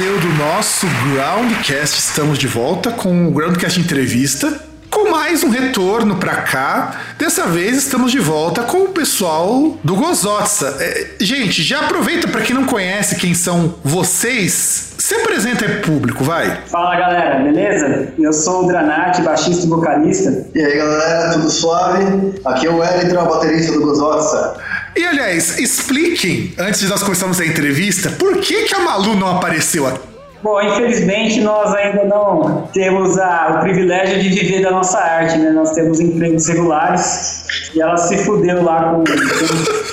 Meu, 0.00 0.18
do 0.18 0.20
seu, 0.20 0.20
do 0.20 0.28
nosso 0.34 0.86
Groundcast. 1.12 1.98
Estamos 1.98 2.38
de 2.38 2.46
volta 2.46 2.90
com 2.90 3.28
o 3.28 3.30
Groundcast 3.30 3.78
Entrevista. 3.78 4.60
Com 4.90 5.10
mais 5.10 5.42
um 5.42 5.50
retorno 5.50 6.16
pra 6.16 6.36
cá. 6.36 7.00
Dessa 7.18 7.46
vez 7.46 7.78
estamos 7.78 8.12
de 8.12 8.18
volta 8.18 8.62
com 8.62 8.84
o 8.84 8.88
pessoal 8.88 9.76
do 9.82 9.96
Gozotsa. 9.96 10.76
É, 10.80 11.06
gente, 11.20 11.62
já 11.62 11.80
aproveita 11.80 12.28
pra 12.28 12.42
quem 12.42 12.54
não 12.54 12.64
conhece 12.64 13.16
quem 13.16 13.34
são 13.34 13.74
vocês. 13.84 14.94
Se 14.98 15.14
apresenta 15.16 15.66
aí 15.66 15.72
pro 15.72 15.92
público, 15.92 16.24
vai. 16.24 16.62
Fala 16.66 16.96
galera, 16.96 17.42
beleza? 17.42 18.08
Eu 18.18 18.32
sou 18.32 18.64
o 18.64 18.66
Dranati, 18.68 19.22
baixista 19.22 19.66
e 19.66 19.68
vocalista. 19.68 20.46
E 20.54 20.60
aí 20.60 20.78
galera, 20.78 21.32
tudo 21.34 21.50
suave? 21.50 22.34
Aqui 22.44 22.66
é 22.66 22.70
o 22.70 22.78
Wellington, 22.78 23.26
baterista 23.26 23.72
do 23.72 23.82
Gozotsa. 23.82 24.54
E 24.96 25.04
aliás, 25.04 25.58
expliquem, 25.58 26.52
antes 26.58 26.80
de 26.80 26.86
nós 26.88 27.02
começarmos 27.02 27.40
a 27.40 27.46
entrevista, 27.46 28.10
por 28.10 28.36
que, 28.38 28.62
que 28.64 28.74
a 28.74 28.78
Malu 28.80 29.14
não 29.16 29.36
apareceu 29.38 29.86
aqui? 29.86 30.00
Bom, 30.42 30.60
infelizmente 30.60 31.40
nós 31.40 31.74
ainda 31.74 32.04
não 32.04 32.68
temos 32.72 33.18
a- 33.18 33.56
o 33.56 33.60
privilégio 33.62 34.22
de 34.22 34.28
viver 34.28 34.62
da 34.62 34.70
nossa 34.70 34.98
arte, 34.98 35.38
né? 35.38 35.50
Nós 35.50 35.72
temos 35.72 35.98
empregos 36.00 36.46
regulares 36.46 37.46
e 37.74 37.80
ela 37.80 37.96
se 37.96 38.18
fudeu 38.18 38.62
lá 38.62 38.90
com. 38.94 39.04
com- 39.04 39.84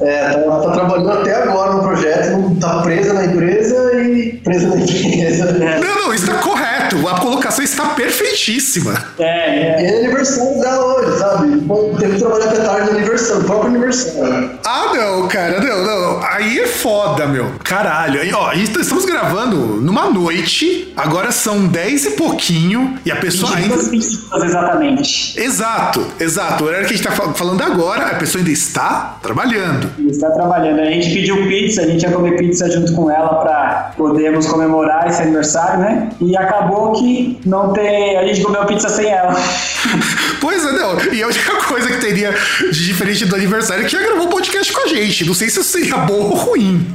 É, 0.00 0.28
tá, 0.30 0.60
tá 0.62 0.70
trabalhando 0.72 1.10
até 1.12 1.34
agora 1.42 1.74
no 1.74 1.82
projeto, 1.82 2.30
não 2.38 2.54
tá 2.56 2.80
presa 2.80 3.12
na 3.12 3.26
empresa 3.26 3.92
e 4.02 4.32
presa 4.42 4.68
na 4.68 4.76
empresa. 4.76 5.52
Não, 5.52 6.06
não, 6.06 6.14
está 6.14 6.34
correto. 6.38 6.63
A 7.08 7.20
colocação 7.20 7.64
está 7.64 7.86
perfeitíssima. 7.90 8.94
É, 9.18 9.24
E 9.24 9.86
é. 9.86 9.86
é 9.94 9.98
aniversário 10.04 10.60
dela 10.60 10.84
hoje, 10.94 11.18
sabe? 11.18 11.56
Bom, 11.58 11.94
Teve 11.98 12.14
que 12.14 12.18
trabalhar 12.20 12.46
até 12.46 12.60
tarde 12.62 12.90
no 12.90 12.98
aniversário, 12.98 13.40
no 13.42 13.46
próprio 13.46 13.70
aniversário. 13.70 14.50
Ah, 14.64 14.92
não, 14.94 15.28
cara, 15.28 15.60
não, 15.60 15.84
não. 15.84 16.22
Aí 16.24 16.58
é 16.60 16.66
foda, 16.66 17.26
meu. 17.26 17.52
Caralho. 17.62 18.20
Aí, 18.20 18.32
ó, 18.32 18.52
est- 18.52 18.76
estamos 18.76 19.04
gravando 19.04 19.56
numa 19.56 20.10
noite, 20.10 20.92
agora 20.96 21.30
são 21.32 21.66
10 21.66 22.06
e 22.06 22.10
pouquinho, 22.10 22.98
e 23.04 23.10
a 23.12 23.16
pessoa 23.16 23.54
ainda. 23.56 23.76
22 23.76 23.88
pessoas 24.16 24.44
exatamente. 24.44 25.40
Exato, 25.40 26.06
exato. 26.20 26.64
O 26.64 26.66
horário 26.66 26.86
que 26.86 26.94
a 26.94 26.96
gente 26.96 27.06
tá 27.06 27.12
fal- 27.14 27.34
falando 27.34 27.62
agora, 27.62 28.06
a 28.06 28.14
pessoa 28.16 28.40
ainda 28.40 28.50
está 28.50 29.16
trabalhando. 29.22 29.90
Está 30.10 30.30
trabalhando. 30.30 30.80
A 30.80 30.84
gente 30.86 31.12
pediu 31.12 31.36
pizza, 31.46 31.82
a 31.82 31.86
gente 31.86 32.02
ia 32.02 32.10
comer 32.10 32.36
pizza 32.36 32.70
junto 32.70 32.92
com 32.94 33.10
ela 33.10 33.34
para 33.36 33.92
podermos 33.96 34.46
comemorar 34.46 35.08
esse 35.08 35.22
aniversário, 35.22 35.80
né? 35.80 36.10
E 36.20 36.36
acabou 36.36 36.83
que 36.92 37.38
não 37.44 37.72
tem. 37.72 38.16
A 38.16 38.26
gente 38.26 38.42
comeu 38.42 38.64
pizza 38.66 38.88
sem 38.88 39.06
ela. 39.06 39.34
Pois 40.40 40.62
é, 40.62 40.72
não. 40.72 40.98
E 41.10 41.22
a 41.22 41.26
única 41.26 41.56
coisa 41.56 41.88
que 41.88 41.96
teria 41.98 42.34
de 42.70 42.84
diferente 42.84 43.24
do 43.24 43.34
aniversário 43.34 43.82
é 43.82 43.88
que 43.88 43.96
ela 43.96 44.04
gravou 44.04 44.26
um 44.26 44.30
podcast 44.30 44.70
com 44.70 44.82
a 44.82 44.88
gente. 44.88 45.24
Não 45.24 45.32
sei 45.32 45.48
se 45.48 45.58
isso 45.58 45.70
seria 45.70 45.96
bom 45.98 46.20
ou 46.20 46.34
ruim. 46.34 46.86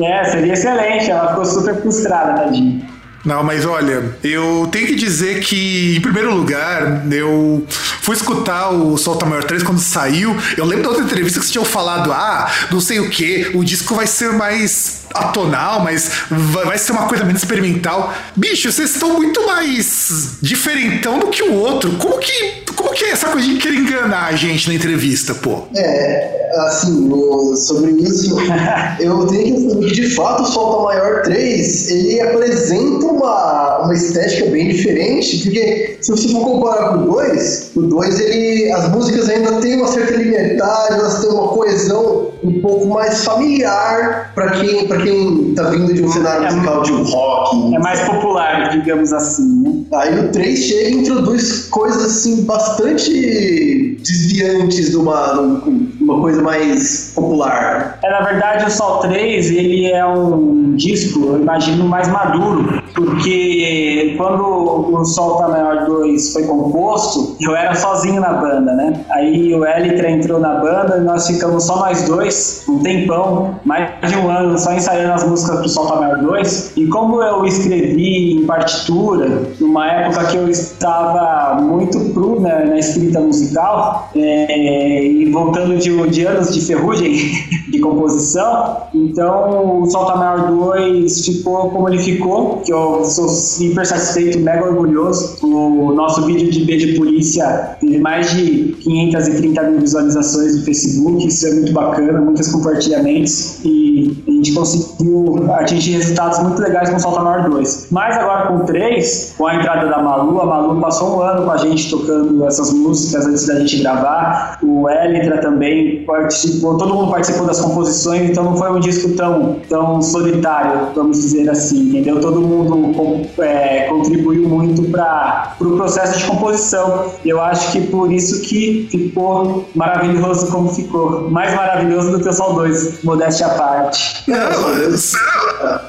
É, 0.00 0.24
seria 0.24 0.54
excelente. 0.54 1.08
Ela 1.08 1.28
ficou 1.28 1.44
super 1.44 1.80
frustrada, 1.80 2.42
tadinha. 2.42 2.90
Não, 3.24 3.44
mas 3.44 3.66
olha, 3.66 4.16
eu 4.24 4.66
tenho 4.72 4.86
que 4.86 4.94
dizer 4.94 5.40
que, 5.40 5.96
em 5.96 6.00
primeiro 6.00 6.34
lugar, 6.34 7.06
eu 7.12 7.64
fui 7.68 8.16
escutar 8.16 8.70
o 8.70 8.96
Solta 8.96 9.26
Maior 9.26 9.44
3 9.44 9.62
quando 9.62 9.78
saiu. 9.78 10.34
Eu 10.56 10.64
lembro 10.64 10.84
da 10.84 10.88
outra 10.90 11.04
entrevista 11.04 11.38
que 11.38 11.44
vocês 11.44 11.52
tinham 11.52 11.64
falado, 11.64 12.12
ah, 12.12 12.50
não 12.70 12.80
sei 12.80 12.98
o 12.98 13.10
que, 13.10 13.50
o 13.54 13.62
disco 13.62 13.94
vai 13.94 14.06
ser 14.06 14.32
mais 14.32 14.99
atonal, 15.14 15.80
mas 15.80 16.10
vai 16.30 16.78
ser 16.78 16.92
uma 16.92 17.06
coisa 17.06 17.24
menos 17.24 17.42
experimental. 17.42 18.12
Bicho, 18.36 18.70
vocês 18.70 18.90
estão 18.94 19.14
muito 19.14 19.44
mais 19.46 20.38
diferentão 20.40 21.18
do 21.18 21.28
que 21.28 21.42
o 21.42 21.54
outro. 21.54 21.92
Como 21.98 22.18
que, 22.18 22.62
como 22.74 22.90
que 22.92 23.04
é 23.04 23.10
essa 23.10 23.28
coisa 23.28 23.46
de 23.46 23.56
querer 23.56 23.76
enganar 23.76 24.26
a 24.26 24.36
gente 24.36 24.68
na 24.68 24.74
entrevista, 24.74 25.34
pô? 25.34 25.64
É, 25.76 26.50
assim, 26.58 27.10
sobre 27.56 27.92
isso, 27.92 28.36
eu 29.00 29.26
tenho 29.26 29.80
que 29.80 29.92
de 29.92 30.14
fato 30.14 30.42
o 30.42 30.46
Solta 30.46 30.82
Maior 30.82 31.22
3 31.22 31.90
ele 31.90 32.20
apresenta 32.20 33.06
uma, 33.06 33.78
uma 33.84 33.94
estética 33.94 34.50
bem 34.50 34.68
diferente, 34.68 35.38
porque 35.42 35.98
se 36.00 36.10
você 36.10 36.28
for 36.28 36.44
comparar 36.44 36.90
com 36.90 37.04
o 37.04 37.12
2, 37.12 37.72
o 37.76 37.82
2 37.82 38.20
ele, 38.20 38.72
as 38.72 38.88
músicas 38.90 39.28
ainda 39.28 39.52
têm 39.60 39.76
uma 39.76 39.88
certa 39.88 40.14
linearidade, 40.14 40.94
elas 40.94 41.20
têm 41.20 41.30
uma 41.30 41.48
coesão 41.48 42.30
um 42.42 42.60
pouco 42.60 42.86
mais 42.86 43.24
familiar 43.24 44.32
para 44.34 44.50
quem, 44.52 44.86
pra 44.86 44.99
quem 45.02 45.54
tá 45.54 45.64
vindo 45.70 45.92
de 45.92 46.02
um 46.02 46.08
cenário 46.08 46.46
É 46.46 46.52
musical 46.52 46.82
de 46.82 46.92
rock. 46.92 47.74
É 47.74 47.78
mais 47.78 48.00
popular, 48.00 48.70
digamos 48.70 49.12
assim, 49.12 49.62
né? 49.62 49.80
Aí 49.92 50.18
o 50.20 50.28
3 50.30 50.58
chega 50.58 50.88
e 50.88 50.94
introduz 51.00 51.68
coisas 51.68 52.04
assim 52.04 52.44
bastante 52.44 53.96
desviantes 54.00 54.90
de 54.90 54.96
uma, 54.96 55.60
de 55.96 56.02
uma 56.02 56.20
coisa 56.20 56.42
mais 56.42 57.12
popular. 57.14 57.98
É, 58.02 58.10
na 58.10 58.20
verdade, 58.22 58.66
o 58.66 58.70
Sol 58.70 58.98
3, 58.98 59.50
ele 59.50 59.90
é 59.90 60.06
um 60.06 60.74
disco, 60.76 61.20
eu 61.26 61.40
imagino, 61.40 61.84
mais 61.84 62.08
maduro, 62.08 62.82
porque 62.94 64.14
quando 64.16 64.42
o 64.42 65.04
Sol 65.04 65.36
Tá 65.36 65.48
Maior 65.48 65.86
2 65.86 66.32
foi 66.32 66.44
composto, 66.44 67.36
eu 67.40 67.54
era 67.54 67.74
sozinho 67.74 68.20
na 68.20 68.32
banda, 68.34 68.72
né? 68.74 69.04
Aí 69.10 69.54
o 69.54 69.66
Elitra 69.66 70.10
entrou 70.10 70.40
na 70.40 70.54
banda 70.56 70.98
e 70.98 71.00
nós 71.00 71.26
ficamos 71.26 71.64
só 71.64 71.78
nós 71.78 72.02
dois, 72.04 72.64
um 72.68 72.78
tempão, 72.80 73.58
mais 73.64 73.90
de 74.06 74.16
um 74.16 74.30
ano, 74.30 74.58
só 74.58 74.72
ensaiando 74.72 74.89
as 74.90 75.24
músicas 75.28 75.58
pro 75.58 75.68
Sol 75.68 75.88
Maior 75.88 76.18
2. 76.18 76.72
E 76.76 76.86
como 76.86 77.22
eu 77.22 77.44
escrevi 77.44 78.34
em 78.34 78.46
partitura, 78.46 79.42
numa 79.58 79.86
época 79.86 80.26
que 80.26 80.36
eu 80.36 80.48
estava 80.48 81.60
muito 81.60 81.98
cru 82.12 82.40
né, 82.40 82.64
na 82.66 82.78
escrita 82.78 83.20
musical, 83.20 84.10
é, 84.14 85.06
e 85.06 85.30
voltando 85.30 85.76
de, 85.78 86.08
de 86.08 86.24
anos 86.24 86.52
de 86.54 86.60
ferrugem 86.60 87.14
de 87.70 87.78
composição, 87.78 88.78
então 88.94 89.82
o 89.82 89.90
Solta 89.90 90.16
Maior 90.16 90.50
2 90.50 91.26
ficou 91.26 91.70
como 91.70 91.88
ele 91.88 91.98
ficou, 91.98 92.58
que 92.58 92.72
eu 92.72 93.04
sou 93.04 93.26
hiper 93.60 93.86
satisfeito, 93.86 94.38
mega 94.38 94.64
orgulhoso. 94.64 95.38
O 95.46 95.92
nosso 95.92 96.24
vídeo 96.26 96.50
de 96.50 96.64
B 96.64 96.76
de 96.76 96.94
polícia 96.96 97.76
teve 97.80 97.98
mais 97.98 98.30
de 98.30 98.76
530 98.80 99.62
mil 99.62 99.80
visualizações 99.80 100.56
no 100.56 100.64
Facebook, 100.64 101.26
isso 101.26 101.46
é 101.46 101.54
muito 101.54 101.72
bacana, 101.72 102.20
muitos 102.20 102.48
compartilhamentos 102.48 103.60
e 103.64 104.22
gente 104.42 104.54
conseguiu 104.54 105.50
atingir 105.54 105.92
resultados 105.92 106.38
muito 106.40 106.60
legais 106.60 106.90
com 106.90 106.96
o 106.96 107.00
Solta 107.00 107.20
Maior 107.20 107.48
2. 107.48 107.88
Mas 107.90 108.16
agora 108.16 108.48
com 108.48 108.56
o 108.56 108.60
3, 108.64 109.34
com 109.36 109.46
a 109.46 109.54
entrada 109.54 109.88
da 109.88 110.02
Malu, 110.02 110.40
a 110.40 110.46
Malu 110.46 110.80
passou 110.80 111.18
um 111.18 111.20
ano 111.20 111.44
com 111.44 111.50
a 111.50 111.56
gente 111.56 111.90
tocando 111.90 112.44
essas 112.46 112.72
músicas 112.72 113.26
antes 113.26 113.46
da 113.46 113.60
gente 113.60 113.80
gravar, 113.80 114.58
o 114.62 114.88
Elitra 114.88 115.38
também 115.38 116.04
participou, 116.04 116.76
todo 116.76 116.94
mundo 116.94 117.10
participou 117.10 117.46
das 117.46 117.60
composições, 117.60 118.30
então 118.30 118.44
não 118.44 118.56
foi 118.56 118.70
um 118.70 118.80
disco 118.80 119.10
tão, 119.16 119.56
tão 119.68 120.00
solitário, 120.02 120.88
vamos 120.94 121.20
dizer 121.20 121.48
assim, 121.50 121.88
entendeu? 121.88 122.20
Todo 122.20 122.40
mundo 122.40 123.26
é, 123.38 123.86
contribuiu 123.88 124.48
muito 124.48 124.82
para 124.90 125.54
o 125.60 125.70
pro 125.70 125.76
processo 125.76 126.18
de 126.18 126.24
composição. 126.24 127.06
Eu 127.24 127.40
acho 127.40 127.72
que 127.72 127.80
por 127.82 128.12
isso 128.12 128.40
que 128.42 128.88
ficou 128.90 129.68
maravilhoso 129.74 130.50
como 130.50 130.68
ficou. 130.68 131.30
Mais 131.30 131.54
maravilhoso 131.54 132.12
do 132.12 132.20
que 132.20 132.28
o 132.28 132.32
Sol 132.32 132.54
2, 132.54 133.04
modéstia 133.04 133.46
à 133.46 133.50
parte. 133.50 134.24
Não, 134.30 134.74
eu- 134.78 134.96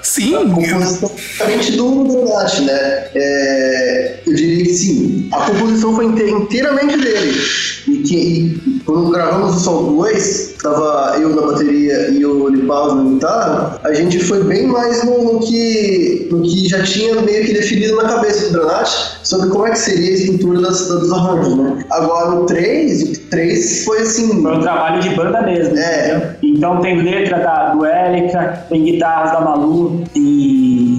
sim. 0.04 0.34
eu- 0.34 0.50
composição 0.50 1.10
praticamente 1.10 1.72
do 1.78 2.04
Donati, 2.04 2.62
né? 2.64 3.08
É, 3.16 4.20
eu 4.26 4.34
diria 4.34 4.64
que 4.66 4.74
sim. 4.74 5.30
A 5.32 5.46
composição 5.46 5.96
foi 5.96 6.06
inte- 6.06 6.24
inteiramente 6.30 6.98
dele. 6.98 7.40
E, 7.88 7.98
que, 8.04 8.16
e 8.16 8.80
quando 8.86 9.12
gravamos 9.12 9.56
o 9.56 9.60
Sol 9.60 9.96
2, 9.98 10.54
tava 10.62 11.18
eu 11.20 11.30
na 11.36 11.42
bateria 11.42 12.10
e 12.10 12.26
o 12.26 12.48
Lipaus 12.50 12.96
na 12.96 13.04
guitarra, 13.12 13.80
a 13.84 13.94
gente 13.94 14.20
foi 14.20 14.44
bem 14.44 14.68
mais 14.68 15.04
no, 15.04 15.34
no 15.34 15.40
que, 15.40 16.28
no 16.32 16.42
que 16.44 16.68
já 16.68 16.84
tinha 16.84 17.20
meio 17.22 17.46
que 17.46 17.54
definido 17.54 17.96
na 17.96 18.04
cabeça 18.08 18.48
do 18.50 18.60
Donati 18.60 19.20
sobre 19.24 19.50
como 19.50 19.66
é 19.68 19.72
que 19.72 19.80
seria 19.80 20.10
a 20.10 20.14
estrutura 20.14 20.62
das, 20.62 20.88
dos 20.88 21.12
arranjos, 21.12 21.56
né? 21.58 21.86
Agora 21.92 22.36
o 22.36 22.46
3, 22.46 23.02
o 23.04 23.20
3 23.30 23.84
foi 23.86 24.00
assim. 24.00 24.42
Foi 24.42 24.58
um 24.58 24.60
trabalho 24.62 25.02
de 25.02 25.10
banda 25.16 25.42
mesmo, 25.42 25.78
É. 25.78 26.36
entendeu? 26.41 26.41
Então 26.52 26.82
tem 26.82 27.02
letra 27.02 27.40
da, 27.40 27.74
do 27.74 27.86
Élica, 27.86 28.66
tem 28.68 28.84
guitarras 28.84 29.32
da 29.32 29.42
Malu 29.42 30.04
e, 30.16 30.91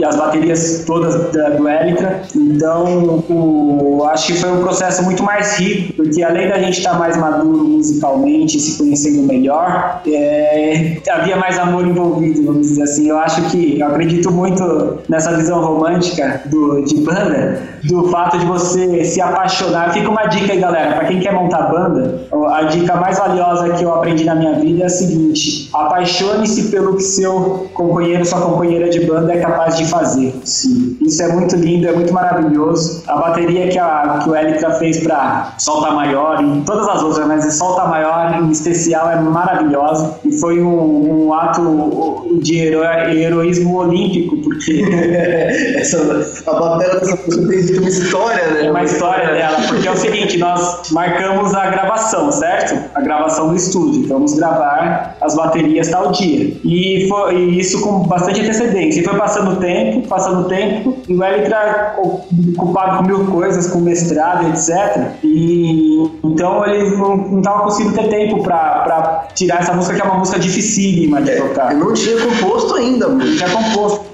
e, 0.00 0.04
as 0.04 0.16
baterias 0.16 0.84
todas 0.86 1.30
da, 1.32 1.50
do 1.50 1.68
Élica. 1.68 2.22
Então 2.34 3.24
o, 3.28 4.04
acho 4.10 4.28
que 4.28 4.34
foi 4.34 4.50
um 4.50 4.60
processo 4.60 5.02
muito 5.04 5.22
mais 5.22 5.58
rico, 5.58 5.94
porque 5.94 6.22
além 6.22 6.48
da 6.48 6.58
gente 6.58 6.78
estar 6.78 6.98
mais 6.98 7.16
maduro 7.16 7.64
musicalmente, 7.64 8.58
se 8.58 8.78
conhecendo 8.78 9.26
melhor, 9.26 10.00
é, 10.06 10.96
havia 11.10 11.36
mais 11.36 11.58
amor 11.58 11.86
envolvido, 11.86 12.44
vamos 12.44 12.68
dizer 12.68 12.82
assim. 12.82 13.08
Eu 13.08 13.18
acho 13.18 13.42
que, 13.50 13.78
eu 13.78 13.86
acredito 13.86 14.30
muito 14.30 14.98
nessa 15.08 15.36
visão 15.36 15.60
romântica 15.60 16.42
do, 16.46 16.82
de 16.84 16.96
banda, 17.02 17.62
do 17.84 18.08
fato 18.08 18.38
de 18.38 18.46
você 18.46 19.04
se 19.04 19.20
apaixonar. 19.20 19.92
Fica 19.92 20.08
uma 20.08 20.26
dica 20.26 20.52
aí, 20.52 20.60
galera, 20.60 20.96
para 20.96 21.06
quem 21.06 21.20
quer 21.20 21.32
montar 21.32 21.70
banda, 21.70 22.26
a 22.50 22.62
dica 22.64 22.96
mais 22.96 23.18
valiosa 23.18 23.70
que 23.70 23.84
eu 23.84 23.92
aprendi 23.94 24.24
na 24.24 24.34
minha 24.34 24.54
vida 24.54 24.82
é 24.82 24.86
a 24.86 24.88
seguinte: 24.88 25.68
apaixone-se 25.72 26.70
pelo 26.70 26.96
que 26.96 27.02
seu 27.02 27.68
companheiro, 27.74 28.24
sua 28.24 28.40
companheira 28.40 28.88
de 28.88 29.00
banda 29.00 29.32
é 29.32 29.40
capaz 29.40 29.76
de 29.76 29.86
fazer. 29.90 30.34
Sim. 30.44 30.96
Isso 31.00 31.22
é 31.22 31.28
muito 31.28 31.56
lindo, 31.56 31.88
é 31.88 31.92
muito 31.92 32.12
maravilhoso. 32.12 33.02
A 33.06 33.16
bateria 33.16 33.68
que, 33.68 33.78
a, 33.78 34.20
que 34.22 34.30
o 34.30 34.36
Elitra 34.36 34.72
fez 34.72 35.00
para 35.00 35.54
Solta 35.58 35.90
Maior 35.92 36.42
e 36.42 36.62
todas 36.62 36.88
as 36.88 37.02
outras, 37.02 37.26
mas 37.26 37.52
Solta 37.54 37.86
Maior 37.86 38.40
em 38.40 38.50
especial 38.50 39.10
é 39.10 39.20
maravilhosa 39.20 40.18
e 40.24 40.32
foi 40.38 40.62
um, 40.62 41.26
um 41.26 41.34
ato 41.34 42.38
de 42.42 42.58
hero, 42.58 42.82
heroísmo 42.84 43.76
olímpico, 43.76 44.36
porque 44.38 44.84
Essa, 45.80 45.98
a 46.46 46.52
bateria 46.52 47.00
dessa 47.00 47.16
música 47.16 47.72
tem 47.72 47.78
uma 47.78 47.88
história, 47.88 48.46
né? 48.48 48.66
é 48.66 48.70
uma 48.70 48.84
história 48.84 49.32
dela, 49.32 49.56
porque 49.68 49.88
é 49.88 49.90
o 49.90 49.96
seguinte, 49.96 50.38
nós 50.38 50.90
marcamos 50.90 51.54
a 51.54 51.70
gravação, 51.70 52.30
certo? 52.32 52.90
A 52.94 53.00
gravação 53.00 53.48
do 53.48 53.56
estúdio, 53.56 54.04
então 54.04 54.16
vamos 54.16 54.34
gravar 54.34 55.16
as 55.20 55.34
baterias 55.34 55.88
tal 55.88 56.12
dia. 56.12 56.56
E, 56.64 57.06
foi, 57.08 57.34
e 57.34 57.60
isso 57.60 57.80
com 57.80 58.00
bastante 58.00 58.40
antecedência. 58.40 59.00
E 59.00 59.04
foi 59.04 59.16
passando 59.16 59.52
o 59.52 59.56
tempo, 59.56 59.79
passando 60.08 60.42
o 60.42 60.44
tempo, 60.44 60.96
e 61.08 61.14
o 61.14 61.24
Elitra 61.24 61.96
ocupado 61.98 62.98
com 62.98 63.04
mil 63.04 63.26
coisas, 63.26 63.68
com 63.68 63.80
mestrado, 63.80 64.48
etc. 64.48 65.12
E 65.22 66.10
então 66.24 66.66
ele 66.66 66.96
não 66.96 67.38
estava 67.38 67.64
conseguindo 67.64 67.94
ter 67.94 68.08
tempo 68.08 68.42
para 68.42 69.28
tirar 69.34 69.60
essa 69.60 69.72
música, 69.72 69.96
que 69.96 70.02
é 70.02 70.04
uma 70.04 70.18
música 70.18 70.38
dificílima 70.38 71.20
de 71.22 71.36
tocar. 71.36 71.72
Eu 71.72 71.78
não 71.78 71.94
tinha 71.94 72.18
composto 72.20 72.74
ainda, 72.74 73.08
mano. 73.08 73.36
Tinha 73.36 73.50
composto. 73.50 74.09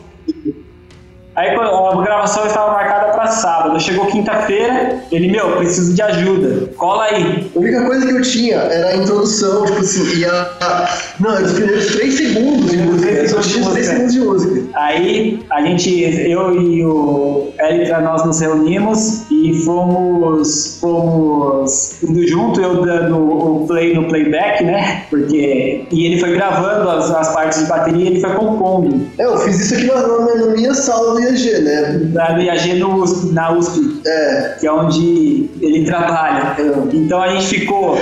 Aí 1.37 1.51
a 1.51 2.03
gravação 2.03 2.47
estava 2.47 2.73
marcada 2.73 3.13
para 3.13 3.27
sábado. 3.27 3.79
Chegou 3.79 4.07
quinta-feira, 4.07 5.01
ele, 5.13 5.31
meu, 5.31 5.57
preciso 5.59 5.95
de 5.95 6.01
ajuda. 6.01 6.71
Cola 6.77 7.05
aí. 7.05 7.51
A 7.55 7.59
única 7.59 7.85
coisa 7.85 8.07
que 8.07 8.13
eu 8.13 8.23
tinha 8.23 8.57
era 8.57 8.89
a 8.89 8.97
introdução, 8.97 9.67
tipo 9.67 9.81
assim, 9.81 10.19
e 10.19 10.25
a. 10.25 10.89
Não, 11.21 11.35
os 11.35 11.53
primeiros 11.53 11.95
3 11.95 12.15
segundos 12.15 12.71
de 12.71 12.79
música. 12.79 13.29
Só 13.29 13.41
tinha 13.41 13.71
3 13.71 13.87
segundos 13.87 14.13
de 14.15 14.21
música. 14.21 14.63
Aí 14.75 15.45
a 15.51 15.61
gente, 15.61 16.03
eu 16.31 16.59
e 16.59 16.83
o 16.83 17.49
Elitra, 17.59 18.01
nós 18.01 18.25
nos 18.25 18.41
reunimos 18.41 19.31
e 19.31 19.53
fomos, 19.63 20.79
fomos 20.81 22.03
indo 22.03 22.27
junto, 22.27 22.63
eu 22.63 22.81
dando 22.83 23.17
o 23.17 23.67
play 23.67 23.95
no 23.95 24.09
playback, 24.09 24.65
né? 24.65 25.05
Porque. 25.11 25.85
E 25.91 26.07
ele 26.07 26.19
foi 26.19 26.35
gravando 26.35 26.89
as, 26.89 27.11
as 27.11 27.35
partes 27.35 27.61
de 27.61 27.67
bateria 27.67 28.05
e 28.05 28.07
ele 28.09 28.21
foi 28.21 28.31
compondo. 28.31 29.07
É, 29.19 29.25
eu 29.25 29.37
fiz 29.39 29.61
isso 29.61 29.75
aqui 29.75 29.87
na, 29.87 30.01
na, 30.07 30.35
na 30.35 30.47
minha 30.53 30.73
sala 30.73 31.15
do 31.15 31.26
IAG, 31.29 31.61
né? 31.63 32.01
Na 32.13 32.39
IAG 32.41 32.75
no 32.79 33.03
USP, 33.03 33.33
na 33.33 33.53
USP, 33.53 34.01
É. 34.07 34.57
que 34.61 34.67
é 34.67 34.73
onde 34.73 35.49
ele 35.61 35.85
trabalha. 35.85 36.57
Então 36.93 37.21
a 37.23 37.29
gente 37.29 37.47
ficou, 37.47 37.99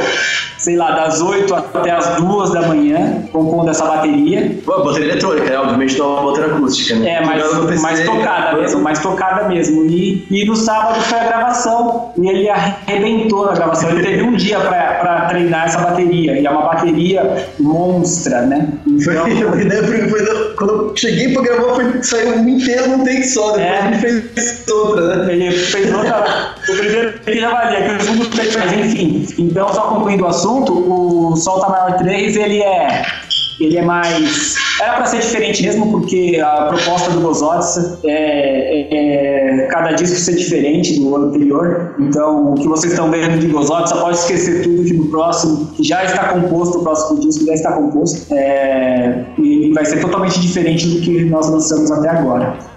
sei 0.64 0.76
lá, 0.76 0.92
das 0.92 1.20
8 1.20 1.54
até 1.54 1.90
as 1.90 2.16
2 2.22 2.52
da 2.52 2.62
manhã 2.62 3.22
compondo 3.30 3.68
essa 3.70 3.84
bateria. 3.84 4.56
Pô, 4.64 4.82
bateria 4.82 5.10
eletrônica, 5.10 5.50
né? 5.50 5.58
Obviamente 5.58 5.98
não 5.98 6.16
é 6.16 6.20
uma 6.20 6.46
acústica, 6.56 6.98
né? 6.98 7.10
É, 7.10 7.20
PC, 7.66 7.82
mais 7.82 8.04
tocada 8.04 8.56
mesmo, 8.56 8.80
mais 8.80 8.98
tocada 9.00 9.48
mesmo. 9.48 9.84
E, 9.84 10.26
e 10.30 10.44
no 10.46 10.56
sábado 10.56 11.00
foi 11.02 11.18
a 11.18 11.24
gravação 11.24 12.12
e 12.16 12.26
ele 12.28 12.48
arrebentou 12.48 13.44
na 13.44 13.52
gravação. 13.52 13.90
Ele 13.90 14.02
teve 14.02 14.22
um 14.22 14.34
dia 14.36 14.58
pra, 14.58 14.94
pra 15.00 15.20
treinar 15.26 15.66
essa 15.66 15.78
bateria 15.80 16.38
e 16.40 16.46
é 16.46 16.50
uma 16.50 16.62
bateria 16.62 17.46
monstra, 17.60 18.40
né? 18.42 18.68
Foi, 19.04 19.14
Então, 19.32 19.52
a 19.52 19.60
ideia 19.60 19.82
foi, 19.84 20.08
foi 20.08 20.24
da- 20.24 20.54
quando 20.56 20.70
eu 20.72 20.96
cheguei 20.96 21.32
pra 21.34 21.42
gravar, 21.42 21.74
foi, 21.74 22.02
saiu 22.02 22.36
um 22.36 22.48
inteiro 22.48 22.88
num 22.88 23.04
take 23.04 23.24
só, 23.24 23.52
depois 23.52 23.64
É. 24.04 24.08
ele 24.08 24.20
fez 24.22 24.64
outra, 24.68 25.16
né? 25.16 25.32
ele 25.34 25.50
fez 25.52 25.92
outra. 25.94 26.54
O 26.68 26.76
primeiro 26.76 27.12
take 27.18 27.40
já 27.40 27.50
valia, 27.50 27.82
que 27.82 27.94
o 27.96 28.00
segundo 28.06 28.30
take, 28.36 28.56
mas 28.58 28.72
enfim. 28.72 29.26
Então, 29.38 29.68
só 29.72 29.82
concluindo 29.82 30.24
o 30.24 30.26
assunto, 30.28 30.53
o 30.62 31.36
Solta 31.36 31.68
Maior 31.68 31.96
3 31.96 32.36
ele 32.36 32.62
é. 32.62 33.02
Ele 33.60 33.78
é 33.78 33.82
mais. 33.82 34.56
Era 34.80 34.94
para 34.94 35.06
ser 35.06 35.20
diferente 35.20 35.62
mesmo, 35.62 35.90
porque 35.92 36.40
a 36.44 36.66
proposta 36.66 37.10
do 37.10 37.20
Gozots 37.20 37.98
é, 38.04 38.08
é, 38.10 39.60
é 39.62 39.66
cada 39.66 39.92
disco 39.92 40.16
ser 40.16 40.34
diferente 40.34 40.98
do 40.98 41.14
anterior. 41.14 41.94
Então, 42.00 42.52
o 42.52 42.54
que 42.54 42.66
vocês 42.66 42.92
estão 42.92 43.10
vendo 43.10 43.38
de 43.38 43.46
Gozots, 43.46 43.90
só 43.90 44.00
pode 44.00 44.18
esquecer 44.18 44.64
tudo 44.64 44.82
que 44.82 44.92
no 44.94 45.06
próximo, 45.06 45.66
que 45.68 45.84
já 45.84 46.04
está 46.04 46.32
composto, 46.32 46.78
o 46.78 46.82
próximo 46.82 47.20
disco 47.20 47.46
já 47.46 47.54
está 47.54 47.72
composto. 47.72 48.34
É, 48.34 49.24
e 49.38 49.72
vai 49.72 49.84
ser 49.84 50.00
totalmente 50.00 50.40
diferente 50.40 50.88
do 50.88 51.00
que 51.00 51.24
nós 51.26 51.48
lançamos 51.48 51.92
até 51.92 52.08
agora. 52.08 52.73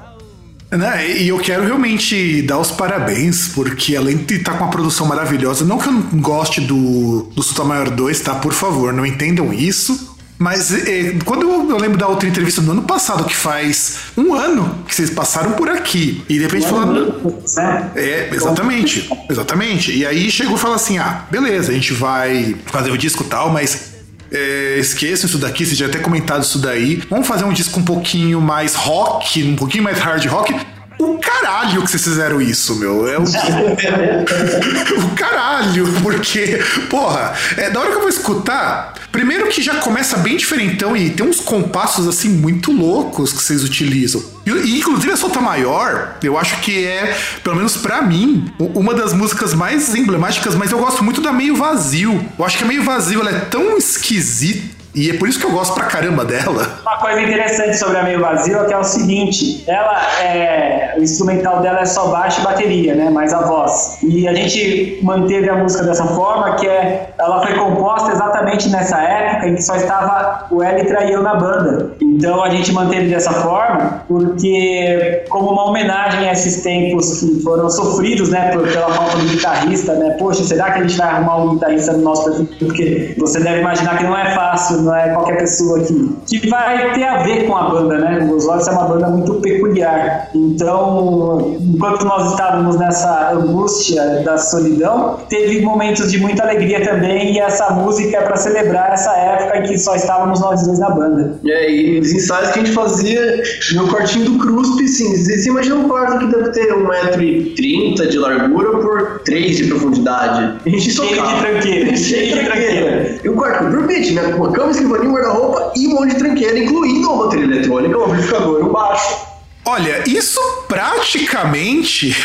Né, 0.69 1.17
E 1.17 1.29
eu 1.29 1.39
quero 1.39 1.63
realmente 1.63 2.41
dar 2.41 2.59
os 2.59 2.71
parabéns, 2.71 3.49
porque 3.49 3.95
além 3.95 4.17
de 4.17 4.35
estar 4.35 4.57
com 4.57 4.65
uma 4.65 4.71
produção 4.71 5.05
maravilhosa, 5.05 5.63
não 5.63 5.77
que 5.77 5.87
eu 5.87 5.93
não 5.93 6.01
goste 6.19 6.59
do, 6.59 7.31
do 7.33 7.65
Maior 7.65 7.89
2, 7.89 8.19
tá? 8.19 8.35
Por 8.35 8.53
favor, 8.53 8.91
não 8.91 9.05
entendam 9.05 9.53
isso. 9.53 10.17
Mas 10.39 10.71
é, 10.71 11.15
quando 11.25 11.43
eu, 11.43 11.69
eu 11.71 11.77
lembro 11.77 11.97
da 11.97 12.07
outra 12.07 12.29
entrevista 12.29 12.61
do 12.61 12.71
ano 12.71 12.83
passado, 12.83 13.23
que 13.23 13.35
faz 13.35 13.97
um 14.15 14.35
ano 14.35 14.83
que 14.87 14.93
vocês 14.93 15.09
passaram 15.09 15.53
por 15.53 15.67
aqui, 15.67 16.23
e 16.29 16.35
de 16.35 16.41
repente 16.41 16.67
falando. 16.67 17.13
Né? 17.55 17.91
É, 17.95 18.29
exatamente, 18.31 19.09
exatamente. 19.29 19.91
E 19.91 20.05
aí 20.05 20.29
chegou 20.29 20.55
e 20.55 20.59
falou 20.59 20.75
assim: 20.75 20.99
ah, 20.99 21.25
beleza, 21.31 21.71
a 21.71 21.73
gente 21.73 21.91
vai 21.93 22.55
fazer 22.67 22.91
o 22.91 22.97
disco 22.97 23.23
e 23.23 23.27
tal, 23.27 23.49
mas 23.49 23.96
é, 24.31 24.77
esqueçam 24.79 25.27
isso 25.27 25.37
daqui, 25.37 25.65
vocês 25.65 25.77
já 25.77 25.85
até 25.85 25.99
comentado 25.99 26.43
isso 26.43 26.59
daí. 26.59 27.01
Vamos 27.09 27.27
fazer 27.27 27.45
um 27.45 27.53
disco 27.53 27.79
um 27.79 27.83
pouquinho 27.83 28.41
mais 28.41 28.75
rock, 28.75 29.43
um 29.43 29.55
pouquinho 29.55 29.83
mais 29.83 29.99
hard 29.99 30.25
rock. 30.27 30.53
O 30.99 31.17
caralho 31.19 31.83
que 31.83 31.91
vocês 31.91 32.03
fizeram 32.03 32.41
isso, 32.41 32.75
meu. 32.75 33.07
É 33.07 33.17
o, 33.17 33.23
o 35.05 35.15
caralho, 35.15 35.87
porque, 36.01 36.59
porra, 36.89 37.33
é, 37.55 37.69
da 37.69 37.79
hora 37.79 37.89
que 37.89 37.95
eu 37.95 38.01
vou 38.01 38.09
escutar, 38.09 38.95
primeiro 39.11 39.47
que 39.47 39.61
já 39.61 39.75
começa 39.75 40.17
bem 40.17 40.37
diferentão 40.37 40.97
e 40.97 41.11
tem 41.11 41.25
uns 41.25 41.39
compassos 41.39 42.07
assim 42.07 42.29
muito 42.29 42.71
loucos 42.71 43.31
que 43.31 43.43
vocês 43.43 43.63
utilizam. 43.63 44.23
E, 44.45 44.79
inclusive 44.79 45.11
a 45.11 45.17
Solta 45.17 45.41
Maior, 45.41 46.15
eu 46.23 46.37
acho 46.37 46.59
que 46.61 46.85
é, 46.85 47.15
pelo 47.43 47.57
menos 47.57 47.77
pra 47.77 48.01
mim, 48.01 48.51
uma 48.59 48.93
das 48.93 49.13
músicas 49.13 49.53
mais 49.53 49.93
emblemáticas, 49.93 50.55
mas 50.55 50.71
eu 50.71 50.79
gosto 50.79 51.03
muito 51.03 51.21
da 51.21 51.31
Meio 51.31 51.55
Vazio. 51.55 52.25
Eu 52.37 52.45
acho 52.45 52.57
que 52.57 52.63
a 52.63 52.67
Meio 52.67 52.83
Vazio 52.83 53.19
ela 53.19 53.29
é 53.29 53.39
tão 53.39 53.77
esquisita. 53.77 54.76
E 54.97 55.11
é 55.11 55.13
por 55.13 55.29
isso 55.29 55.39
que 55.39 55.45
eu 55.45 55.51
gosto 55.51 55.75
pra 55.75 55.85
caramba 55.85 56.25
dela. 56.25 56.79
Uma 56.81 56.97
coisa 56.97 57.21
interessante 57.21 57.77
sobre 57.77 57.97
a 57.97 58.03
Meio 58.03 58.19
Vazio 58.19 58.57
é 58.57 58.65
que 58.65 58.73
é 58.73 58.77
o 58.79 58.83
seguinte, 58.83 59.63
ela 59.67 60.01
é, 60.19 60.95
o 60.97 61.03
instrumental 61.03 61.61
dela 61.61 61.81
é 61.81 61.85
só 61.85 62.07
baixo 62.07 62.41
e 62.41 62.43
bateria, 62.43 62.95
né, 62.95 63.07
mais 63.07 63.31
a 63.31 63.41
voz. 63.41 63.99
E 64.01 64.27
a 64.27 64.33
gente 64.33 64.99
manteve 65.03 65.47
a 65.51 65.55
música 65.55 65.83
dessa 65.83 66.03
forma, 66.07 66.55
que 66.55 66.67
é, 66.67 67.11
ela 67.19 67.45
foi 67.45 67.55
composta 67.55 68.11
exatamente 68.11 68.69
nessa 68.69 68.99
época 68.99 69.47
em 69.47 69.55
que 69.55 69.61
só 69.61 69.75
estava 69.75 70.47
o 70.49 70.63
Elitra 70.63 71.05
e 71.05 71.13
eu 71.13 71.21
na 71.21 71.35
banda. 71.35 71.91
Então 72.01 72.43
a 72.43 72.49
gente 72.49 72.71
manteve 72.71 73.07
dessa 73.07 73.31
forma, 73.31 74.01
porque 74.07 75.23
como 75.29 75.51
uma 75.51 75.65
homenagem 75.65 76.27
a 76.27 76.33
esses 76.33 76.63
tempos 76.63 77.19
que 77.19 77.39
foram 77.43 77.69
sofridos, 77.69 78.29
né, 78.29 78.49
pela 78.49 78.89
falta 78.89 79.17
do 79.17 79.27
guitarrista, 79.27 79.93
né, 79.93 80.15
poxa, 80.17 80.43
será 80.43 80.71
que 80.71 80.79
a 80.79 80.81
gente 80.81 80.97
vai 80.97 81.07
arrumar 81.07 81.37
um 81.43 81.53
guitarrista 81.53 81.93
no 81.93 81.99
nosso 81.99 82.23
perfil? 82.23 82.47
Porque 82.57 83.15
você 83.19 83.39
deve 83.39 83.59
imaginar 83.59 83.95
que 83.99 84.03
não 84.03 84.17
é 84.17 84.33
fácil, 84.33 84.86
não 84.87 84.95
é 84.95 85.09
qualquer 85.09 85.37
pessoa 85.37 85.79
que, 85.81 86.39
que 86.39 86.49
vai 86.49 86.93
ter 86.93 87.03
a 87.03 87.23
ver 87.23 87.45
com 87.45 87.55
a 87.55 87.69
banda, 87.69 87.97
né? 87.99 88.29
Os 88.33 88.47
Olhos 88.47 88.67
é 88.67 88.71
uma 88.71 88.85
banda 88.85 89.07
muito 89.09 89.33
peculiar. 89.35 90.29
Então, 90.33 91.57
enquanto 91.59 92.05
nós 92.05 92.31
estávamos 92.31 92.77
nessa 92.77 93.31
angústia 93.33 94.21
da 94.23 94.37
solidão, 94.37 95.19
teve 95.29 95.61
momentos 95.61 96.11
de 96.11 96.17
muita 96.17 96.43
alegria 96.43 96.83
também, 96.83 97.33
e 97.33 97.39
essa 97.39 97.69
música 97.71 98.17
é 98.17 98.21
para 98.21 98.37
celebrar 98.37 98.93
essa 98.93 99.11
época 99.11 99.59
em 99.59 99.63
que 99.63 99.77
só 99.77 99.95
estávamos 99.95 100.39
nós 100.39 100.63
dois 100.63 100.79
na 100.79 100.89
banda. 100.89 101.39
É, 101.45 101.71
e 101.71 101.99
os 101.99 102.11
ensaios 102.11 102.51
que 102.51 102.59
a 102.59 102.63
gente 102.63 102.73
fazia 102.73 103.43
no 103.75 103.87
quartinho 103.89 104.25
do 104.25 104.37
Cruspe, 104.39 104.87
sim. 104.87 105.15
Você 105.15 105.49
imagina 105.49 105.75
um 105.75 105.87
quarto 105.87 106.19
que 106.19 106.27
deve 106.27 106.51
ter 106.51 106.73
1,30m 106.73 108.07
de 108.07 108.17
largura 108.17 108.71
por 108.79 109.21
3 109.25 109.57
de 109.57 109.65
profundidade. 109.65 110.59
A 110.65 110.69
gente 110.69 110.91
Cheio 110.91 111.21
de 111.21 111.41
tranqueira, 111.41 111.95
cheio 111.97 112.37
de 112.37 112.45
tranqueira. 112.45 113.19
E 113.23 113.29
um 113.29 113.35
quarto 113.35 113.57
com 113.65 113.71
dormite, 113.71 114.13
né? 114.13 114.31
Com 114.31 114.43
uma 114.43 114.51
cama, 114.51 114.73
escrivaninho, 114.77 115.11
um 115.11 115.15
guarda-roupa 115.15 115.73
e 115.75 115.87
um 115.87 115.91
monte 115.91 116.13
de 116.13 116.19
tranqueira, 116.19 116.57
incluindo 116.59 117.11
uma 117.11 117.25
bateria 117.25 117.45
eletrônica, 117.45 117.97
um 117.97 118.05
amplificador 118.05 118.59
e 118.59 118.63
um 118.63 118.69
baixo. 118.69 119.27
Olha, 119.65 120.01
isso 120.07 120.39
praticamente 120.69 122.15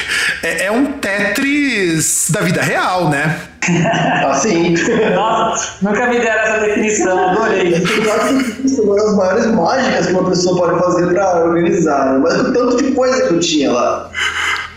é, 0.44 0.66
é 0.66 0.70
um 0.70 0.92
Tetris 0.92 2.30
da 2.30 2.40
vida 2.40 2.62
real, 2.62 3.10
né? 3.10 3.36
Assim. 4.30 4.74
Nossa, 5.14 5.72
nunca 5.82 6.06
me 6.08 6.20
deram 6.20 6.40
essa 6.40 6.60
definição, 6.60 7.30
adorei. 7.30 7.74
Isso 8.64 8.80
é 8.80 8.84
uma 8.84 8.96
das 8.96 9.16
maiores 9.16 9.46
mágicas 9.46 10.06
que 10.06 10.12
uma 10.12 10.30
pessoa 10.30 10.56
pode 10.56 10.84
fazer 10.84 11.12
pra 11.12 11.44
organizar. 11.44 12.12
né? 12.12 12.20
Mas 12.22 12.40
o 12.40 12.52
tanto 12.52 12.76
de 12.76 12.92
coisa 12.92 13.26
que 13.26 13.34
eu 13.34 13.40
tinha 13.40 13.72
lá. 13.72 14.10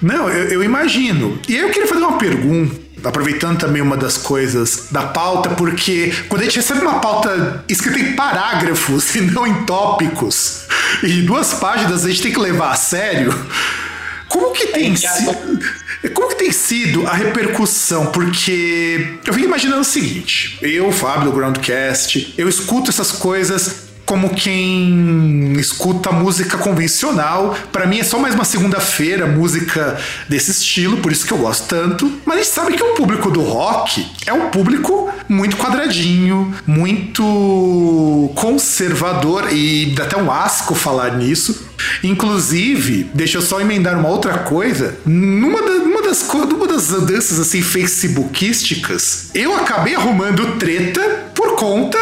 Não, 0.01 0.27
eu, 0.29 0.46
eu 0.50 0.63
imagino. 0.63 1.39
E 1.48 1.55
aí 1.55 1.62
eu 1.62 1.70
queria 1.70 1.88
fazer 1.88 2.01
uma 2.01 2.17
pergunta, 2.17 2.75
aproveitando 3.05 3.59
também 3.59 3.81
uma 3.81 3.95
das 3.95 4.17
coisas 4.17 4.88
da 4.91 5.03
pauta, 5.03 5.50
porque 5.51 6.13
quando 6.27 6.41
a 6.41 6.45
gente 6.45 6.57
recebe 6.57 6.81
uma 6.81 7.00
pauta 7.00 7.63
escrita 7.69 8.00
em 8.00 8.13
parágrafos 8.13 9.13
e 9.15 9.21
não 9.21 9.45
em 9.47 9.63
tópicos, 9.65 10.62
e 11.03 11.21
duas 11.21 11.53
páginas 11.55 12.05
a 12.05 12.09
gente 12.09 12.21
tem 12.21 12.33
que 12.33 12.39
levar 12.39 12.71
a 12.71 12.75
sério. 12.75 13.33
Como 14.27 14.51
que 14.51 14.67
tem 14.67 14.93
É, 14.93 14.95
sido. 14.95 15.59
Como 16.13 16.27
que 16.29 16.35
tem 16.35 16.51
sido 16.51 17.07
a 17.07 17.13
repercussão? 17.13 18.07
Porque 18.07 19.17
eu 19.25 19.33
fico 19.33 19.45
imaginando 19.45 19.81
o 19.81 19.85
seguinte: 19.85 20.57
eu, 20.62 20.91
Fábio, 20.91 21.31
do 21.31 21.31
Groundcast, 21.31 22.33
eu 22.38 22.50
escuto 22.50 22.89
essas 22.89 23.12
coisas 23.12 23.85
como 24.05 24.29
quem 24.35 25.53
escuta 25.59 26.12
música 26.12 26.57
convencional. 26.57 27.55
Pra 27.71 27.85
mim 27.88 28.00
é 28.00 28.03
só 28.03 28.19
mais 28.19 28.35
uma 28.35 28.45
segunda-feira 28.45 29.25
música 29.25 29.97
desse 30.29 30.51
estilo, 30.51 30.97
por 30.97 31.12
isso 31.12 31.25
que 31.25 31.31
eu 31.33 31.38
gosto 31.39 31.67
tanto. 31.67 32.12
Mas 32.25 32.35
a 32.35 32.41
gente 32.43 32.51
sabe 32.53 32.74
que 32.74 32.83
o 32.83 32.93
público 32.93 33.31
do 33.31 33.41
rock 33.41 34.05
é 34.25 34.33
um 34.33 34.50
público 34.50 35.09
muito 35.27 35.57
quadradinho, 35.57 36.53
muito 36.67 38.31
conservador 38.35 39.51
e 39.51 39.88
dá 39.95 40.03
até 40.03 40.17
um 40.17 40.31
asco 40.31 40.75
falar 40.75 41.17
nisso. 41.17 41.67
Inclusive, 42.03 43.09
deixa 43.13 43.38
eu 43.38 43.41
só 43.41 43.59
emendar 43.59 43.97
uma 44.00 44.09
outra 44.09 44.39
coisa. 44.39 44.97
Numa, 45.05 45.62
da- 45.62 45.79
numa 45.85 46.01
das, 46.01 46.25
numa 46.50 46.67
das 46.67 46.91
andanças 46.91 47.39
assim 47.39 47.62
facebookísticas, 47.62 49.29
eu 49.33 49.55
acabei 49.55 49.95
arrumando 49.95 50.57
treta 50.57 51.25
por 51.36 51.56
conta 51.56 51.98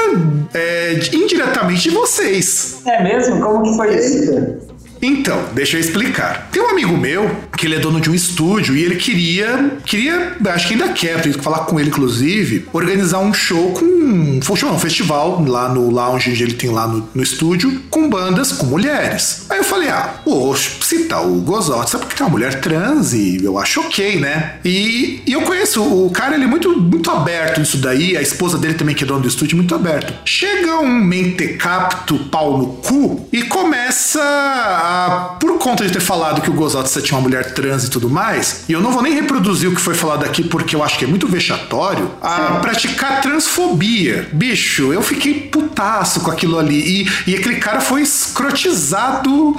é, 0.54 0.94
indiretamente 1.14 1.90
de 1.90 1.90
vocês. 1.90 2.78
É 2.86 3.04
mesmo? 3.04 3.42
Como 3.42 3.64
que 3.64 3.76
foi 3.76 3.96
isso? 3.96 4.63
Então, 5.06 5.50
deixa 5.54 5.76
eu 5.76 5.82
explicar. 5.82 6.48
Tem 6.50 6.62
um 6.62 6.70
amigo 6.70 6.98
meu 6.98 7.30
que 7.58 7.66
ele 7.66 7.76
é 7.76 7.80
dono 7.80 8.00
de 8.00 8.10
um 8.10 8.16
estúdio 8.16 8.76
e 8.76 8.84
ele 8.84 8.96
queria, 8.96 9.78
queria, 9.86 10.38
acho 10.48 10.68
que 10.68 10.74
ainda 10.74 10.90
quer, 10.90 11.22
tenho 11.22 11.36
que 11.36 11.44
falar 11.44 11.60
com 11.60 11.80
ele 11.80 11.90
inclusive, 11.90 12.68
organizar 12.72 13.20
um 13.20 13.34
show 13.34 13.72
com 13.74 13.86
um 13.86 14.40
um 14.64 14.80
festival 14.80 15.44
lá 15.46 15.70
no 15.70 15.90
lounge 15.90 16.32
onde 16.32 16.44
ele 16.44 16.54
tem 16.54 16.70
lá 16.70 16.88
no, 16.88 17.10
no 17.14 17.24
estúdio 17.24 17.82
com 17.90 18.10
bandas 18.10 18.52
com 18.52 18.66
mulheres. 18.66 19.46
Aí 19.50 19.58
eu 19.58 19.64
falei, 19.64 19.90
ah, 19.90 20.16
vou 20.26 20.56
citar 20.56 21.26
o 21.26 21.42
Gozotti, 21.42 21.92
sabe 21.92 22.04
porque 22.04 22.18
tem 22.18 22.26
uma 22.26 22.32
mulher 22.32 22.60
trans 22.62 23.14
e 23.14 23.44
eu 23.44 23.58
acho 23.58 23.82
ok, 23.82 24.20
né? 24.20 24.56
E, 24.64 25.22
e 25.26 25.34
eu 25.34 25.42
conheço 25.42 25.84
o 25.84 26.10
cara, 26.12 26.36
ele 26.36 26.46
é 26.46 26.48
muito, 26.48 26.80
muito 26.80 27.10
aberto 27.12 27.60
nisso 27.60 27.78
daí, 27.78 28.16
a 28.16 28.22
esposa 28.22 28.58
dele 28.58 28.76
também 28.76 28.96
que 28.96 29.04
é 29.04 29.08
dono 29.08 29.22
do 29.22 29.28
estúdio, 29.28 29.58
muito 29.58 29.76
aberto. 29.76 30.14
Chega 30.26 30.80
um 30.80 30.94
mentecapto 30.94 32.18
pau 32.26 32.58
no 32.58 32.68
cu 32.68 33.28
e 33.32 33.44
começa 33.44 34.22
a, 34.22 34.93
por 35.40 35.58
conta 35.58 35.86
de 35.86 35.92
ter 35.92 36.00
falado 36.00 36.42
que 36.42 36.50
o 36.50 36.54
Gozotsa 36.54 37.02
tinha 37.02 37.18
uma 37.18 37.24
mulher 37.24 37.54
trans 37.54 37.86
e 37.86 37.90
tudo 37.90 38.10
mais, 38.10 38.64
e 38.68 38.74
eu 38.74 38.82
não 38.82 38.92
vou 38.92 39.02
nem 39.02 39.14
reproduzir 39.14 39.70
o 39.70 39.76
que 39.76 39.82
foi 39.82 39.94
falado 39.94 40.26
aqui 40.26 40.44
porque 40.44 40.76
eu 40.76 40.84
acho 40.84 40.98
que 40.98 41.06
é 41.06 41.08
muito 41.08 41.28
vexatório, 41.28 42.12
a 42.22 42.60
praticar 42.62 43.22
transfobia. 43.22 44.28
Bicho, 44.32 44.94
eu 44.94 45.02
fiquei 45.02 45.34
putaço 45.34 46.22
com 46.22 46.32
aquilo 46.32 46.60
ali. 46.60 47.04
E, 47.04 47.32
e 47.32 47.36
aquele 47.36 47.58
cara 47.58 47.80
foi 47.82 48.02
escrotizado 48.02 49.56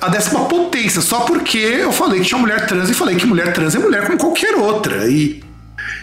a 0.00 0.08
décima 0.08 0.44
potência, 0.44 1.00
só 1.00 1.20
porque 1.20 1.58
eu 1.58 1.92
falei 1.92 2.20
que 2.20 2.26
tinha 2.26 2.38
mulher 2.38 2.66
trans 2.66 2.90
e 2.90 2.94
falei 2.94 3.16
que 3.16 3.26
mulher 3.26 3.52
trans 3.52 3.74
é 3.74 3.78
mulher 3.78 4.06
como 4.06 4.18
qualquer 4.18 4.54
outra. 4.54 5.08
E, 5.08 5.42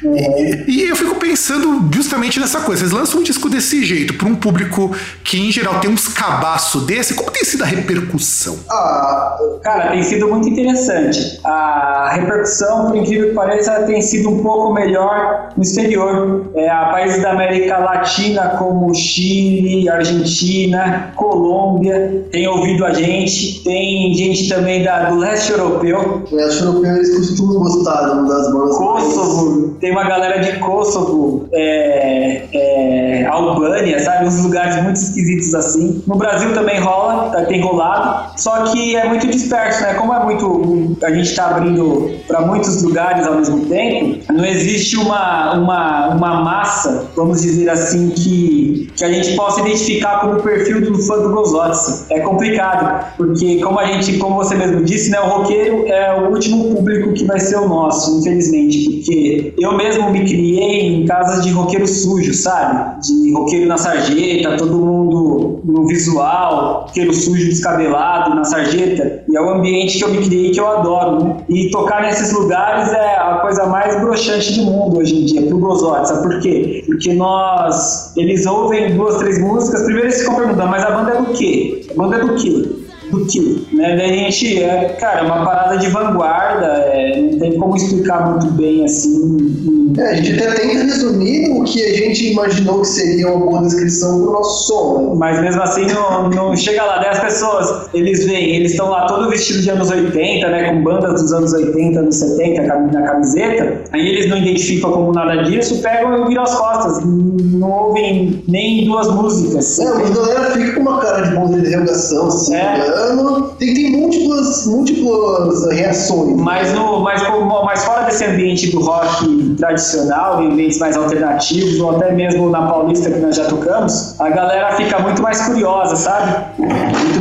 e, 0.03 0.71
e 0.71 0.89
eu 0.89 0.95
fico 0.95 1.15
pensando 1.15 1.89
justamente 1.93 2.39
nessa 2.39 2.61
coisa. 2.61 2.83
Eles 2.83 2.93
lançam 2.93 3.19
um 3.19 3.23
disco 3.23 3.49
desse 3.49 3.83
jeito 3.83 4.13
para 4.15 4.27
um 4.27 4.35
público 4.35 4.95
que, 5.23 5.39
em 5.39 5.51
geral, 5.51 5.79
tem 5.79 5.89
uns 5.89 6.07
cabaço 6.07 6.81
desse. 6.81 7.13
Como 7.13 7.31
tem 7.31 7.43
sido 7.43 7.63
a 7.63 7.67
repercussão? 7.67 8.57
Ah, 8.69 9.37
Cara, 9.61 9.91
tem 9.91 10.03
sido 10.03 10.27
muito 10.27 10.49
interessante. 10.49 11.39
A 11.43 12.11
repercussão, 12.13 12.87
por 12.87 12.95
incrível 12.95 13.29
que 13.29 13.35
pareça, 13.35 13.83
tem 13.83 14.01
sido 14.01 14.29
um 14.29 14.41
pouco 14.41 14.73
melhor 14.73 15.49
no 15.55 15.63
exterior. 15.63 16.49
É, 16.55 16.69
a 16.69 16.85
países 16.85 17.21
da 17.21 17.31
América 17.31 17.77
Latina, 17.77 18.55
como 18.57 18.93
Chile, 18.93 19.87
Argentina, 19.89 21.11
Colômbia, 21.15 22.25
tem 22.31 22.47
ouvido 22.47 22.85
a 22.85 22.93
gente. 22.93 23.63
Tem 23.63 24.13
gente 24.13 24.49
também 24.49 24.83
da, 24.83 25.09
do 25.09 25.17
leste 25.17 25.51
europeu, 25.51 26.23
eu 26.31 26.47
acho 26.47 26.57
que 26.57 26.63
europeus 26.63 26.97
eles 26.97 27.17
costumam 27.17 27.59
gostar 27.59 28.01
das 28.01 28.51
bandas. 28.51 28.77
Kosovo, 28.77 29.77
tem 29.79 29.90
uma 29.91 30.03
galera 30.03 30.39
de 30.39 30.57
Kosovo, 30.59 31.47
é, 31.53 32.43
é, 32.53 33.25
Albânia, 33.25 33.99
sabe? 33.99 34.25
Uns 34.27 34.43
lugares 34.43 34.81
muito 34.83 34.97
esquisitos 34.97 35.53
assim. 35.55 36.03
No 36.07 36.15
Brasil 36.15 36.53
também 36.53 36.79
rola, 36.79 37.29
tá- 37.29 37.45
tem 37.45 37.61
rolado, 37.61 38.31
só 38.37 38.63
que 38.65 38.95
é 38.95 39.07
muito 39.07 39.27
disperso, 39.27 39.81
né? 39.81 39.93
Como 39.95 40.13
é 40.13 40.23
muito. 40.23 40.97
A 41.03 41.11
gente 41.11 41.35
tá 41.35 41.47
abrindo 41.47 42.11
para 42.27 42.41
muitos 42.41 42.81
lugares 42.83 43.25
ao 43.27 43.35
mesmo 43.35 43.65
tempo, 43.65 44.33
não 44.33 44.45
existe 44.45 44.97
uma, 44.97 45.53
uma, 45.53 46.07
uma 46.09 46.41
massa, 46.43 47.07
vamos 47.15 47.41
dizer 47.41 47.69
assim, 47.69 48.09
que, 48.09 48.89
que 48.95 49.03
a 49.03 49.11
gente 49.11 49.35
possa 49.35 49.61
identificar 49.61 50.19
como 50.21 50.41
perfil 50.41 50.81
do 50.81 50.97
fã 50.99 51.17
do 51.19 51.29
Gozotsa. 51.31 52.05
É 52.09 52.19
complicado, 52.19 53.05
porque 53.17 53.59
como 53.61 53.79
a 53.79 53.85
gente, 53.85 54.17
como 54.17 54.35
você 54.35 54.55
mesmo 54.55 54.83
disse, 54.83 55.09
né? 55.09 55.19
O 55.19 55.27
roqueiro 55.27 55.85
é 55.87 56.19
o 56.21 56.29
último 56.31 56.75
público 56.75 57.13
que 57.13 57.25
vai 57.25 57.39
ser 57.39 57.57
o 57.57 57.67
nosso, 57.67 58.19
infelizmente, 58.19 58.89
porque 58.89 59.53
eu 59.59 59.73
mesmo 59.83 60.11
me 60.11 60.19
criei 60.21 60.87
em 60.87 61.05
casas 61.05 61.43
de 61.43 61.51
roqueiro 61.51 61.87
sujo, 61.87 62.33
sabe? 62.33 63.01
De 63.01 63.33
roqueiro 63.33 63.67
na 63.67 63.77
sarjeta, 63.77 64.57
todo 64.57 64.77
mundo 64.77 65.61
no 65.63 65.87
visual, 65.87 66.85
roqueiro 66.85 67.13
sujo 67.13 67.45
descabelado 67.45 68.35
na 68.35 68.43
sarjeta, 68.43 69.23
e 69.27 69.35
é 69.35 69.41
o 69.41 69.49
ambiente 69.49 69.97
que 69.97 70.03
eu 70.03 70.09
me 70.09 70.17
criei 70.19 70.51
que 70.51 70.59
eu 70.59 70.67
adoro, 70.67 71.23
né? 71.23 71.37
E 71.49 71.69
tocar 71.71 72.01
nesses 72.01 72.31
lugares 72.31 72.91
é 72.93 73.15
a 73.15 73.39
coisa 73.41 73.65
mais 73.65 73.99
broxante 73.99 74.59
do 74.59 74.65
mundo 74.65 74.99
hoje 74.99 75.21
em 75.21 75.25
dia, 75.25 75.41
pro 75.43 75.57
Gozote, 75.57 76.09
sabe 76.09 76.23
por 76.23 76.39
quê? 76.39 76.83
Porque 76.85 77.13
nós, 77.13 78.15
eles 78.17 78.45
ouvem 78.45 78.95
duas, 78.95 79.17
três 79.17 79.39
músicas, 79.39 79.83
primeiro 79.83 80.07
eles 80.07 80.19
ficam 80.19 80.35
perguntando, 80.35 80.69
mas 80.69 80.83
a 80.83 80.91
banda 80.91 81.11
é 81.11 81.21
do 81.21 81.33
quê? 81.33 81.85
A 81.91 81.93
banda 81.93 82.17
é 82.17 82.19
do 82.19 82.35
quê? 82.35 82.80
Do 83.11 83.25
que, 83.25 83.67
né? 83.73 83.95
Daí 83.97 84.11
a 84.11 84.13
gente, 84.29 84.63
é, 84.63 84.95
cara, 84.99 85.19
é 85.21 85.23
uma 85.23 85.45
parada 85.45 85.77
de 85.77 85.87
vanguarda, 85.89 86.65
é, 86.65 87.21
não 87.21 87.39
tem 87.39 87.57
como 87.57 87.75
explicar 87.75 88.31
muito 88.31 88.51
bem 88.53 88.83
assim. 88.85 89.93
É, 89.97 90.03
a 90.11 90.13
gente 90.15 90.41
até 90.41 90.51
tenta 90.61 90.83
resumir 90.85 91.51
o 91.51 91.63
que 91.65 91.83
a 91.83 91.93
gente 91.97 92.31
imaginou 92.31 92.79
que 92.81 92.87
seria 92.87 93.27
uma 93.29 93.45
boa 93.45 93.61
descrição 93.63 94.21
pro 94.21 94.31
nosso 94.31 94.67
som, 94.67 95.09
né? 95.09 95.15
Mas 95.17 95.41
mesmo 95.41 95.61
assim 95.61 95.85
não, 95.87 96.29
não 96.29 96.55
chega 96.55 96.83
lá, 96.83 96.99
10 96.99 97.19
pessoas, 97.19 97.89
eles 97.93 98.25
vêm, 98.25 98.55
eles 98.55 98.71
estão 98.71 98.89
lá 98.89 99.05
todo 99.05 99.29
vestido 99.29 99.59
de 99.61 99.69
anos 99.69 99.89
80, 99.91 100.47
né? 100.49 100.69
Com 100.73 100.83
bandas 100.83 101.21
dos 101.21 101.33
anos 101.33 101.51
80, 101.53 101.99
anos 101.99 102.15
70 102.15 102.63
cam- 102.63 102.87
na 102.91 103.01
camiseta, 103.01 103.81
aí 103.91 104.07
eles 104.07 104.29
não 104.29 104.37
identificam 104.37 104.91
como 104.93 105.11
nada 105.11 105.43
disso, 105.43 105.81
pegam 105.81 106.23
e 106.25 106.27
viram 106.29 106.43
as 106.43 106.55
costas, 106.55 107.03
não 107.05 107.69
ouvem 107.69 108.43
nem 108.47 108.85
duas 108.85 109.07
músicas. 109.09 109.77
É, 109.79 109.87
a 109.87 109.91
galera 110.09 110.51
fica 110.51 110.71
com 110.73 110.81
uma 110.81 110.99
cara 110.99 111.21
de 111.21 111.35
ponta 111.35 111.59
de 111.59 111.67
interrogação, 111.67 112.27
assim, 112.27 112.55
É. 112.55 112.77
olhando. 113.01 113.49
Tem, 113.57 113.73
tem 113.73 113.91
múltiplas, 113.91 114.65
múltiplas 114.67 115.67
reações. 115.71 116.37
Mas, 116.37 116.73
no, 116.73 116.99
mas, 117.01 117.21
mas 117.65 117.83
fora 117.83 118.03
desse 118.03 118.25
ambiente 118.25 118.71
do 118.71 118.81
rock 118.81 119.55
tradicional, 119.57 120.43
em 120.43 120.51
ambientes 120.51 120.79
mais 120.79 120.95
alternativos, 120.97 121.79
ou 121.79 121.95
até 121.95 122.11
mesmo 122.11 122.49
na 122.49 122.67
Paulista 122.67 123.09
que 123.09 123.19
nós 123.19 123.35
já 123.35 123.45
tocamos, 123.45 124.19
a 124.19 124.29
galera 124.29 124.73
fica 124.75 124.99
muito 124.99 125.21
mais 125.21 125.41
curiosa, 125.41 125.95
sabe? 125.95 126.45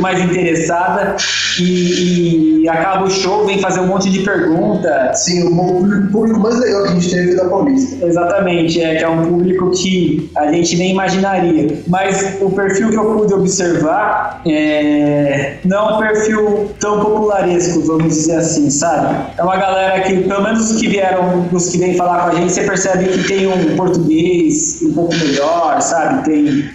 Mais 0.01 0.19
interessada 0.19 1.15
e, 1.59 2.61
e 2.63 2.69
acaba 2.69 3.05
o 3.05 3.09
show, 3.09 3.45
vem 3.45 3.59
fazer 3.59 3.79
um 3.81 3.87
monte 3.87 4.09
de 4.09 4.19
pergunta. 4.19 5.11
Sim, 5.13 5.43
o 5.47 5.55
público- 5.55 6.11
público 6.11 6.39
mais 6.39 6.59
legal 6.59 6.83
que 6.83 6.89
a 6.89 6.93
gente 6.93 7.09
teve 7.09 7.35
da 7.35 7.45
Paulista. 7.45 8.05
Exatamente, 8.05 8.81
é 8.81 8.95
que 8.95 9.03
é 9.03 9.09
um 9.09 9.25
público 9.25 9.71
que 9.71 10.29
a 10.35 10.51
gente 10.51 10.77
nem 10.77 10.91
imaginaria. 10.91 11.81
Mas 11.87 12.37
o 12.41 12.49
perfil 12.51 12.89
que 12.89 12.95
eu 12.97 13.05
pude 13.15 13.33
observar 13.33 14.41
é, 14.47 15.57
não 15.65 15.89
é 15.89 15.93
um 15.93 15.99
perfil 15.99 16.71
tão 16.79 16.99
popularesco, 16.99 17.81
vamos 17.81 18.13
dizer 18.15 18.37
assim, 18.37 18.69
sabe? 18.69 19.31
É 19.37 19.43
uma 19.43 19.57
galera 19.57 20.01
que, 20.01 20.17
pelo 20.21 20.43
menos 20.43 20.71
os 20.71 20.79
que 20.79 20.87
vieram, 20.87 21.47
os 21.51 21.69
que 21.69 21.77
vêm 21.77 21.95
falar 21.95 22.23
com 22.23 22.35
a 22.35 22.39
gente, 22.39 22.51
você 22.53 22.63
percebe 22.63 23.05
que 23.05 23.23
tem 23.27 23.47
um 23.47 23.75
português 23.75 24.81
um 24.81 24.93
pouco 24.93 25.13
melhor, 25.15 25.81
sabe? 25.81 26.23
Tem 26.25 26.65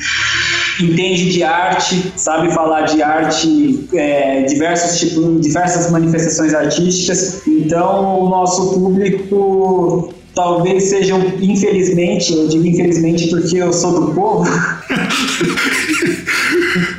entende 0.81 1.31
de 1.31 1.43
arte, 1.43 2.13
sabe 2.17 2.53
falar 2.53 2.83
de 2.83 3.03
arte, 3.03 3.89
é, 3.95 4.43
diversos 4.43 4.99
tipos, 4.99 5.41
diversas 5.41 5.91
manifestações 5.91 6.55
artísticas. 6.55 7.43
Então, 7.47 8.21
o 8.21 8.29
nosso 8.29 8.75
público 8.75 10.13
talvez 10.35 10.85
sejam, 10.85 11.19
infelizmente, 11.41 12.33
eu 12.33 12.47
digo 12.47 12.67
infelizmente 12.67 13.29
porque 13.29 13.57
eu 13.57 13.73
sou 13.73 14.01
do 14.01 14.15
povo, 14.15 14.45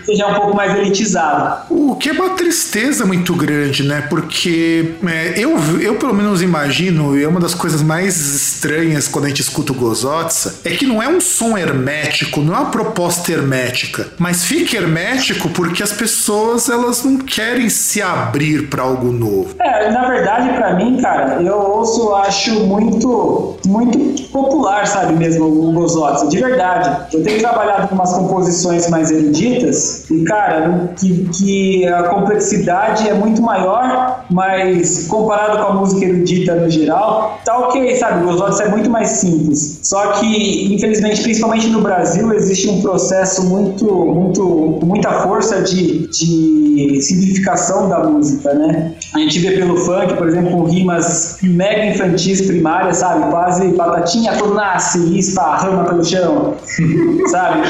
seja 0.07 0.25
um 0.27 0.33
pouco 0.35 0.55
mais 0.55 0.73
elitizado. 0.73 1.65
O 1.69 1.95
que 1.95 2.09
é 2.09 2.13
uma 2.13 2.29
tristeza 2.29 3.05
muito 3.05 3.35
grande, 3.35 3.83
né? 3.83 4.01
Porque 4.09 4.95
é, 5.05 5.33
eu, 5.37 5.57
eu 5.81 5.95
pelo 5.95 6.13
menos 6.13 6.41
imagino, 6.41 7.17
e 7.17 7.23
é 7.23 7.27
uma 7.27 7.41
das 7.41 7.53
coisas 7.53 7.81
mais 7.81 8.17
estranhas 8.17 9.07
quando 9.07 9.25
a 9.25 9.27
gente 9.27 9.41
escuta 9.41 9.73
o 9.73 9.75
Gozotsa, 9.75 10.61
é 10.63 10.71
que 10.71 10.85
não 10.85 11.03
é 11.03 11.09
um 11.09 11.19
som 11.19 11.57
hermético, 11.57 12.39
não 12.39 12.55
é 12.55 12.59
uma 12.59 12.71
proposta 12.71 13.31
hermética, 13.31 14.07
mas 14.17 14.45
fica 14.45 14.77
hermético 14.77 15.49
porque 15.49 15.83
as 15.83 15.91
pessoas 15.91 16.69
elas 16.69 17.03
não 17.03 17.17
querem 17.17 17.69
se 17.69 18.01
abrir 18.01 18.69
para 18.69 18.83
algo 18.83 19.11
novo. 19.11 19.55
É, 19.59 19.91
na 19.91 20.07
verdade, 20.07 20.53
para 20.57 20.75
mim, 20.75 21.01
cara, 21.01 21.41
eu 21.41 21.57
ouço, 21.57 22.15
acho 22.15 22.65
muito, 22.65 23.57
muito 23.65 24.23
popular, 24.29 24.87
sabe 24.87 25.13
mesmo, 25.13 25.45
o 25.45 25.71
Gozotsa, 25.73 26.27
de 26.27 26.39
verdade. 26.39 27.07
Eu 27.13 27.23
tenho 27.23 27.39
trabalhado 27.39 27.87
com 27.89 27.95
umas 27.95 28.13
composições 28.13 28.89
mais 28.89 29.11
eruditas 29.11 29.96
e, 30.09 30.23
cara, 30.23 30.93
que, 30.97 31.27
que 31.29 31.85
a 31.87 32.03
complexidade 32.03 33.07
é 33.07 33.13
muito 33.13 33.41
maior, 33.41 34.25
mas 34.29 35.07
comparado 35.07 35.57
com 35.57 35.71
a 35.71 35.73
música 35.73 36.05
erudita 36.05 36.55
no 36.55 36.69
geral, 36.69 37.39
tá 37.43 37.57
ok, 37.57 37.95
sabe? 37.95 38.23
O 38.23 38.27
Gozotsa 38.27 38.63
é 38.63 38.69
muito 38.69 38.89
mais 38.89 39.09
simples. 39.09 39.79
Só 39.83 40.13
que, 40.13 40.73
infelizmente, 40.73 41.21
principalmente 41.21 41.67
no 41.67 41.81
Brasil, 41.81 42.31
existe 42.33 42.69
um 42.69 42.81
processo 42.81 43.45
muito, 43.45 43.85
muito, 43.85 44.79
muita 44.83 45.11
força 45.23 45.61
de, 45.61 46.07
de 46.07 47.01
simplificação 47.01 47.89
da 47.89 48.03
música, 48.03 48.53
né? 48.53 48.93
A 49.13 49.19
gente 49.19 49.39
vê 49.39 49.51
pelo 49.51 49.77
funk, 49.77 50.13
por 50.15 50.27
exemplo, 50.27 50.51
com 50.51 50.63
rimas 50.63 51.39
mega 51.41 51.85
infantis 51.85 52.41
primárias, 52.41 52.97
sabe? 52.97 53.29
Quase 53.29 53.67
batatinha 53.69 54.33
quando 54.37 54.53
nasce 54.53 54.99
e 54.99 55.19
esparrama 55.19 55.85
pelo 55.85 56.03
chão, 56.03 56.55
sabe? 57.27 57.67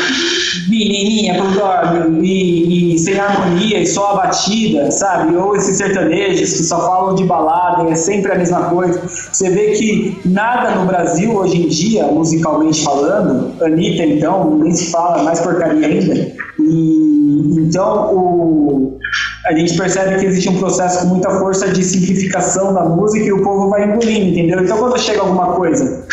Menininha 0.69 1.35
quando 1.37 1.55
dorme 1.55 2.26
e, 2.27 2.95
e, 2.95 2.99
sem 2.99 3.17
harmonia 3.17 3.79
e 3.79 3.87
só 3.87 4.11
a 4.11 4.15
batida, 4.15 4.91
sabe? 4.91 5.35
Ou 5.35 5.55
esses 5.55 5.77
sertanejos 5.77 6.51
que 6.53 6.63
só 6.63 6.79
falam 6.79 7.15
de 7.15 7.23
balada 7.23 7.89
é 7.89 7.95
sempre 7.95 8.33
a 8.33 8.35
mesma 8.35 8.63
coisa. 8.63 9.01
Você 9.07 9.49
vê 9.49 9.71
que 9.71 10.19
nada 10.25 10.75
no 10.75 10.85
Brasil 10.85 11.33
hoje 11.33 11.61
em 11.63 11.67
dia, 11.69 12.05
musicalmente 12.07 12.83
falando, 12.83 13.53
Anitta 13.63 14.03
então, 14.03 14.57
nem 14.57 14.73
se 14.73 14.91
fala, 14.91 15.23
mais 15.23 15.39
porcaria 15.39 15.87
ainda. 15.87 16.13
E, 16.59 17.55
então 17.59 18.13
o, 18.13 18.99
a 19.45 19.53
gente 19.53 19.77
percebe 19.77 20.19
que 20.19 20.25
existe 20.25 20.49
um 20.49 20.57
processo 20.59 21.01
com 21.01 21.07
muita 21.07 21.29
força 21.39 21.69
de 21.69 21.81
simplificação 21.83 22.73
da 22.73 22.83
música 22.83 23.25
e 23.25 23.31
o 23.31 23.41
povo 23.41 23.69
vai 23.69 23.85
engolindo, 23.85 24.31
entendeu? 24.31 24.63
Então 24.63 24.77
quando 24.77 24.99
chega 24.99 25.21
alguma 25.21 25.53
coisa 25.53 26.05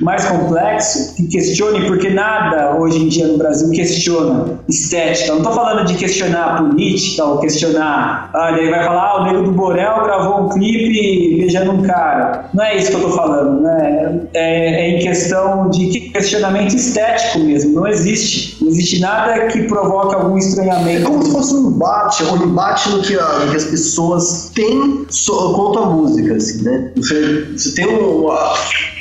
mais 0.00 0.24
complexo, 0.26 1.14
que 1.14 1.26
questione, 1.28 1.86
porque 1.86 2.10
nada 2.10 2.76
hoje 2.78 3.02
em 3.02 3.08
dia 3.08 3.26
no 3.26 3.38
Brasil 3.38 3.70
questiona 3.70 4.60
estética. 4.68 5.28
não 5.28 5.38
estou 5.38 5.52
falando 5.52 5.86
de 5.86 5.94
questionar 5.94 6.58
política 6.58 7.24
ou 7.24 7.38
questionar. 7.38 8.30
Olha, 8.34 8.56
aí 8.56 8.70
vai 8.70 8.84
falar, 8.84 9.02
ah, 9.02 9.20
o 9.20 9.24
Nego 9.24 9.42
do 9.44 9.52
Borel 9.52 10.02
gravou 10.04 10.44
um 10.44 10.48
clipe 10.50 11.36
beijando 11.38 11.72
um 11.72 11.82
cara. 11.82 12.50
Não 12.52 12.64
é 12.64 12.76
isso 12.76 12.88
que 12.88 12.94
eu 12.94 13.00
estou 13.00 13.12
falando, 13.12 13.62
né? 13.62 14.20
É, 14.34 14.86
é, 14.86 14.90
em 14.90 14.98
questão 15.00 15.70
de 15.70 16.00
questionamento 16.10 16.74
estético 16.74 17.40
mesmo. 17.40 17.72
Não 17.74 17.86
existe. 17.86 18.62
Não 18.62 18.68
existe 18.68 19.00
nada 19.00 19.46
que 19.46 19.62
provoque 19.62 20.14
algum 20.14 20.36
estranhamento. 20.36 21.02
É 21.02 21.04
como 21.04 21.22
se 21.22 21.30
fosse 21.30 21.54
um 21.54 21.70
embate, 21.70 22.24
um 22.24 22.42
embate 22.44 22.88
no 22.90 23.02
que, 23.02 23.14
no 23.14 23.50
que 23.50 23.56
as 23.56 23.64
pessoas 23.64 24.50
têm 24.54 25.06
quanto 25.54 25.78
à 25.78 25.86
música, 25.86 26.34
assim, 26.34 26.62
né? 26.62 26.90
Você, 26.96 27.46
você 27.56 27.74
tem 27.74 27.86
um 27.86 28.26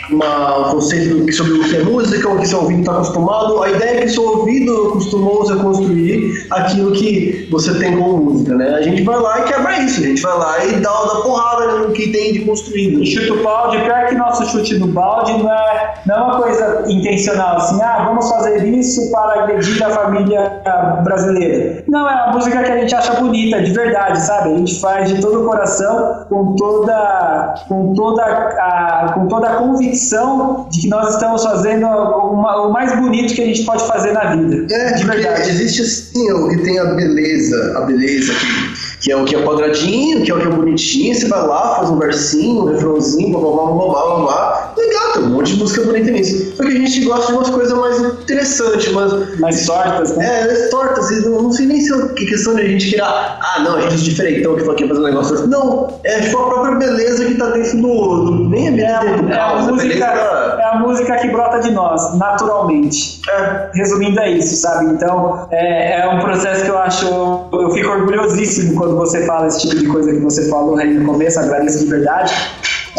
uma, 0.10 0.60
um 0.60 0.72
conceito 0.72 1.34
sobre 1.34 1.54
o 1.54 1.64
que 1.64 1.76
é 1.76 1.84
música, 1.84 2.30
o 2.30 2.40
que 2.40 2.48
seu 2.48 2.62
ouvido 2.62 2.80
está 2.82 2.94
acostumado. 2.94 3.64
A 3.64 3.70
ideia 3.70 4.00
é 4.00 4.02
que 4.02 4.10
seu 4.10 4.24
ouvido 4.24 4.90
acostumou-se 4.90 5.52
a 5.54 5.56
construir 5.58 6.48
aquilo 6.52 6.92
que 6.92 7.48
você 7.52 7.74
tem 7.80 7.98
com 7.98 8.18
música, 8.18 8.56
né? 8.56 8.76
A 8.76 8.82
gente 8.82 9.04
vai 9.04 9.20
lá 9.20 9.40
e 9.40 9.44
quebra 9.44 9.80
isso, 9.80 10.02
a 10.02 10.04
gente 10.04 10.22
vai 10.22 10.38
lá 10.38 10.66
e 10.66 10.72
dá, 10.74 10.92
dá 10.92 11.16
porrada 11.22 11.80
no 11.80 11.92
que 11.92 12.12
tem 12.12 12.34
de 12.34 12.46
construído. 12.46 13.06
Chuta 13.06 13.34
o 13.34 13.44
balde, 13.44 13.82
pior 13.82 14.06
que 14.08 14.16
nosso 14.16 14.46
chute 14.46 14.78
no 14.78 14.88
balde 14.88 15.34
não 15.34 15.52
é, 15.52 15.94
não 16.06 16.16
é 16.16 16.22
uma 16.22 16.42
coisa 16.42 16.84
intencional, 16.88 17.58
assim, 17.58 17.82
ah, 17.82 18.06
vamos 18.08 18.30
fazer 18.30 18.66
isso 18.68 19.12
para 19.12 19.44
agredir 19.44 19.84
a 19.84 19.90
família 19.90 20.62
brasileira. 21.04 21.84
Não, 21.88 22.08
é 22.10 22.14
uma 22.14 22.34
música 22.34 22.64
que 22.64 22.72
a 22.72 22.78
gente 22.78 22.94
acha 22.94 23.14
bonita, 23.14 23.62
de 23.62 23.72
verdade, 23.72 24.20
sabe? 24.22 24.54
A 24.54 24.58
gente 24.58 24.80
faz 24.80 25.10
de 25.10 25.22
todo 25.22 25.42
o 25.42 25.46
coração, 25.46 26.26
com 26.30 26.56
toda, 26.56 27.56
com 27.68 27.94
toda, 27.94 28.24
a, 28.24 29.12
com 29.14 29.28
toda 29.28 29.48
a 29.48 29.56
convicção 29.56 29.95
convicção 29.96 30.68
de 30.70 30.82
que 30.82 30.88
nós 30.88 31.14
estamos 31.14 31.44
fazendo 31.44 31.86
uma, 31.86 32.68
o 32.68 32.72
mais 32.72 32.96
bonito 32.98 33.34
que 33.34 33.42
a 33.42 33.46
gente 33.46 33.64
pode 33.64 33.86
fazer 33.88 34.12
na 34.12 34.36
vida. 34.36 34.74
É, 34.74 34.94
de 34.94 35.04
verdade. 35.06 35.50
Existe 35.50 35.82
assim 35.82 36.32
o 36.32 36.50
que 36.50 36.58
tem 36.58 36.78
a 36.80 36.86
beleza, 36.86 37.78
a 37.78 37.82
beleza 37.82 38.34
que 38.34 38.86
que 39.06 39.12
é 39.12 39.16
o 39.16 39.24
que 39.24 39.36
é 39.36 39.44
quadradinho, 39.44 40.24
que 40.24 40.32
é 40.32 40.34
o 40.34 40.40
que 40.40 40.48
é 40.48 40.50
bonitinho, 40.50 41.14
você 41.14 41.28
vai 41.28 41.46
lá, 41.46 41.76
faz 41.76 41.92
um 41.92 42.00
versinho, 42.00 42.64
um 42.64 42.66
refrãozinho, 42.66 43.40
blá 43.40 43.40
blá 43.40 43.52
blá 43.52 43.86
blá 43.86 44.06
blá 44.06 44.20
blá. 44.20 44.74
Legal, 44.86 45.14
tem 45.14 45.24
um 45.24 45.30
monte 45.30 45.54
de 45.54 45.60
música 45.60 45.84
bonita 45.84 46.12
nisso. 46.12 46.56
Só 46.56 46.64
que 46.64 46.70
a 46.70 46.72
gente 46.72 47.06
gosta 47.06 47.28
de 47.28 47.34
umas 47.34 47.50
coisas 47.50 47.78
mais 47.78 48.00
interessantes, 48.00 48.92
mas. 48.92 49.40
Mais 49.40 49.66
tortas, 49.66 50.16
né? 50.16 50.26
É, 50.26 50.68
tortas, 50.68 51.10
e 51.12 51.26
não, 51.26 51.44
não 51.44 51.52
sei 51.52 51.66
nem 51.66 51.82
se 51.82 51.94
é 51.94 52.08
questão 52.14 52.56
de 52.56 52.62
a 52.62 52.68
gente 52.68 52.90
queira. 52.90 53.06
Ah, 53.06 53.62
não, 53.64 53.76
a 53.76 53.82
gente 53.82 53.94
é 53.94 53.98
diferentão 53.98 54.56
que 54.56 54.64
foi 54.64 54.74
aqui 54.74 54.88
fazer 54.88 55.00
um 55.00 55.04
negócio 55.04 55.36
torto. 55.36 55.50
Não, 55.50 56.00
é 56.04 56.20
tipo 56.22 56.38
a 56.38 56.48
própria 56.48 56.76
beleza 56.76 57.26
que 57.26 57.36
tá 57.36 57.50
dentro 57.50 57.82
do. 57.82 58.26
do 58.26 58.50
nem 58.50 58.68
a 58.68 58.72
beleza 58.72 58.94
é, 58.94 59.18
do 59.18 59.30
é 59.30 59.40
a, 59.40 59.56
música, 59.56 60.00
da... 60.00 60.58
é 60.60 60.64
a 60.64 60.80
música 60.80 61.18
que 61.18 61.28
brota 61.30 61.60
de 61.60 61.72
nós, 61.72 62.18
naturalmente. 62.18 63.22
É. 63.30 63.70
Resumindo, 63.74 64.20
é 64.20 64.32
isso, 64.32 64.56
sabe? 64.56 64.86
Então, 64.86 65.48
é, 65.52 66.02
é 66.02 66.08
um 66.08 66.20
processo 66.20 66.64
que 66.64 66.70
eu 66.70 66.78
acho. 66.78 67.06
Eu 67.52 67.72
fico 67.72 67.90
orgulhosíssimo 67.90 68.76
quando 68.76 68.96
você 68.96 69.26
fala 69.26 69.48
esse 69.48 69.62
tipo 69.62 69.76
de 69.76 69.88
coisa 69.88 70.12
que 70.12 70.20
você 70.20 70.48
falou 70.50 70.78
aí 70.78 70.94
no 70.94 71.06
começo, 71.06 71.40
agradeço 71.40 71.80
de 71.80 71.90
verdade. 71.90 72.34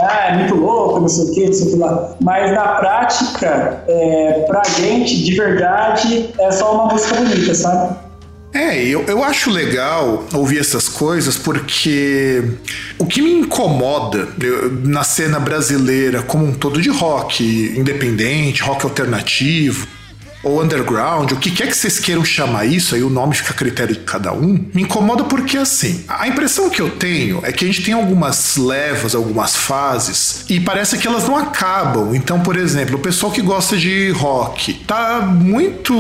Ah, 0.00 0.28
é 0.28 0.37
muito 0.38 0.54
louco, 0.54 1.00
não 1.00 1.09
sei 1.09 1.24
o 1.24 1.35
que, 1.35 1.46
não 1.46 1.52
sei 1.52 1.66
o 1.66 1.70
que 1.70 1.76
lá. 1.78 2.16
Mas 2.20 2.52
na 2.52 2.66
prática, 2.76 3.85
é, 3.88 4.44
pra 4.46 4.62
gente, 4.78 5.24
de 5.24 5.35
verdade, 5.35 6.30
é 6.38 6.50
só 6.50 6.74
uma 6.74 6.92
música 6.92 7.14
bonita, 7.16 7.54
sabe? 7.54 7.96
É, 8.52 8.82
eu, 8.82 9.02
eu 9.04 9.22
acho 9.22 9.50
legal 9.50 10.24
ouvir 10.32 10.61
essas 10.61 10.88
coisas 10.88 11.37
porque 11.37 12.42
o 12.98 13.04
que 13.04 13.20
me 13.20 13.30
incomoda 13.30 14.28
na 14.82 15.04
cena 15.04 15.38
brasileira 15.38 16.22
como 16.22 16.46
um 16.46 16.54
todo 16.54 16.80
de 16.80 16.88
rock 16.88 17.44
independente, 17.76 18.62
rock 18.62 18.85
alternativo, 18.85 19.87
ou 20.46 20.62
underground, 20.62 21.32
o 21.32 21.37
que 21.37 21.50
quer 21.50 21.66
que 21.66 21.76
vocês 21.76 21.98
queiram 21.98 22.24
chamar 22.24 22.66
isso, 22.66 22.94
aí 22.94 23.02
o 23.02 23.11
nome 23.11 23.35
fica 23.35 23.50
a 23.50 23.54
critério 23.54 23.94
de 23.94 24.00
cada 24.02 24.32
um, 24.32 24.64
me 24.72 24.82
incomoda 24.82 25.24
porque 25.24 25.56
assim, 25.56 26.04
a 26.09 26.28
impressão 26.28 26.70
que 26.70 26.80
eu 26.80 26.90
tenho 26.90 27.40
é 27.42 27.50
que 27.50 27.64
a 27.64 27.68
gente 27.68 27.82
tem 27.82 27.94
algumas 27.94 28.56
levas, 28.56 29.14
algumas 29.14 29.56
fases, 29.56 30.44
e 30.48 30.61
parece 30.61 30.98
que 30.98 31.06
elas 31.06 31.26
não 31.26 31.37
acabam. 31.37 32.14
Então, 32.14 32.40
por 32.40 32.56
exemplo, 32.56 32.96
o 32.96 33.00
pessoal 33.00 33.32
que 33.32 33.42
gosta 33.42 33.76
de 33.76 34.11
rock 34.11 34.74
tá 34.87 35.20
muito 35.20 35.92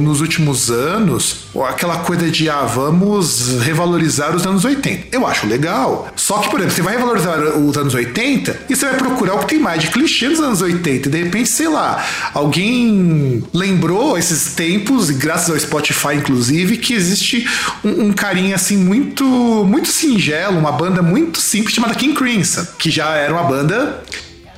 nos 0.00 0.20
últimos 0.20 0.70
anos 0.70 1.42
aquela 1.68 1.98
coisa 1.98 2.30
de 2.30 2.48
ah, 2.48 2.62
vamos 2.62 3.60
revalorizar 3.60 4.34
os 4.34 4.46
anos 4.46 4.64
80. 4.64 5.14
Eu 5.14 5.26
acho 5.26 5.46
legal. 5.46 6.08
Só 6.16 6.38
que, 6.38 6.48
por 6.48 6.58
exemplo, 6.60 6.76
você 6.76 6.82
vai 6.82 6.94
revalorizar 6.94 7.38
os 7.38 7.76
anos 7.76 7.94
80 7.94 8.60
e 8.70 8.76
você 8.76 8.86
vai 8.86 8.96
procurar 8.96 9.34
o 9.34 9.38
que 9.40 9.46
tem 9.46 9.58
mais 9.58 9.82
de 9.82 9.88
clichê 9.88 10.28
nos 10.28 10.40
anos 10.40 10.62
80. 10.62 11.08
E 11.08 11.10
de 11.10 11.22
repente, 11.24 11.48
sei 11.48 11.68
lá, 11.68 12.02
alguém 12.32 13.44
lembrou 13.82 14.16
esses 14.16 14.54
tempos, 14.54 15.10
graças 15.10 15.50
ao 15.50 15.58
Spotify, 15.58 16.14
inclusive, 16.14 16.76
que 16.76 16.94
existe 16.94 17.48
um, 17.82 18.04
um 18.06 18.12
carinha 18.12 18.54
assim 18.54 18.76
muito, 18.76 19.24
muito 19.24 19.88
singelo, 19.88 20.56
uma 20.56 20.70
banda 20.70 21.02
muito 21.02 21.40
simples 21.40 21.74
chamada 21.74 21.92
King 21.96 22.14
Crimson, 22.14 22.64
que 22.78 22.92
já 22.92 23.16
era 23.16 23.32
uma 23.32 23.42
banda 23.42 24.00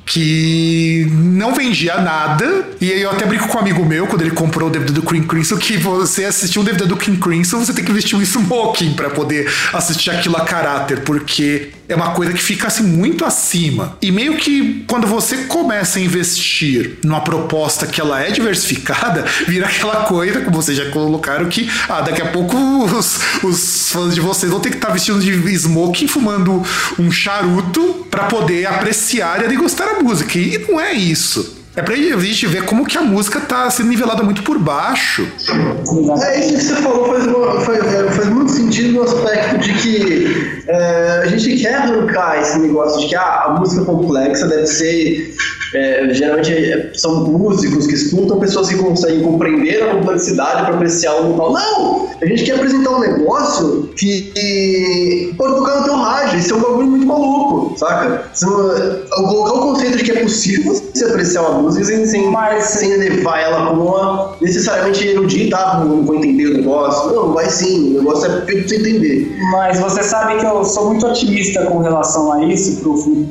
que 0.06 1.06
não 1.10 1.54
vendia 1.54 2.00
nada. 2.00 2.68
E 2.80 2.92
aí 2.92 3.02
eu 3.02 3.10
até 3.10 3.24
brinco 3.24 3.48
com 3.48 3.56
um 3.56 3.60
amigo 3.60 3.84
meu, 3.84 4.06
quando 4.06 4.22
ele 4.22 4.30
comprou 4.30 4.68
o 4.68 4.72
DVD 4.72 4.92
do 4.92 5.02
King 5.02 5.26
Crimson, 5.26 5.56
que 5.56 5.76
você 5.76 6.24
assistir 6.24 6.58
um 6.58 6.64
DVD 6.64 6.86
do 6.86 6.96
King 6.96 7.18
Crimson, 7.18 7.58
você 7.58 7.72
tem 7.72 7.84
que 7.84 7.92
vestir 7.92 8.16
um 8.16 8.22
smoking 8.22 8.94
para 8.94 9.10
poder 9.10 9.50
assistir 9.72 10.10
aquilo 10.10 10.36
a 10.36 10.44
caráter, 10.44 11.00
porque 11.00 11.70
é 11.88 11.94
uma 11.94 12.12
coisa 12.12 12.32
que 12.32 12.42
fica 12.42 12.68
assim 12.68 12.82
muito 12.82 13.24
acima. 13.24 13.96
E 14.00 14.10
meio 14.10 14.36
que 14.36 14.84
quando 14.88 15.06
você 15.06 15.38
começa 15.44 15.98
a 15.98 16.02
investir 16.02 16.98
numa 17.02 17.20
proposta 17.20 17.86
que 17.86 18.00
ela 18.00 18.20
é 18.20 18.30
diversificada, 18.30 19.24
vira 19.46 19.66
aquela 19.66 20.04
coisa, 20.04 20.40
como 20.40 20.56
vocês 20.56 20.76
já 20.76 20.90
colocaram, 20.90 21.48
que 21.48 21.70
ah, 21.88 22.00
daqui 22.00 22.22
a 22.22 22.26
pouco 22.26 22.56
os, 22.56 23.18
os 23.42 23.90
fãs 23.90 24.14
de 24.14 24.20
vocês 24.20 24.50
vão 24.50 24.60
ter 24.60 24.70
que 24.70 24.76
estar 24.76 24.88
tá 24.88 24.94
vestindo 24.94 25.20
de 25.20 25.32
smoking, 25.54 26.08
fumando 26.08 26.62
um 26.98 27.10
charuto 27.10 28.06
para 28.10 28.24
poder 28.24 28.66
apreciar 28.66 29.44
e 29.44 29.48
degustar 29.48 29.88
a 29.88 29.93
música. 30.02 30.38
E 30.38 30.58
não 30.58 30.80
é 30.80 30.92
isso. 30.92 31.63
É 31.76 31.82
pra 31.82 31.96
gente 31.96 32.46
ver 32.46 32.64
como 32.66 32.86
que 32.86 32.96
a 32.96 33.02
música 33.02 33.40
tá 33.40 33.68
sendo 33.68 33.88
nivelada 33.88 34.22
muito 34.22 34.44
por 34.44 34.58
baixo. 34.58 35.26
É 36.22 36.38
isso 36.46 36.56
que 36.56 36.62
você 36.62 36.82
falou 36.82 37.14
faz, 37.14 37.24
faz, 37.64 38.16
faz 38.16 38.28
muito 38.28 38.52
sentido 38.52 38.92
no 38.92 39.02
aspecto 39.02 39.58
de 39.58 39.74
que 39.74 40.62
é, 40.68 41.20
a 41.24 41.26
gente 41.26 41.60
quer 41.60 41.74
arrancar 41.74 42.40
esse 42.40 42.58
negócio 42.60 43.00
de 43.00 43.08
que 43.08 43.16
ah, 43.16 43.44
a 43.46 43.50
música 43.58 43.84
complexa 43.84 44.46
deve 44.46 44.66
ser 44.66 45.34
É, 45.74 46.08
geralmente 46.14 46.52
é, 46.52 46.92
são 46.94 47.24
músicos 47.24 47.88
que 47.88 47.94
escutam 47.94 48.38
pessoas 48.38 48.68
que 48.68 48.76
conseguem 48.76 49.22
compreender 49.22 49.82
a 49.82 49.94
complexidade 49.96 50.62
para 50.62 50.76
apreciar 50.76 51.20
um 51.20 51.36
tal. 51.36 51.52
Não! 51.52 52.08
A 52.22 52.26
gente 52.26 52.44
quer 52.44 52.54
apresentar 52.54 52.90
um 52.90 53.00
negócio 53.00 53.90
que, 53.98 54.30
que 54.32 55.34
pode 55.36 55.56
tocar 55.56 55.80
no 55.80 55.84
teu 55.84 55.96
rádio. 55.96 56.38
Isso 56.38 56.54
é 56.54 56.56
um 56.56 56.60
bagulho 56.60 56.86
muito 56.86 57.06
maluco, 57.06 57.76
saca? 57.76 58.22
Colocar 59.10 59.52
o 59.52 59.60
conceito 59.62 59.98
de 59.98 60.04
que 60.04 60.12
é 60.12 60.22
possível 60.22 60.74
você 60.74 61.04
apreciar 61.06 61.42
uma 61.42 61.63
música 61.64 61.84
sem, 61.84 62.06
sem, 62.06 62.30
Mas... 62.30 62.64
sem 62.64 62.90
elevar 62.92 63.40
ela 63.40 63.66
como 63.66 63.84
uma 63.84 64.36
necessariamente 64.40 65.06
erudita, 65.06 65.56
ah, 65.56 65.84
não 65.84 66.04
vou 66.04 66.16
entender 66.16 66.46
o 66.46 66.54
negócio. 66.54 67.12
Não, 67.12 67.32
vai 67.32 67.48
sim, 67.48 67.94
o 67.96 67.98
negócio 67.98 68.26
é 68.26 68.46
feito 68.46 68.60
pra 68.60 68.68
você 68.68 68.76
entender. 68.76 69.36
Mas 69.50 69.80
você 69.80 70.02
sabe 70.02 70.38
que 70.38 70.46
eu 70.46 70.64
sou 70.64 70.86
muito 70.86 71.06
otimista 71.06 71.64
com 71.66 71.78
relação 71.78 72.32
a 72.32 72.44
isso 72.44 72.80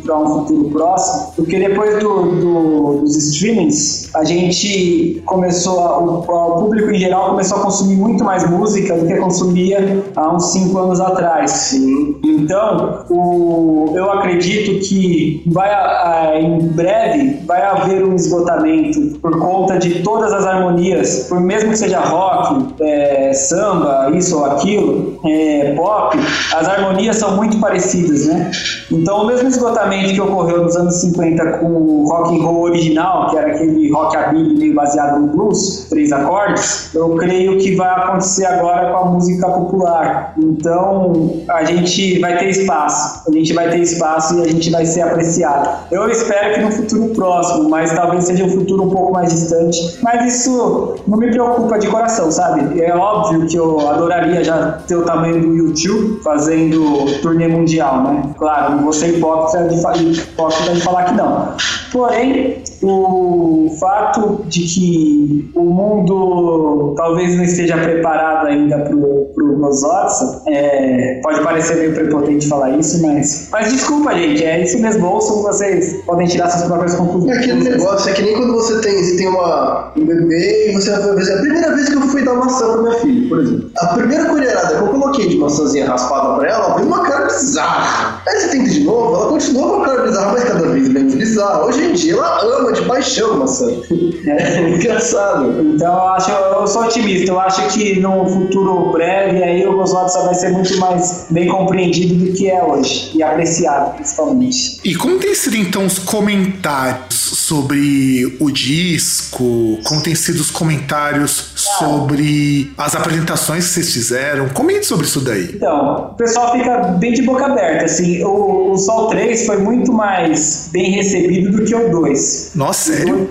para 0.03 0.19
um 0.19 0.27
futuro 0.27 0.69
próximo, 0.69 1.33
porque 1.35 1.59
depois 1.59 1.99
do, 1.99 2.31
do, 2.39 2.97
dos 3.01 3.15
streamings, 3.15 4.09
a 4.15 4.23
gente 4.23 5.21
começou, 5.25 5.79
a, 5.79 5.99
o, 5.99 6.19
o, 6.19 6.59
público 6.59 6.89
em 6.91 6.99
geral 6.99 7.31
começou 7.31 7.57
a 7.57 7.61
consumir 7.61 7.95
muito 7.95 8.23
mais 8.23 8.49
música 8.49 8.97
do 8.97 9.05
que 9.05 9.15
consumia 9.15 10.03
há 10.15 10.35
uns 10.35 10.51
5 10.51 10.77
anos 10.77 10.99
atrás. 10.99 11.51
Sim. 11.51 12.12
Então, 12.23 13.03
o, 13.09 13.93
eu 13.95 14.09
acredito 14.11 14.79
que 14.87 15.43
vai, 15.47 15.69
a, 15.69 16.39
em 16.39 16.59
breve 16.59 17.41
vai 17.45 17.61
haver 17.61 18.05
um 18.05 18.15
esgotamento 18.15 19.19
por 19.19 19.37
conta 19.39 19.77
de 19.77 20.01
todas 20.01 20.31
as 20.31 20.45
harmonias, 20.45 21.27
por 21.27 21.41
mesmo 21.41 21.71
que 21.71 21.77
seja 21.77 21.99
rock, 21.99 22.73
é, 22.81 23.33
samba, 23.33 24.09
isso 24.13 24.37
ou 24.37 24.45
aquilo, 24.45 25.12
é, 25.25 25.73
pop, 25.75 26.17
as 26.53 26.67
harmonias 26.67 27.17
são 27.17 27.35
muito 27.35 27.57
parecidas, 27.59 28.27
né? 28.27 28.51
Então, 28.91 29.23
o 29.23 29.27
mesmo 29.27 29.47
esgotamento 29.47 30.13
que 30.13 30.21
ocorreu 30.21 30.63
nos 30.63 30.75
anos 30.75 30.95
50 30.95 31.59
com 31.59 31.67
o 31.67 32.07
rock 32.07 32.37
and 32.37 32.43
roll 32.43 32.61
original, 32.63 33.29
que 33.29 33.37
era 33.37 33.53
aquele 33.53 33.91
rockabilly 33.91 34.55
meio 34.55 34.75
baseado 34.75 35.19
no 35.19 35.27
blues, 35.27 35.87
três 35.89 36.11
acordes, 36.11 36.93
eu 36.93 37.15
creio 37.15 37.57
que 37.57 37.75
vai 37.75 37.89
acontecer 37.89 38.45
agora 38.45 38.91
com 38.91 38.97
a 38.97 39.05
música 39.05 39.47
popular. 39.49 40.33
Então, 40.37 41.43
a 41.49 41.63
gente 41.63 42.19
vai 42.19 42.37
ter 42.37 42.49
espaço, 42.49 43.23
a 43.27 43.31
gente 43.31 43.53
vai 43.53 43.69
ter 43.69 43.79
espaço 43.79 44.37
e 44.39 44.41
a 44.41 44.47
gente 44.47 44.69
vai 44.69 44.85
ser 44.85 45.01
apreciado. 45.01 45.87
Eu 45.91 46.09
espero 46.09 46.53
que 46.53 46.61
no 46.61 46.71
futuro 46.71 47.09
próximo, 47.09 47.69
mas 47.69 47.93
talvez 47.93 48.25
seja 48.25 48.43
um 48.43 48.49
futuro 48.49 48.83
um 48.83 48.89
pouco 48.89 49.13
mais 49.13 49.31
distante, 49.31 49.99
mas 50.01 50.35
isso 50.35 50.95
não 51.07 51.17
me 51.17 51.31
preocupa 51.31 51.79
de 51.79 51.87
coração, 51.87 52.31
sabe? 52.31 52.81
É 52.81 52.95
óbvio 52.95 53.47
que 53.47 53.55
eu 53.55 53.79
adoraria 53.89 54.43
já 54.43 54.73
ter 54.87 54.95
o 54.95 55.05
tamanho 55.13 55.41
do 55.41 55.55
YouTube 55.55 56.19
fazendo 56.23 57.05
turnê 57.21 57.47
mundial, 57.47 58.03
né? 58.03 58.33
Claro, 58.37 58.91
ser 58.91 59.17
hipócrita 59.17 59.67
de, 59.67 60.19
hipócrita 60.19 60.73
de 60.73 60.81
falar 60.81 61.05
que 61.05 61.13
não. 61.13 61.55
Porém, 61.93 62.63
o 62.81 63.69
fato 63.79 64.43
de 64.47 64.63
que 64.63 65.51
o 65.55 65.63
mundo 65.63 66.95
talvez 66.97 67.35
não 67.35 67.43
esteja 67.43 67.77
preparado 67.77 68.47
ainda 68.47 68.79
para 68.79 68.95
o 68.95 69.57
Nosotsa, 69.59 70.41
é, 70.47 71.21
pode 71.21 71.43
parecer 71.43 71.77
meio 71.77 71.93
prepotente 71.93 72.47
falar 72.47 72.71
isso, 72.71 72.99
mas, 73.03 73.47
mas 73.51 73.71
desculpa, 73.71 74.15
gente, 74.15 74.43
é 74.43 74.63
isso 74.63 74.81
mesmo. 74.81 75.05
Ouçam, 75.05 75.43
vocês 75.43 76.01
podem 76.05 76.25
tirar 76.25 76.49
suas 76.49 76.63
próprias 76.63 76.95
conclusões. 76.95 77.37
É 77.37 77.39
aquele 77.39 77.69
negócio, 77.69 78.09
é 78.09 78.13
que 78.13 78.23
nem 78.23 78.35
quando 78.37 78.53
você 78.53 78.81
tem, 78.81 79.03
você 79.03 79.15
tem 79.15 79.27
uma, 79.27 79.93
um 79.95 80.03
bebê 80.03 80.69
e 80.69 80.73
você 80.73 80.89
vai 80.89 81.01
fazer. 81.01 81.33
A 81.33 81.41
primeira 81.41 81.75
vez 81.75 81.89
que 81.89 81.95
eu 81.95 82.01
fui 82.01 82.25
dar 82.25 82.33
maçã 82.33 82.71
para 82.71 82.81
minha 82.81 82.95
filha, 82.95 83.29
por 83.29 83.39
exemplo, 83.39 83.69
a 83.77 83.87
primeira 83.87 84.25
colherada 84.25 84.75
que 84.75 84.81
eu 84.81 84.87
coloquei 84.87 85.27
de 85.29 85.37
maçãzinha 85.37 85.85
raspada 85.85 86.39
para 86.39 86.49
ela, 86.49 86.65
ela 86.65 86.75
veio 86.75 86.87
uma 86.87 87.03
cara 87.03 87.22
bizarra. 87.33 88.21
Aí 88.27 88.39
você 88.39 88.47
tenta 88.49 88.69
de 88.69 88.83
novo, 88.83 89.15
ela 89.15 89.29
continua 89.29 89.69
com 89.69 89.75
uma 89.75 89.85
cara 89.85 90.03
bizarra, 90.03 90.31
mas 90.33 90.43
cada 90.43 90.67
vez 90.69 90.89
menos 90.89 91.15
bizarra. 91.15 91.65
Hoje 91.65 91.83
em 91.83 91.93
dia 91.93 92.13
ela 92.13 92.59
ama 92.59 92.71
de 92.71 92.81
paixão 92.83 93.39
maçã. 93.39 93.67
É 94.25 94.69
engraçado. 94.69 95.61
Então 95.75 95.93
eu 95.93 96.07
acho, 96.09 96.31
eu 96.31 96.65
sou 96.65 96.83
otimista. 96.83 97.29
Eu 97.29 97.39
acho 97.41 97.67
que 97.73 97.99
no 97.99 98.25
futuro 98.25 98.91
breve 98.93 99.43
aí 99.43 99.67
o 99.67 99.75
Goswatsa 99.75 100.23
vai 100.23 100.33
ser 100.33 100.49
muito 100.51 100.77
mais 100.77 101.27
bem 101.29 101.49
compreendido 101.49 102.15
do 102.15 102.31
que 102.31 102.49
é 102.49 102.63
hoje 102.63 103.11
e 103.13 103.21
apreciado, 103.21 103.95
principalmente. 103.95 104.79
E 104.85 104.95
como 104.95 105.19
tem 105.19 105.35
sido 105.35 105.57
então 105.57 105.85
os 105.85 105.99
comentários 105.99 107.17
sobre 107.17 108.37
o 108.39 108.49
disco? 108.49 109.79
Como 109.83 110.01
tem 110.01 110.15
sido 110.15 110.39
os 110.39 110.51
comentários 110.51 111.51
sobre 111.55 112.71
as 112.77 112.95
apresentações 112.95 113.67
que 113.67 113.73
vocês 113.73 113.93
fizeram? 113.93 114.49
Comente 114.49 114.85
sobre 114.85 115.05
isso 115.05 115.19
daí. 115.19 115.51
Então, 115.53 116.11
o 116.11 116.15
pessoal 116.15 116.53
fica 116.53 116.77
bem 116.99 117.13
de 117.13 117.22
boca 117.23 117.45
aberta, 117.45 117.85
assim. 117.85 118.23
O, 118.23 118.71
o 118.71 118.77
Sol 118.77 119.07
3 119.07 119.45
foi 119.45 119.57
muito 119.57 119.91
mais 119.91 120.69
bem 120.71 120.91
recebido 120.91 121.51
do 121.51 121.63
que 121.63 121.75
o 121.75 121.89
2. 121.89 122.51
Nossa, 122.55 122.93
sério? 122.93 123.27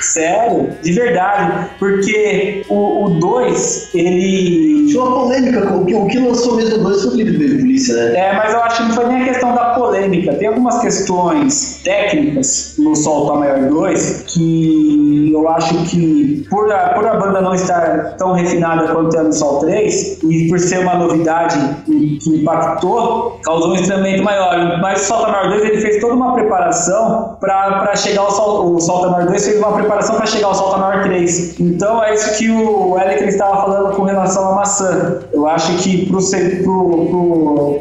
Sério, 0.00 0.70
de 0.82 0.92
verdade. 0.92 1.70
Porque 1.78 2.64
o 2.68 3.18
2, 3.20 3.90
ele. 3.94 4.86
Tinha 4.88 5.02
uma 5.02 5.20
polêmica 5.20 5.66
com 5.66 5.78
o 5.82 6.08
que, 6.08 6.18
lançou 6.18 6.56
mesmo 6.56 6.76
o 6.76 6.84
2 6.84 7.02
foi 7.02 7.10
o 7.10 7.12
clipe 7.12 7.30
do 7.32 7.60
polícia, 7.60 7.94
né? 7.94 8.18
É, 8.18 8.36
mas 8.36 8.52
eu 8.52 8.62
acho 8.62 8.76
que 8.78 8.88
não 8.88 8.94
foi 8.94 9.06
nem 9.06 9.22
a 9.22 9.24
questão 9.26 9.54
da 9.54 9.74
polêmica. 9.74 10.34
Tem 10.34 10.48
algumas 10.48 10.80
questões 10.80 11.80
técnicas 11.84 12.74
no 12.78 12.96
Sol 12.96 13.26
Tá 13.26 13.34
Maior 13.34 13.68
2 13.68 14.24
que 14.28 15.30
eu 15.32 15.48
acho 15.48 15.74
que, 15.84 16.46
por 16.50 16.72
a, 16.72 16.90
por 16.90 17.06
a 17.06 17.14
banda 17.14 17.40
não 17.40 17.54
estar 17.54 18.16
tão 18.16 18.32
refinada 18.32 18.88
quanto 18.92 19.16
é 19.16 19.22
no 19.22 19.32
Sol 19.32 19.60
3, 19.60 20.22
e 20.22 20.48
por 20.48 20.58
ser 20.58 20.80
uma 20.80 20.94
novidade 20.94 21.58
que 21.86 22.40
impactou, 22.40 23.38
causou 23.42 23.70
um 23.70 23.74
estranhamento 23.74 24.22
maior. 24.22 24.78
Mas 24.80 25.02
o 25.02 25.04
Sol 25.04 25.26
Tá 25.26 25.32
Maior 25.32 25.48
2 25.50 25.62
ele 25.62 25.80
fez 25.80 26.00
toda 26.00 26.14
uma 26.14 26.34
preparação 26.34 27.36
para 27.40 27.94
chegar 27.96 28.22
ao 28.22 28.30
Sol. 28.30 28.74
O 28.74 28.80
Sol 28.80 29.02
Tá 29.02 29.10
Maior 29.10 29.26
2 29.28 29.44
fez 29.44 29.58
uma 29.58 29.72
preparação 29.78 30.16
para 30.16 30.26
chegar 30.26 30.48
ao 30.48 30.54
Solta 30.54 30.78
Maior 30.78 31.04
3. 31.04 31.60
Então 31.60 32.02
é 32.02 32.14
isso 32.14 32.36
que 32.38 32.50
o 32.50 32.98
Elican 32.98 33.26
estava 33.26 33.62
falando 33.62 33.96
com 33.96 34.02
relação 34.02 34.52
à 34.52 34.54
maçã. 34.56 35.20
Eu 35.32 35.46
acho 35.46 35.76
que 35.78 36.06
pro, 36.06 36.18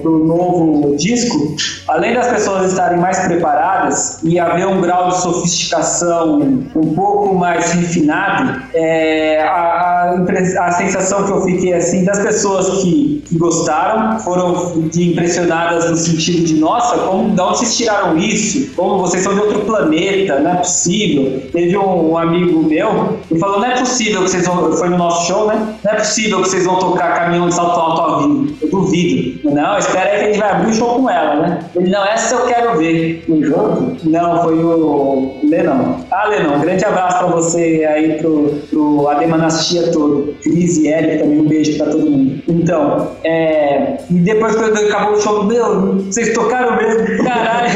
pro 0.01 0.25
novo 0.25 0.95
disco, 0.97 1.55
além 1.87 2.13
das 2.13 2.27
pessoas 2.27 2.71
estarem 2.71 2.99
mais 2.99 3.19
preparadas 3.19 4.19
e 4.23 4.39
haver 4.39 4.67
um 4.67 4.81
grau 4.81 5.09
de 5.09 5.21
sofisticação 5.21 6.39
um 6.75 6.93
pouco 6.93 7.35
mais 7.35 7.71
refinado, 7.71 8.61
é, 8.73 9.41
a, 9.41 10.15
a, 10.59 10.65
a, 10.65 10.71
sensação 10.71 11.25
que 11.25 11.31
eu 11.31 11.41
fiquei 11.41 11.73
assim 11.73 12.03
das 12.03 12.19
pessoas 12.19 12.81
que, 12.81 13.23
que 13.25 13.37
gostaram 13.37 14.19
foram 14.19 14.87
de 14.89 15.11
impressionadas 15.11 15.89
no 15.89 15.97
sentido 15.97 16.45
de 16.45 16.55
nossa, 16.55 16.97
como, 16.99 17.33
de 17.33 17.41
onde 17.41 17.59
vocês 17.59 17.77
tiraram 17.77 18.17
isso? 18.17 18.73
Como 18.75 18.99
vocês 18.99 19.23
são 19.23 19.33
de 19.33 19.41
outro 19.41 19.61
planeta, 19.61 20.39
não 20.39 20.51
é 20.51 20.55
possível. 20.55 21.41
Teve 21.51 21.76
um, 21.77 22.17
amigo 22.17 22.63
meu 22.63 23.17
que 23.27 23.37
falou: 23.37 23.59
não 23.59 23.67
é 23.67 23.77
possível 23.77 24.23
que 24.23 24.29
vocês 24.29 24.45
vão. 24.45 24.71
Foi 24.73 24.89
no 24.89 24.97
nosso 24.97 25.27
show, 25.27 25.47
né? 25.47 25.75
Não 25.83 25.91
é 25.91 25.95
possível 25.95 26.41
que 26.41 26.49
vocês 26.49 26.65
vão 26.65 26.77
tocar 26.77 27.15
caminhão 27.15 27.47
de 27.47 27.55
salto 27.55 27.79
alto 27.79 28.01
ao 28.01 28.19
vivo. 28.21 28.55
Eu 28.61 28.69
duvido. 28.69 29.49
Não, 29.49 29.77
espera 29.77 30.11
aí 30.11 30.17
que 30.17 30.23
a 30.23 30.27
gente 30.27 30.39
vai 30.39 30.51
abrir 30.51 30.71
o 30.71 30.73
show 30.73 30.95
com 30.95 31.09
ela, 31.09 31.35
né? 31.35 31.59
Ele, 31.75 31.89
não, 31.89 32.05
essa 32.05 32.35
eu 32.35 32.45
quero 32.47 32.77
ver. 32.77 33.23
No 33.27 33.45
jogo? 33.45 33.97
Não, 34.03 34.43
foi 34.43 34.55
o 34.55 35.39
Lenão. 35.43 35.97
Ah, 36.11 36.27
Lenão, 36.27 36.59
grande 36.59 36.85
abraço 36.85 37.17
pra 37.19 37.27
você 37.27 37.85
aí, 37.89 38.17
pro, 38.19 38.55
pro 38.69 39.07
Ademanastia 39.07 39.91
todo. 39.91 40.35
Cris 40.41 40.77
e 40.77 40.87
Eric 40.87 41.23
também, 41.23 41.39
um 41.39 41.47
beijo 41.47 41.77
pra 41.77 41.87
todo 41.87 42.09
mundo. 42.09 42.41
Então, 42.47 43.11
é. 43.23 43.97
E 44.09 44.13
depois 44.13 44.55
que 44.55 44.63
acabou 44.63 45.17
o 45.17 45.21
show, 45.21 45.43
meu, 45.43 45.95
vocês 45.97 46.33
tocaram 46.33 46.77
mesmo, 46.77 47.23
caralho. 47.23 47.69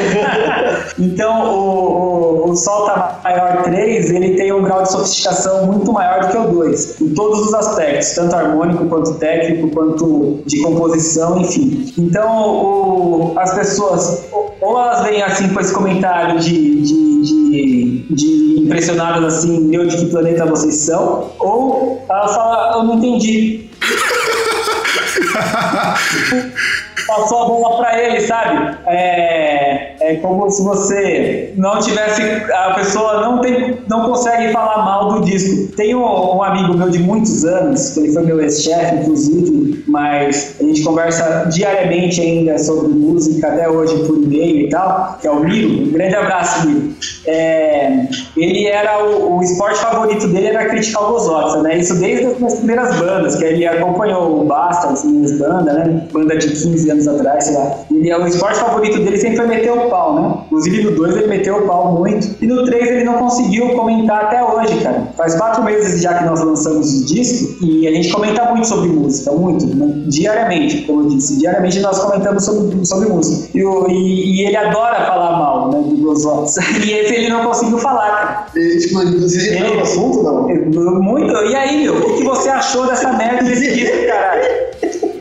então, 1.00 1.54
o, 1.54 2.48
o, 2.48 2.52
o 2.52 2.56
Solta 2.56 3.20
Maior 3.24 3.64
3 3.64 3.91
ele 3.96 4.36
tem 4.36 4.52
um 4.52 4.64
grau 4.64 4.84
de 4.84 4.92
sofisticação 4.92 5.68
muito 5.68 5.92
maior 5.92 6.22
do 6.22 6.28
que 6.30 6.38
o 6.38 6.48
2, 6.48 7.02
em 7.02 7.10
todos 7.10 7.48
os 7.48 7.54
aspectos, 7.54 8.12
tanto 8.12 8.36
harmônico 8.36 8.86
quanto 8.86 9.14
técnico, 9.16 9.70
quanto 9.70 10.40
de 10.46 10.62
composição, 10.62 11.40
enfim. 11.40 11.94
Então, 11.98 12.50
o, 12.50 13.34
as 13.38 13.54
pessoas, 13.54 14.26
ou 14.62 14.80
elas 14.80 15.04
vêm 15.04 15.22
assim 15.22 15.50
com 15.50 15.60
esse 15.60 15.74
comentário 15.74 16.40
de, 16.40 16.82
de, 16.82 17.24
de, 17.24 18.06
de 18.10 18.60
impressionadas 18.62 19.36
assim, 19.36 19.60
meu, 19.62 19.88
de 19.88 19.98
que 19.98 20.06
planeta 20.06 20.46
vocês 20.46 20.76
são, 20.76 21.32
ou 21.40 22.06
elas 22.10 22.36
falam, 22.36 22.80
eu 22.80 22.84
não 22.84 22.98
entendi. 22.98 23.70
passou 27.08 27.44
a 27.44 27.46
bola 27.46 27.78
para 27.78 28.02
ele, 28.02 28.22
sabe? 28.22 28.78
É, 28.88 29.96
é 30.02 30.16
como 30.16 30.50
se 30.50 30.64
você 30.64 31.54
não 31.56 31.80
tivesse. 31.80 32.22
A 32.54 32.74
pessoa 32.74 33.22
não, 33.22 33.40
tem, 33.40 33.78
não 33.88 34.10
consegue 34.10 34.52
falar 34.52 34.84
mal 34.84 35.14
do 35.14 35.26
disco. 35.26 35.72
Tem 35.76 35.96
um, 35.96 36.02
um 36.02 36.44
amigo 36.44 36.74
meu 36.74 36.90
de 36.90 37.00
muitos 37.00 37.46
anos, 37.46 37.92
que 37.92 38.00
ele 38.00 38.14
foi 38.14 38.24
meu 38.24 38.42
ex-chefe, 38.42 38.96
inclusive, 38.96 39.84
mas 39.88 40.56
a 40.60 40.64
gente 40.64 40.84
conversa 40.84 41.46
diariamente 41.52 42.22
ainda 42.22 42.58
sobre 42.58 42.90
música, 42.90 43.48
até 43.48 43.70
hoje 43.70 43.96
por 44.06 44.18
e-mail 44.18 44.68
e 44.68 44.70
tal, 44.70 45.18
que 45.20 45.28
é 45.28 45.32
o 45.32 45.40
Miro. 45.40 45.84
Um 45.84 45.92
grande 45.92 46.16
abraço, 46.16 46.68
Miro. 46.68 46.94
É, 47.26 48.08
ele 48.36 48.68
era 48.68 49.04
o, 49.04 49.38
o, 49.38 49.44
esporte 49.44 49.80
favorito 49.80 50.28
dele 50.28 50.48
era 50.48 50.66
criticar 50.70 51.04
o 51.04 51.14
Gozotza, 51.14 51.62
né? 51.62 51.78
Isso 51.78 51.96
desde 52.00 52.26
as 52.26 52.38
minhas 52.38 52.56
primeiras 52.56 53.00
bandas, 53.00 53.36
que 53.36 53.44
ele 53.44 53.68
acompanhou 53.68 54.42
o 54.42 54.46
Basta, 54.46 54.88
as 54.88 55.04
minhas 55.04 55.38
bandas, 55.38 55.74
né? 55.74 56.08
Banda 56.12 56.38
de 56.38 56.48
15 56.48 56.91
anos 56.92 57.08
atrás, 57.08 57.46
sei 57.46 57.56
lá. 57.56 57.76
Ele, 57.90 58.10
é 58.10 58.18
o 58.18 58.28
esporte 58.28 58.60
favorito 58.60 59.00
dele 59.00 59.18
sempre 59.18 59.38
foi 59.38 59.48
meter 59.48 59.72
o 59.72 59.90
pau, 59.90 60.16
né? 60.16 60.38
Inclusive 60.46 60.84
no 60.84 60.92
2 60.92 61.16
ele 61.18 61.28
meteu 61.28 61.58
o 61.58 61.68
pau 61.68 61.94
muito. 61.94 62.36
E 62.42 62.48
no 62.48 62.64
3 62.66 62.88
ele 62.88 63.04
não 63.04 63.16
conseguiu 63.16 63.70
comentar 63.70 64.26
até 64.26 64.44
hoje, 64.44 64.80
cara. 64.82 65.08
Faz 65.18 65.36
quatro 65.36 65.64
meses 65.64 66.02
já 66.02 66.14
que 66.16 66.26
nós 66.26 66.42
lançamos 66.42 67.02
o 67.02 67.06
disco 67.06 67.66
e 67.66 67.88
a 67.88 67.92
gente 67.92 68.12
comenta 68.12 68.46
muito 68.46 68.68
sobre 68.68 68.90
música, 68.90 69.32
muito, 69.32 69.66
né? 69.76 70.04
diariamente, 70.08 70.82
como 70.84 71.02
eu 71.02 71.10
disse. 71.10 71.40
Diariamente 71.40 71.80
nós 71.80 72.00
comentamos 72.00 72.44
sobre, 72.46 72.86
sobre 72.86 73.10
música. 73.10 73.50
E, 73.58 73.62
e, 73.62 74.42
e 74.42 74.48
ele 74.48 74.58
adora 74.58 75.06
falar 75.06 75.32
mal, 75.38 75.72
né? 75.72 75.82
Do 75.84 75.98
Gozotza. 75.98 76.62
E 76.82 76.94
esse 76.94 77.14
ele 77.14 77.30
não 77.30 77.46
conseguiu 77.46 77.78
falar, 77.78 78.10
cara. 78.10 78.46
E, 78.56 78.80
tipo, 78.80 79.02
entraram 79.02 79.76
no 79.76 79.82
assunto, 79.82 80.24
não? 80.24 81.02
Muito. 81.02 81.32
E 81.32 81.56
aí, 81.56 81.84
meu, 81.84 81.96
o 81.96 82.18
que 82.18 82.24
você 82.24 82.50
achou 82.50 82.88
dessa 82.88 83.14
merda 83.14 83.44
desse 83.44 83.74
disco, 83.74 84.08
caralho? 84.08 84.61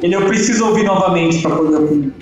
Ele, 0.02 0.14
eu 0.14 0.26
preciso 0.26 0.66
ouvir 0.66 0.84
novamente 0.84 1.40
pra 1.42 1.50
poder 1.50 1.76
ouvir. 1.76 2.12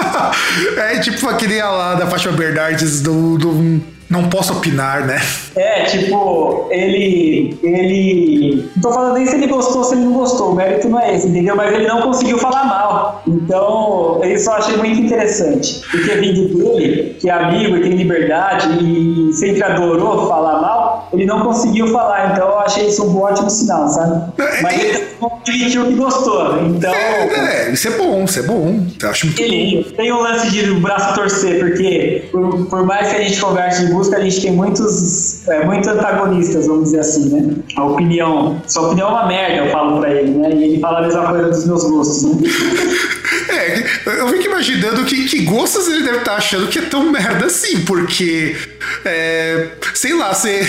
é 0.76 0.98
tipo 1.00 1.28
aquele 1.28 1.62
lá 1.62 1.94
da 1.94 2.06
Fátima 2.06 2.36
Bernardes 2.36 3.00
do, 3.00 3.38
do 3.38 3.80
não 4.10 4.28
posso 4.28 4.52
opinar, 4.54 5.06
né? 5.06 5.20
É, 5.54 5.84
tipo, 5.84 6.66
ele. 6.72 7.56
ele. 7.62 8.68
Não 8.74 8.82
tô 8.82 8.92
falando 8.92 9.14
nem 9.14 9.24
se 9.24 9.36
ele 9.36 9.46
gostou 9.46 9.78
ou 9.78 9.84
se 9.84 9.94
ele 9.94 10.02
não 10.02 10.14
gostou, 10.14 10.50
o 10.50 10.54
mérito 10.56 10.88
não 10.88 10.98
é 10.98 11.14
esse, 11.14 11.28
entendeu? 11.28 11.54
Mas 11.54 11.72
ele 11.72 11.86
não 11.86 12.02
conseguiu 12.02 12.36
falar 12.38 12.64
mal. 12.64 13.22
Então, 13.24 14.20
isso 14.24 14.50
eu 14.50 14.54
achei 14.54 14.76
muito 14.76 15.00
interessante. 15.00 15.82
Porque 15.88 16.10
vindo 16.16 16.58
dele, 16.58 17.16
que 17.20 17.30
é 17.30 17.32
amigo 17.32 17.76
e 17.76 17.82
tem 17.82 17.92
liberdade 17.92 18.84
e 18.84 19.32
sempre 19.32 19.62
adorou 19.62 20.26
falar 20.26 20.60
mal, 20.60 20.79
ele 21.12 21.26
não 21.26 21.40
conseguiu 21.40 21.88
falar. 21.88 22.32
Então, 22.32 22.48
eu 22.48 22.58
achei 22.60 22.86
isso 22.86 23.04
um 23.04 23.20
ótimo 23.20 23.50
sinal, 23.50 23.88
sabe? 23.88 24.32
É, 24.38 24.62
Mas 24.62 24.80
ele 24.80 25.06
admitiu 25.22 25.86
que 25.86 25.94
gostou. 25.94 26.62
Então. 26.62 26.92
É, 26.92 27.66
é, 27.66 27.70
isso 27.72 27.88
é 27.88 27.90
bom, 27.92 28.24
isso 28.24 28.38
é 28.38 28.42
bom. 28.42 28.86
Eu 29.02 29.10
acho 29.10 29.26
muito 29.26 29.42
ele, 29.42 29.84
bom. 29.84 29.96
Tem 29.96 30.12
um 30.12 30.20
lance 30.20 30.50
de 30.50 30.72
braço 30.74 31.14
torcer, 31.14 31.58
porque 31.60 32.28
por, 32.30 32.66
por 32.66 32.86
mais 32.86 33.08
que 33.08 33.16
a 33.16 33.22
gente 33.22 33.40
converse 33.40 33.86
de 33.86 33.92
música, 33.92 34.16
a 34.18 34.20
gente 34.20 34.40
tem 34.40 34.52
muitos, 34.52 35.46
é, 35.48 35.64
muitos 35.64 35.88
antagonistas, 35.88 36.66
vamos 36.66 36.84
dizer 36.84 37.00
assim, 37.00 37.28
né? 37.30 37.54
A 37.76 37.84
opinião, 37.84 38.62
sua 38.66 38.88
opinião 38.88 39.08
é 39.08 39.12
uma 39.12 39.26
merda, 39.26 39.66
eu 39.66 39.72
falo 39.72 40.00
pra 40.00 40.12
ele, 40.12 40.30
né? 40.30 40.50
E 40.52 40.64
ele 40.64 40.80
fala 40.80 41.00
a 41.00 41.02
mesma 41.02 41.26
coisa 41.28 41.48
dos 41.48 41.66
meus 41.66 41.84
gostos, 41.84 42.22
né? 42.22 42.38
É, 43.48 44.20
eu 44.20 44.28
fico 44.28 44.46
imaginando 44.46 45.04
que, 45.04 45.28
que 45.28 45.42
gostos 45.42 45.88
ele 45.88 46.02
deve 46.02 46.18
estar 46.18 46.32
tá 46.32 46.36
achando 46.36 46.68
que 46.68 46.78
é 46.78 46.82
tão 46.82 47.10
merda 47.10 47.46
assim, 47.46 47.80
porque, 47.82 48.56
é, 49.04 49.68
sei 49.94 50.14
lá, 50.14 50.32
você 50.32 50.62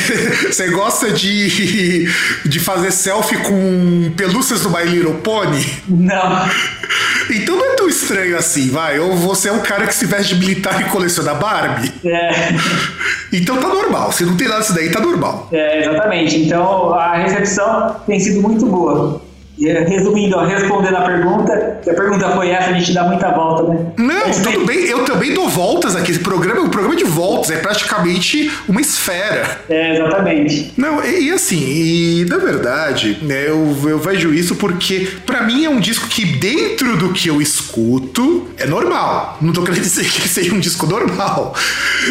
gosta 0.72 1.12
de, 1.12 2.08
de 2.46 2.60
fazer 2.60 2.92
selfie 2.92 3.38
com 3.38 4.12
pelúcias 4.16 4.62
do 4.62 4.70
My 4.70 4.84
Little 4.84 5.16
Pony? 5.16 5.66
Não. 5.88 6.50
Então 7.30 7.56
não 7.56 7.66
é 7.66 7.76
tão 7.76 7.88
estranho 7.88 8.38
assim, 8.38 8.70
vai. 8.70 9.00
Ou 9.00 9.16
você 9.16 9.50
é 9.50 9.52
um 9.52 9.62
cara 9.62 9.88
que 9.88 9.96
se 9.96 10.06
veste 10.06 10.36
de 10.36 10.40
militar 10.40 10.82
e 10.82 10.86
coleciona 10.86 11.34
Barbie? 11.34 11.92
É. 12.06 12.32
Então 13.34 13.58
tá 13.58 13.68
normal. 13.68 14.12
Se 14.12 14.26
não 14.26 14.36
tem 14.36 14.48
nada 14.48 14.62
disso 14.62 14.74
daí, 14.74 14.90
tá 14.90 15.00
normal. 15.00 15.48
É, 15.52 15.80
exatamente. 15.80 16.38
Então 16.38 16.94
a 16.94 17.16
recepção 17.16 17.96
tem 18.06 18.20
sido 18.20 18.42
muito 18.42 18.66
boa. 18.66 19.22
É, 19.64 19.84
resumindo, 19.84 20.38
ó, 20.38 20.46
respondendo 20.46 20.96
a 20.96 21.02
pergunta, 21.02 21.80
que 21.84 21.90
a 21.90 21.94
pergunta 21.94 22.30
foi 22.32 22.50
essa, 22.50 22.70
a 22.70 22.74
gente 22.74 22.94
dá 22.94 23.04
muita 23.04 23.32
volta, 23.32 23.64
né? 23.64 23.92
Não, 23.98 24.28
Mas, 24.28 24.40
tudo 24.40 24.66
bem, 24.66 24.86
eu 24.86 25.04
também 25.04 25.34
dou 25.34 25.48
voltas 25.50 25.96
aqui. 25.96 26.12
Esse 26.12 26.20
programa 26.20 26.60
é 26.60 26.64
um 26.64 26.70
programa 26.70 26.96
de 26.96 27.04
voltas, 27.04 27.52
é 27.52 27.58
praticamente 27.58 28.52
uma 28.68 28.82
esfera. 28.82 29.60
É, 29.70 29.96
exatamente. 29.96 30.74
Não, 30.78 31.04
e, 31.04 31.28
e 31.28 31.32
assim, 31.32 31.60
e 31.60 32.26
na 32.28 32.38
verdade, 32.38 33.20
né, 33.22 33.48
eu, 33.48 33.78
eu 33.84 34.00
vejo 34.00 34.34
isso 34.34 34.56
porque, 34.56 35.08
para 35.26 35.44
mim, 35.44 35.66
é 35.66 35.70
um 35.70 35.80
disco 35.80 36.08
que, 36.08 36.26
dentro 36.26 36.98
do 36.98 37.10
que 37.10 37.28
eu 37.28 37.42
escuto, 37.42 38.48
é 38.58 38.66
normal. 38.66 39.38
Não 39.42 39.54
tô 39.54 39.62
querendo 39.62 39.82
dizer 39.84 40.06
que 40.06 40.28
seja 40.28 40.54
um 40.56 40.60
disco 40.60 40.88
normal. 40.88 41.54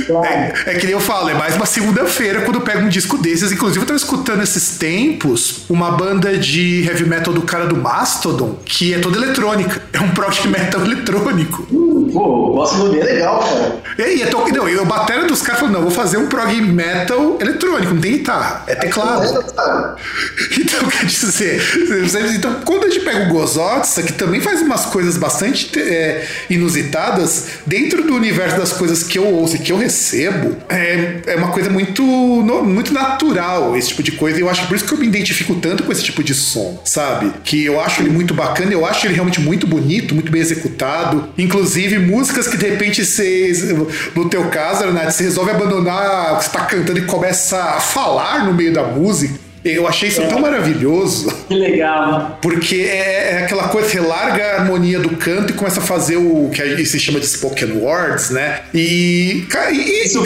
Claro. 0.07 0.26
É, 0.26 0.53
é 0.66 0.74
que 0.74 0.87
nem 0.87 0.92
eu 0.92 1.00
falo, 1.00 1.31
é 1.31 1.35
mais 1.35 1.57
uma 1.57 1.66
segunda-feira 1.66 2.42
quando 2.42 2.57
eu 2.57 2.62
pego 2.62 2.81
um 2.81 2.88
disco 2.88 3.18
desses. 3.18 3.50
Inclusive, 3.50 3.81
eu 3.81 3.87
tava 3.87 3.96
escutando 3.96 4.42
esses 4.42 4.79
tempos 4.79 5.64
uma 5.68 5.92
banda 5.92 6.37
de 6.37 6.85
heavy 6.87 7.05
metal 7.05 7.30
do 7.33 7.43
cara 7.43 7.66
do 7.66 7.77
Mastodon, 7.77 8.59
que 8.64 8.95
é 8.95 8.99
toda 8.99 9.16
eletrônica. 9.16 9.81
É 9.93 10.03
um 10.03 10.11
prog 10.12 10.49
metal 10.49 10.81
eletrônico. 10.83 11.66
Pô, 12.12 12.53
o 12.53 12.57
Mastodon 12.57 12.95
é 12.95 13.05
legal, 13.05 13.40
cara. 13.40 13.81
E, 13.99 14.23
e, 14.23 14.27
to... 14.27 14.38
não, 14.55 14.69
e 14.69 14.77
o 14.77 14.85
batera 14.87 15.27
dos 15.27 15.43
caras 15.43 15.61
falou, 15.61 15.75
não, 15.75 15.83
vou 15.83 15.90
fazer 15.90 16.16
um 16.16 16.27
prog 16.27 16.61
metal 16.62 17.37
eletrônico, 17.40 17.93
não 17.93 18.01
tem 18.01 18.12
guitarra, 18.12 18.64
é 18.66 18.75
teclado. 18.75 19.27
então, 20.59 20.88
quer 20.88 21.05
dizer, 21.05 21.61
então, 22.35 22.61
quando 22.64 22.85
a 22.85 22.88
gente 22.88 23.05
pega 23.05 23.25
o 23.25 23.29
Gozotsa, 23.29 24.03
que 24.03 24.12
também 24.12 24.40
faz 24.40 24.62
umas 24.62 24.87
coisas 24.87 25.16
bastante 25.16 25.79
é, 25.79 26.27
inusitadas, 26.49 27.47
dentro 27.66 28.03
do 28.05 28.14
universo 28.14 28.57
das 28.57 28.73
coisas 28.73 29.03
que 29.03 29.19
eu 29.19 29.27
ouço 29.27 29.57
e 29.57 29.59
que 29.59 29.73
eu 29.73 29.77
recebo, 29.77 30.57
é, 30.69 31.21
é 31.27 31.37
uma 31.37 31.49
coisa 31.49 31.69
muito, 31.69 32.03
muito 32.03 32.93
natural, 32.93 33.77
esse 33.77 33.88
tipo 33.88 34.03
de 34.03 34.12
coisa, 34.12 34.38
e 34.38 34.40
eu 34.40 34.49
acho 34.49 34.66
por 34.66 34.77
isso 34.77 34.85
que 34.85 34.95
eu 34.95 34.99
me 34.99 35.07
identifico 35.07 35.55
tanto 35.57 35.83
com 35.83 35.93
esse 35.93 36.03
tipo 36.03 36.23
de 36.23 36.35
som, 36.35 36.81
sabe? 36.85 37.19
Que 37.44 37.64
eu 37.64 37.80
acho 37.80 38.02
ele 38.02 38.11
muito 38.11 38.35
bacana, 38.35 38.72
eu 38.72 38.85
acho 38.87 39.06
ele 39.06 39.14
realmente 39.14 39.40
muito 39.40 39.66
bonito, 39.66 40.14
muito 40.14 40.30
bem 40.30 40.40
executado. 40.40 41.28
Inclusive, 41.37 41.98
músicas 41.98 42.48
que 42.48 42.56
de 42.56 42.68
repente 42.68 43.04
você, 43.04 43.52
no 44.14 44.28
teu 44.28 44.48
caso, 44.48 44.85
Renato, 44.85 45.12
você 45.12 45.24
resolve 45.24 45.50
abandonar 45.50 46.35
o 46.35 46.38
que 46.38 46.44
você 46.44 46.50
tá 46.50 46.64
cantando 46.64 46.98
e 46.98 47.02
começa 47.02 47.56
a 47.56 47.80
falar 47.80 48.44
no 48.44 48.54
meio 48.54 48.72
da 48.72 48.85
música. 48.85 49.50
Eu 49.64 49.87
achei 49.87 50.09
isso 50.09 50.22
é. 50.22 50.26
tão 50.26 50.40
maravilhoso. 50.40 51.28
Que 51.46 51.54
legal. 51.54 52.38
Porque 52.40 52.76
é, 52.76 53.33
é, 53.33 53.44
aquela 53.44 53.68
coisa, 53.68 53.88
você 53.88 54.00
larga 54.00 54.42
a 54.42 54.61
harmonia 54.61 54.98
do 54.98 55.11
canto 55.16 55.50
e 55.50 55.52
começa 55.52 55.80
a 55.80 55.83
fazer 55.83 56.16
o 56.16 56.50
que 56.50 56.87
se 56.87 56.98
chama 56.98 57.20
de 57.20 57.26
spoken 57.26 57.72
words, 57.72 58.30
né? 58.30 58.61
E. 58.72 59.46
e 59.72 60.04
isso, 60.06 60.22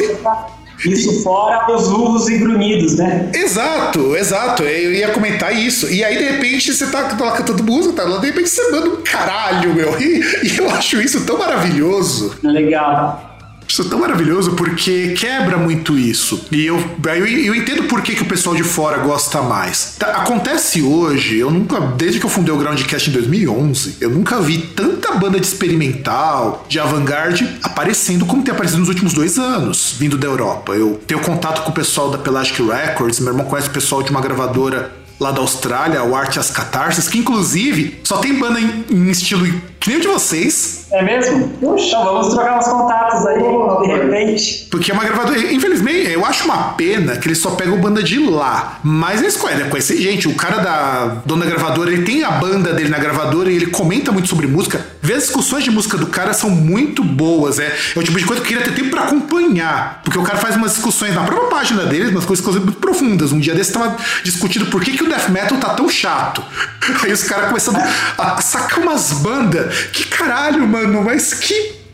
isso 0.93 1.23
fora 1.23 1.73
os 1.73 1.89
urros 1.89 2.29
e 2.29 2.39
grunhidos, 2.39 2.97
né? 2.97 3.31
Exato, 3.35 4.17
exato. 4.17 4.63
Eu 4.63 4.93
ia 4.93 5.09
comentar 5.09 5.57
isso. 5.57 5.91
E 5.91 6.05
aí, 6.05 6.17
de 6.17 6.25
repente, 6.25 6.73
você 6.73 6.87
tá, 6.87 7.05
tá 7.05 7.25
lá 7.25 7.33
cantando 7.33 7.63
música, 7.65 7.95
tá 7.95 8.05
lá, 8.05 8.19
de 8.19 8.27
repente 8.27 8.49
você 8.49 8.71
manda 8.71 8.89
um 8.91 9.03
caralho, 9.03 9.75
meu. 9.75 10.01
E, 10.01 10.21
e 10.47 10.59
eu 10.59 10.71
acho 10.71 11.01
isso 11.01 11.25
tão 11.25 11.39
maravilhoso. 11.39 12.37
Legal. 12.43 13.34
Isso 13.69 13.83
é 13.83 13.85
tão 13.87 13.99
maravilhoso 13.99 14.53
porque 14.53 15.15
quebra 15.19 15.57
muito 15.57 15.99
isso. 15.99 16.47
E 16.51 16.65
eu, 16.65 16.77
eu, 17.05 17.27
eu 17.27 17.55
entendo 17.55 17.85
por 17.85 18.03
que, 18.03 18.15
que 18.15 18.23
o 18.23 18.27
pessoal 18.27 18.55
de 18.55 18.63
fora 18.63 18.99
gosta 18.99 19.43
mais. 19.43 19.97
Tá, 19.99 20.19
acontece 20.19 20.83
hoje, 20.83 21.39
eu 21.39 21.51
nunca, 21.51 21.81
desde 21.81 22.21
que 22.21 22.27
eu 22.27 22.31
fundei 22.31 22.55
o 22.55 22.59
Groundcast 22.59 23.11
em 23.11 23.13
2011, 23.13 23.97
eu 24.01 24.11
nunca 24.11 24.41
vi 24.41 24.59
tanta 24.59 25.13
banda 25.15 25.39
de 25.41 25.47
experimental, 25.47 26.65
de 26.69 26.79
avant-garde, 26.79 27.49
aparecendo 27.63 28.27
como 28.27 28.43
tem 28.43 28.53
aparecido 28.53 28.81
nos 28.81 28.89
últimos 28.89 29.13
dois 29.13 29.39
anos, 29.39 29.95
vindo 29.99 30.17
da 30.17 30.27
Europa. 30.27 30.75
Eu 30.75 31.01
tenho 31.07 31.21
contato 31.21 31.63
com 31.63 31.71
o 31.71 31.75
pessoal 31.75 32.11
da 32.11 32.19
Pelagic 32.19 32.63
Records, 32.63 33.21
meu 33.21 33.33
irmão 33.33 33.47
conhece 33.47 33.69
o 33.69 33.73
pessoal 33.73 34.03
de 34.03 34.11
uma 34.11 34.21
gravadora 34.21 35.05
lá 35.19 35.31
da 35.31 35.41
Austrália, 35.41 36.03
o 36.03 36.15
Arte 36.15 36.39
as 36.39 36.51
Catarses, 36.51 37.09
que 37.09 37.19
inclusive 37.19 38.01
só 38.05 38.19
tem 38.19 38.39
banda 38.39 38.61
em, 38.61 38.85
em 38.91 39.11
estilo 39.11 39.47
que 39.81 39.91
nem 39.91 39.99
o 39.99 40.01
de 40.01 40.09
vocês. 40.09 40.84
É 40.95 41.03
mesmo? 41.03 41.49
Puxa, 41.61 41.99
vamos 41.99 42.33
trocar 42.33 42.59
uns 42.59 42.69
contatos 42.69 43.27
aí, 43.27 43.43
de 43.83 43.87
repente. 43.89 44.69
Porque 44.71 44.93
é 44.93 44.95
uma 44.95 45.03
gravadora. 45.03 45.53
Infelizmente, 45.53 46.13
eu 46.13 46.25
acho 46.25 46.45
uma 46.45 46.75
pena 46.75 47.17
que 47.17 47.27
eles 47.27 47.39
só 47.39 47.51
pegam 47.51 47.81
banda 47.81 48.01
de 48.01 48.17
lá. 48.21 48.79
Mas 48.81 49.21
eles 49.21 49.37
conhecem, 49.37 49.69
conhecem 49.69 49.97
gente. 49.97 50.29
O 50.29 50.37
cara 50.37 50.59
da 50.59 51.17
dona 51.27 51.47
gravadora, 51.47 51.91
ele 51.91 52.05
tem 52.05 52.23
a 52.23 52.31
banda 52.31 52.73
dele 52.73 52.91
na 52.91 52.99
gravadora 52.99 53.51
e 53.51 53.57
ele 53.57 53.67
comenta 53.67 54.13
muito 54.13 54.29
sobre 54.29 54.47
música. 54.47 54.87
Vê 55.03 55.15
as 55.15 55.25
discussões 55.25 55.65
de 55.65 55.71
música 55.73 55.99
do 55.99 56.07
cara 56.07 56.33
são 56.33 56.49
muito 56.49 57.03
boas. 57.03 57.59
É, 57.59 57.77
é 57.97 57.99
o 57.99 58.03
tipo 58.03 58.17
de 58.17 58.25
coisa 58.25 58.41
que 58.41 58.55
eu 58.55 58.59
queria 58.59 58.73
ter 58.73 58.81
tempo 58.81 58.91
pra 58.91 59.03
acompanhar. 59.03 60.01
Porque 60.05 60.19
o 60.19 60.23
cara 60.23 60.39
faz 60.39 60.55
umas 60.55 60.75
discussões 60.75 61.13
na 61.13 61.25
própria 61.25 61.49
página 61.49 61.87
dele, 61.87 62.11
umas 62.11 62.25
coisas, 62.25 62.45
coisas 62.45 62.63
muito 62.63 62.79
profundas. 62.79 63.33
Um 63.33 63.41
dia 63.41 63.55
desse 63.55 63.73
tava 63.73 63.97
discutindo 64.23 64.67
por 64.67 64.81
que, 64.81 64.93
que 64.93 65.03
o 65.03 65.09
death 65.09 65.29
metal 65.29 65.59
tá 65.59 65.71
tão 65.71 65.89
chato. 65.89 66.41
Aí 67.03 67.13
os 67.13 67.25
caras 67.25 67.49
começando 67.49 67.79
a 68.17 68.41
sacar 68.41 68.79
umas 68.79 69.13
bandas 69.13 69.75
que 69.93 70.05
caralho, 70.05 70.67
mano, 70.67 70.84
mas 70.89 71.35
que 71.35 71.85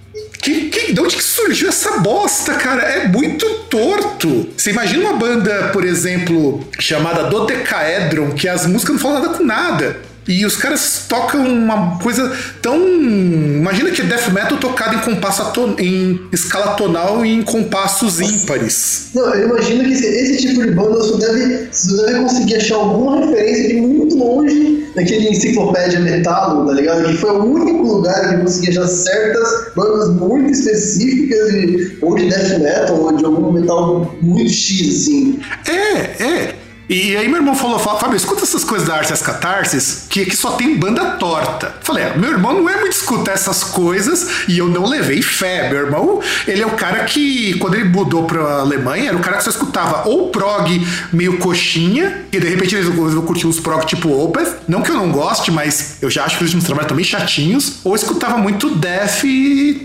que, 0.42 0.70
que, 0.70 0.92
de 0.92 1.00
onde 1.00 1.16
que 1.16 1.22
surgiu 1.22 1.68
essa 1.68 1.98
bosta, 1.98 2.55
cara? 2.55 2.83
É 2.83 3.07
muito 3.07 3.46
torto. 3.68 4.48
Você 4.57 4.70
imagina 4.70 5.11
uma 5.11 5.18
banda, 5.18 5.68
por 5.70 5.85
exemplo, 5.85 6.66
chamada 6.79 7.24
Dodecaedron, 7.24 8.31
que 8.31 8.48
as 8.48 8.66
músicas 8.66 8.94
não 8.94 9.00
falam 9.00 9.20
nada 9.20 9.35
com 9.37 9.44
nada. 9.44 10.10
E 10.28 10.44
os 10.44 10.56
caras 10.56 11.06
tocam 11.09 11.46
uma 11.46 11.98
coisa 11.98 12.30
tão. 12.62 12.78
Imagina 12.78 13.90
que 13.90 14.02
é 14.02 14.04
death 14.04 14.28
metal 14.33 14.59
tocado 14.59 14.96
em 14.96 15.00
compasso 15.00 15.42
aton... 15.42 15.74
em 15.78 16.20
escala 16.33 16.74
tonal 16.74 17.24
e 17.24 17.30
em 17.30 17.42
compassos 17.42 18.20
ímpares. 18.20 19.09
Não, 19.14 19.35
eu 19.35 19.48
imagino 19.48 19.85
que 19.85 19.92
esse, 19.92 20.06
esse 20.06 20.46
tipo 20.46 20.62
de 20.62 20.70
banda 20.72 20.96
você 20.96 21.18
deve, 21.18 21.68
você 21.72 22.06
deve 22.06 22.20
conseguir 22.20 22.56
achar 22.56 22.76
alguma 22.76 23.20
referência 23.20 23.68
de 23.68 23.80
muito 23.80 24.16
longe 24.16 24.80
naquele 24.94 25.28
enciclopédia 25.28 26.00
metal, 26.00 26.66
tá 26.66 26.72
ligado? 26.72 27.09
Que 27.09 27.16
foi 27.16 27.30
o 27.30 27.44
único 27.44 27.83
lugar 27.83 28.28
que 28.28 28.35
eu 28.35 28.40
consegui 28.40 28.70
achar 28.70 28.87
certas 28.87 29.72
bandas 29.74 30.11
muito 30.11 30.50
específicas, 30.50 31.50
de, 31.50 31.98
ou 32.02 32.14
de 32.14 32.28
death 32.28 32.59
metal, 32.61 33.00
ou 33.00 33.16
de 33.16 33.24
algum 33.24 33.52
metal 33.52 34.16
muito 34.20 34.50
X, 34.50 34.88
assim. 34.88 35.40
É, 35.66 36.24
é. 36.24 36.54
E 36.90 37.16
aí 37.16 37.29
meu 37.29 37.37
irmão 37.37 37.55
falou, 37.55 37.79
Fábio, 37.79 38.16
escuta 38.16 38.42
essas 38.42 38.64
coisas 38.64 38.88
da 38.88 38.96
arte, 38.96 39.12
as 39.12 39.22
catarses, 39.22 40.07
que, 40.11 40.26
que 40.26 40.35
só 40.35 40.50
tem 40.57 40.76
banda 40.76 41.12
torta. 41.12 41.72
Falei, 41.83 42.03
é, 42.03 42.16
meu 42.16 42.33
irmão 42.33 42.53
não 42.53 42.68
é 42.68 42.81
muito 42.81 42.94
escutar 42.94 43.31
essas 43.31 43.62
coisas 43.62 44.48
e 44.48 44.59
eu 44.59 44.66
não 44.66 44.85
levei 44.85 45.22
fé. 45.22 45.70
Meu 45.70 45.85
irmão, 45.85 46.20
ele 46.48 46.62
é 46.62 46.66
o 46.66 46.72
cara 46.72 47.05
que, 47.05 47.57
quando 47.61 47.76
ele 47.76 47.85
mudou 47.85 48.24
pra 48.24 48.59
Alemanha, 48.59 49.11
era 49.11 49.16
o 49.16 49.20
cara 49.20 49.37
que 49.37 49.44
só 49.44 49.50
escutava 49.50 50.09
ou 50.09 50.31
prog 50.31 50.85
meio 51.12 51.38
coxinha, 51.38 52.24
e 52.33 52.40
de 52.40 52.48
repente 52.48 52.74
ele 52.74 52.83
resolveu 52.85 53.22
curtir 53.22 53.46
uns 53.46 53.61
prog 53.61 53.87
tipo 53.87 54.09
Opeth. 54.09 54.57
Não 54.66 54.83
que 54.83 54.90
eu 54.90 54.96
não 54.96 55.12
goste, 55.12 55.53
mas 55.53 55.98
eu 56.03 56.11
já 56.11 56.24
acho 56.24 56.38
que 56.38 56.42
os 56.42 56.48
últimos 56.48 56.64
trabalhos 56.64 56.88
também 56.88 57.05
chatinhos. 57.05 57.79
Ou 57.85 57.94
escutava 57.94 58.37
muito 58.37 58.68
death 58.68 59.22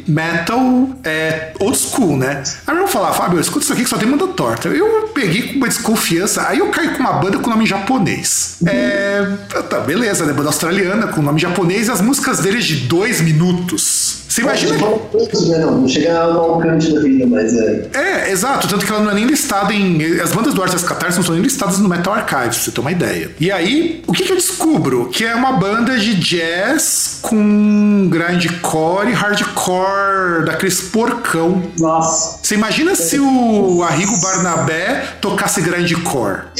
metal 0.08 0.90
é, 1.04 1.54
old 1.60 1.78
school, 1.78 2.18
né? 2.18 2.42
Aí 2.66 2.74
meu 2.74 2.78
irmão 2.78 2.88
falava, 2.88 3.14
Fábio, 3.14 3.40
escuta 3.40 3.64
isso 3.64 3.74
aqui 3.74 3.84
que 3.84 3.90
só 3.90 3.98
tem 3.98 4.10
banda 4.10 4.26
torta. 4.30 4.70
Eu 4.70 5.12
peguei 5.14 5.44
com 5.44 5.58
uma 5.58 5.68
desconfiança, 5.68 6.48
aí 6.48 6.58
eu 6.58 6.70
caí 6.70 6.95
com 6.96 7.04
uma 7.04 7.14
banda 7.14 7.40
com 7.40 7.50
nome 7.50 7.66
japonês. 7.66 8.58
É. 8.66 9.26
Tá, 9.70 9.80
beleza, 9.80 10.26
né? 10.26 10.34
Banda 10.34 10.50
australiana 10.50 11.08
com 11.08 11.22
nome 11.22 11.40
japonês 11.40 11.88
e 11.88 11.92
as 11.92 12.02
músicas 12.02 12.40
deles 12.40 12.66
de 12.66 12.88
dois 12.88 13.22
minutos. 13.22 13.95
Você 14.36 14.42
imagina. 14.42 14.78
Não, 14.78 15.80
não 15.80 15.88
chega 15.88 16.20
ao 16.20 16.56
alcance 16.56 16.94
da 16.94 17.00
vida, 17.00 17.26
mas 17.26 17.54
é. 17.54 17.88
É, 17.94 18.32
exato. 18.32 18.68
Tanto 18.68 18.86
que 18.86 18.92
ela 18.92 19.02
não 19.02 19.12
é 19.12 19.14
nem 19.14 19.26
listada 19.26 19.74
em. 19.74 20.20
As 20.20 20.34
bandas 20.34 20.54
do 20.54 20.62
Arte 20.62 20.74
das 20.74 20.84
Catarse 20.84 21.16
não 21.16 21.24
são 21.24 21.36
nem 21.36 21.42
listadas 21.42 21.80
no 21.80 21.88
Metal 21.88 22.14
Archive, 22.14 22.50
pra 22.50 22.52
você 22.52 22.70
ter 22.70 22.82
uma 22.82 22.92
ideia. 22.92 23.32
E 23.40 23.50
aí, 23.50 24.04
o 24.06 24.12
que, 24.12 24.26
que 24.26 24.34
eu 24.34 24.36
descubro? 24.36 25.08
Que 25.08 25.24
é 25.24 25.34
uma 25.34 25.54
banda 25.54 25.98
de 25.98 26.16
jazz 26.16 27.20
com 27.22 28.10
grindcore 28.10 29.12
e 29.12 29.14
hardcore 29.14 30.44
daqueles 30.46 30.82
porcão. 30.82 31.64
Nossa. 31.80 32.40
Você 32.44 32.56
imagina 32.56 32.94
se 32.94 33.18
o 33.18 33.84
Arrigo 33.84 34.20
Barnabé 34.20 35.14
tocasse 35.22 35.62
grindcore? 35.62 36.42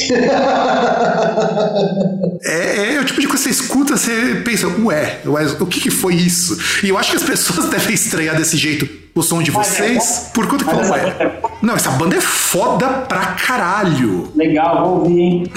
é, 2.42 2.94
é 2.94 3.00
o 3.00 3.04
tipo 3.04 3.20
de 3.20 3.28
coisa 3.28 3.42
que 3.42 3.54
você 3.54 3.62
escuta, 3.62 3.98
você 3.98 4.40
pensa, 4.42 4.66
ué, 4.66 5.18
ué 5.26 5.46
o 5.60 5.66
que, 5.66 5.78
que 5.80 5.90
foi 5.90 6.14
isso? 6.14 6.56
E 6.82 6.88
eu 6.88 6.96
acho 6.96 7.10
que 7.10 7.16
as 7.18 7.22
pessoas 7.22 7.65
devem 7.66 7.94
estranhar 7.94 8.36
desse 8.36 8.56
jeito 8.56 9.06
o 9.16 9.22
som 9.22 9.42
de 9.42 9.50
vocês, 9.50 10.30
por 10.34 10.46
conta 10.46 10.62
que 10.62 10.70
essa 10.70 10.94
é. 10.94 11.00
banda 11.00 11.24
é 11.24 11.40
Não, 11.62 11.74
essa 11.74 11.90
banda 11.92 12.16
é 12.16 12.20
foda 12.20 12.86
pra 12.86 13.20
caralho. 13.28 14.30
Legal, 14.36 14.84
vou 14.84 14.98
ouvir, 14.98 15.18
hein? 15.18 15.52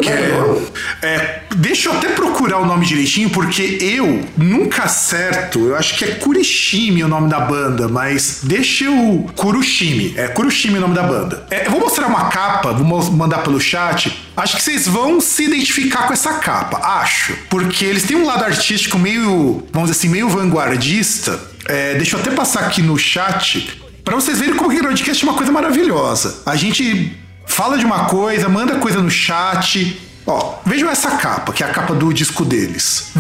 É, 1.02 1.06
é, 1.06 1.42
deixa 1.58 1.90
eu 1.90 1.94
até 1.94 2.08
procurar 2.08 2.60
o 2.60 2.66
nome 2.66 2.86
direitinho, 2.86 3.30
porque 3.30 3.78
eu 3.82 4.22
nunca 4.38 4.84
acerto. 4.84 5.60
Eu 5.60 5.76
acho 5.76 5.98
que 5.98 6.06
é 6.06 6.08
Kurishimi 6.16 7.04
o 7.04 7.10
nome 7.10 7.30
da 7.30 7.42
banda, 7.42 7.90
mas 7.90 8.40
deixa 8.44 8.86
eu. 8.86 9.30
Kurushimi. 9.36 10.14
É 10.16 10.30
Kurushimi 10.30 10.78
o 10.78 10.82
nome 10.82 10.96
da 10.96 11.04
banda. 11.04 11.46
É, 11.52 11.68
eu 11.68 11.72
vou 11.72 11.82
mostrar 11.82 12.08
uma 12.08 12.30
capa, 12.30 12.72
vou 12.72 13.12
mandar 13.12 13.40
pelo 13.40 13.60
chat. 13.60 14.29
Acho 14.40 14.58
que 14.58 14.64
vocês 14.64 14.88
vão 14.88 15.20
se 15.20 15.44
identificar 15.44 16.08
com 16.08 16.14
essa 16.14 16.36
capa, 16.36 16.80
acho. 17.02 17.38
Porque 17.50 17.86
eles 17.86 18.04
têm 18.04 18.18
um 18.18 18.26
lado 18.26 18.44
artístico 18.46 18.98
meio, 18.98 19.68
vamos 19.72 19.90
dizer 19.90 20.00
assim, 20.00 20.10
meio 20.10 20.30
vanguardista. 20.30 21.40
É, 21.66 21.96
deixa 21.96 22.16
eu 22.16 22.22
até 22.22 22.32
passar 22.32 22.62
aqui 22.62 22.82
no 22.82 22.98
chat 22.98 23.80
Pra 24.10 24.16
vocês 24.16 24.40
verem 24.40 24.56
como 24.56 24.72
o 24.72 24.76
Groundcast 24.76 25.24
é 25.24 25.30
uma 25.30 25.38
coisa 25.38 25.52
maravilhosa. 25.52 26.42
A 26.44 26.56
gente 26.56 27.16
fala 27.46 27.78
de 27.78 27.86
uma 27.86 28.06
coisa, 28.06 28.50
manda 28.50 28.80
coisa 28.80 29.04
no 29.04 29.12
chat. 29.12 30.02
Ó, 30.26 30.56
vejam 30.66 30.90
essa 30.90 31.12
capa, 31.12 31.54
que 31.54 31.64
é 31.64 31.68
a 31.68 31.70
capa 31.70 31.94
do 31.94 32.12
disco 32.12 32.44
deles. 32.44 33.12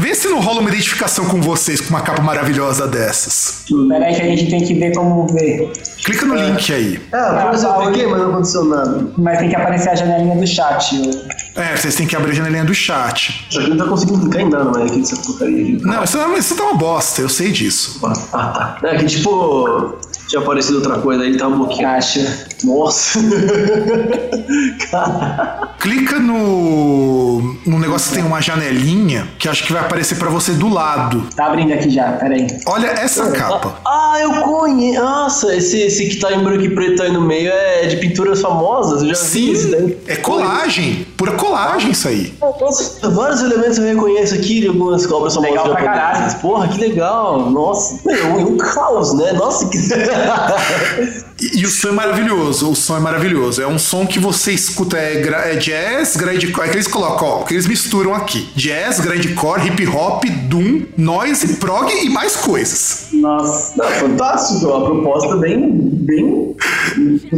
Vê 0.00 0.14
se 0.14 0.28
não 0.28 0.40
rola 0.40 0.60
uma 0.60 0.70
identificação 0.70 1.26
com 1.26 1.42
vocês 1.42 1.80
com 1.80 1.90
uma 1.90 2.00
capa 2.00 2.22
maravilhosa 2.22 2.86
dessas. 2.88 3.64
Peraí 3.88 4.14
que 4.14 4.22
a 4.22 4.24
gente 4.24 4.48
tem 4.48 4.64
que 4.64 4.72
ver 4.74 4.94
como 4.94 5.26
ver. 5.26 5.70
Clica 6.04 6.24
no 6.24 6.34
link 6.34 6.72
aí. 6.72 6.98
Ah, 7.12 7.44
por 7.48 7.54
exemplo, 7.54 7.82
aqui, 7.88 8.06
mas 8.06 8.18
não 8.20 8.30
aconteceu 8.30 8.64
nada. 8.64 9.06
Mas 9.18 9.38
tem 9.38 9.48
que 9.50 9.56
aparecer 9.56 9.90
a 9.90 9.94
janelinha 9.94 10.36
do 10.36 10.46
chat. 10.46 11.00
É, 11.54 11.76
vocês 11.76 11.94
têm 11.94 12.06
que 12.06 12.16
abrir 12.16 12.30
a 12.30 12.34
janelinha 12.34 12.64
do 12.64 12.72
chat. 12.74 13.46
Só 13.50 13.60
que 13.60 13.68
não 13.68 13.76
tá 13.76 13.84
conseguindo 13.84 14.20
clicar 14.20 14.40
em 14.40 14.48
nada, 14.48 14.64
mas 14.74 14.90
aqui 14.90 15.00
dessa 15.00 15.16
porcaria 15.16 15.62
aqui. 15.62 15.78
Não, 15.84 16.02
isso, 16.04 16.18
é- 16.18 16.38
isso 16.38 16.56
tá 16.56 16.62
uma 16.64 16.74
bosta, 16.74 17.20
eu 17.20 17.28
sei 17.28 17.52
disso. 17.52 18.00
Ah, 18.32 18.76
tá. 18.80 18.88
É 18.88 18.96
que 18.96 19.04
tipo, 19.04 19.94
tinha 20.28 20.40
aparecido 20.40 20.78
outra 20.78 20.98
coisa 20.98 21.22
aí, 21.24 21.36
tava 21.36 21.54
um 21.54 21.58
pouquinho. 21.58 21.86
Acha. 21.88 22.46
Nossa. 22.64 23.18
Clica 25.78 26.18
no, 26.18 27.56
no 27.66 27.78
negócio 27.78 28.10
que 28.10 28.16
tem 28.16 28.24
uma 28.24 28.40
janelinha, 28.40 29.28
que 29.38 29.48
acho 29.48 29.64
que 29.64 29.72
vai 29.72 29.82
aparecer 29.82 30.16
pra 30.18 30.28
você 30.28 30.52
do 30.52 30.68
lado. 30.68 31.26
Tá 31.34 31.46
abrindo 31.46 31.72
aqui 31.72 31.88
já, 31.90 32.12
peraí. 32.12 32.46
Olha 32.66 32.88
essa 32.88 33.30
capa. 33.32 33.78
Ah, 33.86 34.18
eu 34.20 34.30
conheço. 34.42 35.00
Nossa, 35.00 35.54
esse, 35.54 35.78
esse 35.80 36.08
que 36.08 36.16
tá 36.16 36.32
em 36.32 36.42
branco 36.42 36.62
e 36.62 36.74
preto 36.74 37.02
aí 37.02 37.12
no 37.12 37.22
meio 37.22 37.50
é 37.50 37.86
de 37.86 37.96
pinturas 37.96 38.40
famosas. 38.40 39.02
Eu 39.02 39.14
já 39.14 39.22
vi 39.22 39.56
Sim, 39.56 39.70
daí. 39.70 39.98
é 40.08 40.16
colagem. 40.16 41.06
Pura 41.16 41.32
colagem 41.32 41.92
isso 41.92 42.08
aí. 42.08 42.34
Nossa, 42.40 43.08
vários 43.10 43.40
elementos 43.42 43.78
eu 43.78 43.84
reconheço 43.84 44.34
aqui 44.34 44.60
de 44.60 44.68
algumas 44.68 45.10
obras 45.10 45.34
famosas 45.34 45.50
Legal 45.50 45.70
pra 45.70 45.82
caralho. 45.82 46.34
Porra, 46.40 46.68
que 46.68 46.80
legal. 46.80 47.50
Nossa, 47.50 48.00
é 48.10 48.24
um, 48.24 48.52
um 48.52 48.56
caos, 48.56 49.14
né? 49.14 49.32
Nossa, 49.32 49.68
que. 49.68 49.78
E, 51.40 51.60
e 51.60 51.66
o 51.66 51.70
som 51.70 51.88
é 51.88 51.92
maravilhoso, 51.92 52.70
o 52.70 52.76
som 52.76 52.96
é 52.96 53.00
maravilhoso. 53.00 53.62
É 53.62 53.66
um 53.66 53.78
som 53.78 54.06
que 54.06 54.18
você 54.18 54.52
escuta, 54.52 54.98
é, 54.98 55.22
é 55.52 55.56
jazz, 55.56 56.16
grindcore, 56.16 56.68
é 56.68 56.70
que 56.70 56.76
eles 56.76 56.86
colocam, 56.86 57.26
ó, 57.26 57.42
que 57.44 57.54
eles 57.54 57.66
misturam 57.66 58.14
aqui. 58.14 58.48
Jazz, 58.54 59.00
grindcore, 59.00 59.66
hip 59.66 59.86
hop, 59.88 60.24
doom, 60.48 60.82
noise, 60.96 61.54
prog 61.54 61.90
e 61.90 62.08
mais 62.08 62.36
coisas. 62.36 63.08
Nossa. 63.12 63.82
Fantástico, 63.82 64.72
a 64.72 64.84
proposta 64.84 65.36
bem. 65.36 65.70
bem. 65.72 66.56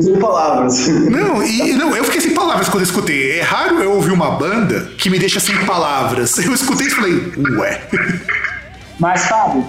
sem 0.01 0.19
palavras. 0.19 0.89
Não, 0.89 1.43
e 1.43 1.73
não, 1.75 1.97
eu 1.97 2.05
fiquei 2.05 2.21
sem 2.21 2.35
palavras 2.35 2.69
quando 2.69 2.83
eu 2.83 2.89
escutei. 2.89 3.39
É 3.39 3.43
raro 3.43 3.83
eu 3.83 3.93
ouvir 3.93 4.13
uma 4.13 4.33
banda 4.33 4.89
que 4.99 5.11
me 5.11 5.19
deixa 5.19 5.41
sem 5.41 5.57
palavras. 5.65 6.39
Eu 6.39 6.53
escutei 6.53 6.87
e 6.87 6.91
falei, 6.91 7.33
ué. 7.59 7.81
Mas, 9.01 9.25
Fábio, 9.27 9.65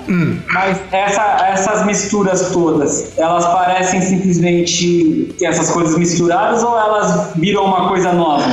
mas 0.51 0.77
essa- 0.91 1.37
essas 1.47 1.85
misturas 1.85 2.49
todas, 2.51 3.17
elas 3.17 3.45
parecem 3.45 4.01
simplesmente 4.01 5.35
essas 5.41 5.69
coisas 5.71 5.97
misturadas 5.97 6.61
ou 6.63 6.77
elas 6.77 7.31
viram 7.35 7.65
uma 7.65 7.87
coisa 7.89 8.13
nova? 8.13 8.45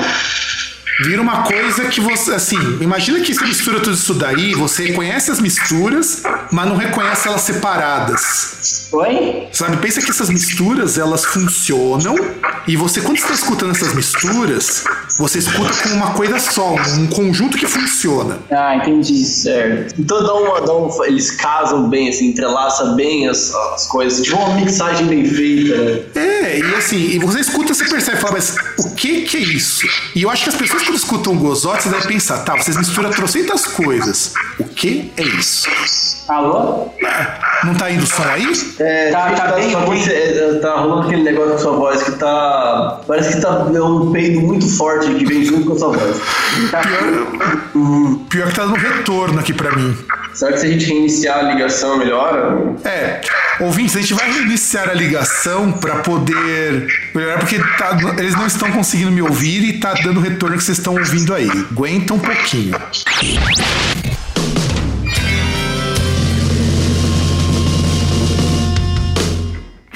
Vira 1.03 1.23
uma 1.23 1.45
coisa 1.45 1.87
que 1.87 1.99
você, 1.99 2.35
assim, 2.35 2.59
imagina 2.83 3.21
que 3.21 3.33
você 3.35 3.43
mistura 3.47 3.81
tudo 3.81 3.95
isso 3.95 4.13
daí, 4.13 4.55
você 4.55 4.89
reconhece 4.89 5.31
as 5.31 5.41
misturas, 5.41 6.23
mas 6.53 6.69
não 6.69 6.77
reconhece 6.77 7.27
elas 7.27 7.41
separadas. 7.41 8.89
Oi? 8.93 9.49
Sabe, 9.51 9.79
pensa 9.79 10.03
que 10.03 10.11
essas 10.11 10.29
misturas 10.29 10.99
elas 10.99 11.25
funcionam 11.25 12.15
e 12.69 12.77
você 12.77 13.01
quando 13.01 13.17
está 13.17 13.33
escutando 13.33 13.71
essas 13.71 13.95
misturas, 13.95 14.85
você 15.21 15.39
escuta 15.39 15.71
com 15.83 15.89
uma 15.91 16.11
coisa 16.13 16.39
só, 16.39 16.75
um 16.99 17.07
conjunto 17.09 17.57
que 17.59 17.67
funciona. 17.67 18.39
Ah, 18.51 18.77
entendi. 18.77 19.25
Certo. 19.25 19.95
Então 20.01 20.23
dá 20.25 20.35
uma, 20.35 20.61
dá 20.63 20.75
um, 20.75 21.05
eles 21.05 21.31
casam 21.33 21.89
bem, 21.89 22.09
assim, 22.09 22.29
entrelaça 22.29 22.85
bem 22.95 23.29
as, 23.29 23.55
as 23.55 23.87
coisas. 23.87 24.25
Tipo 24.25 24.37
uma 24.39 24.55
mixagem 24.55 25.07
bem 25.07 25.25
feita, 25.25 25.77
né? 25.77 26.01
É, 26.15 26.59
e 26.59 26.75
assim, 26.75 26.97
e 26.97 27.19
você 27.19 27.41
escuta, 27.41 27.73
você 27.75 27.85
percebe, 27.85 28.17
fala, 28.19 28.33
mas 28.35 28.55
o 28.79 28.95
que 28.95 29.23
que 29.23 29.37
é 29.37 29.41
isso? 29.41 29.87
E 30.15 30.23
eu 30.23 30.31
acho 30.31 30.45
que 30.45 30.51
as 30.51 30.57
pessoas 30.57 30.83
quando 30.83 30.97
escutam 30.97 31.37
Gozote, 31.37 31.85
você 31.85 31.89
deve 31.91 32.09
pensar, 32.09 32.39
tá, 32.45 32.57
vocês 32.57 32.77
misturam 32.77 33.11
trocentas 33.11 33.67
coisas. 33.67 34.33
O 34.59 34.65
que 34.65 35.13
é 35.17 35.23
isso? 35.23 35.69
Alô? 36.29 36.89
Não 37.65 37.75
tá 37.75 37.91
indo 37.91 38.07
som 38.07 38.23
aí? 38.23 38.51
É, 38.79 39.11
Tá- 39.11 39.33
tá 39.33 39.53
bem 39.53 39.71
só 39.73 39.81
que 39.81 39.87
ruim. 39.87 40.05
é, 40.09 40.59
tá 40.63 40.77
rolando 40.77 41.09
aquele 41.09 41.23
negócio 41.25 41.53
com 41.53 41.59
sua 41.59 41.73
voz 41.77 42.03
que 42.03 42.13
tá. 42.13 43.01
Parece 43.07 43.35
que 43.35 43.41
tá 43.43 43.67
é 43.75 43.83
um 43.83 44.13
peido 44.13 44.41
muito 44.41 44.67
forte 44.77 45.10
que 45.15 45.25
vem 45.27 45.45
junto 45.45 45.67
com 45.67 45.73
a 45.75 45.79
sua 45.79 45.97
voz. 45.97 46.21
Pior 48.29 48.49
que 48.49 48.55
tá 48.55 48.65
dando 48.65 48.75
retorno 48.77 49.39
aqui 49.41 49.53
pra 49.53 49.75
mim. 49.77 49.97
Será 50.35 50.53
que 50.53 50.59
se 50.61 50.67
a 50.67 50.71
gente 50.71 50.85
reiniciar 50.87 51.39
a 51.39 51.43
ligação 51.43 51.99
melhora? 51.99 52.75
É, 52.85 53.21
ouvintes, 53.61 53.97
a 53.97 54.01
gente 54.01 54.15
vai 54.15 54.31
reiniciar 54.31 54.89
a 54.89 54.95
ligação 54.95 55.73
pra 55.73 55.97
poder 55.97 56.87
melhorar, 57.15 57.39
porque 57.39 57.59
tá- 57.79 57.99
eles 58.19 58.35
não 58.35 58.47
estão 58.47 58.71
conseguindo 58.71 59.11
me 59.11 59.23
ouvir 59.23 59.65
e 59.65 59.73
tá 59.81 59.93
dando 59.95 60.21
retorno 60.21 60.57
que 60.57 60.63
vocês 60.65 60.79
estão 60.79 60.95
ouvindo 60.95 61.35
aí. 61.35 61.49
Aguenta 61.51 62.15
um 62.15 62.19
pouquinho. 62.21 62.75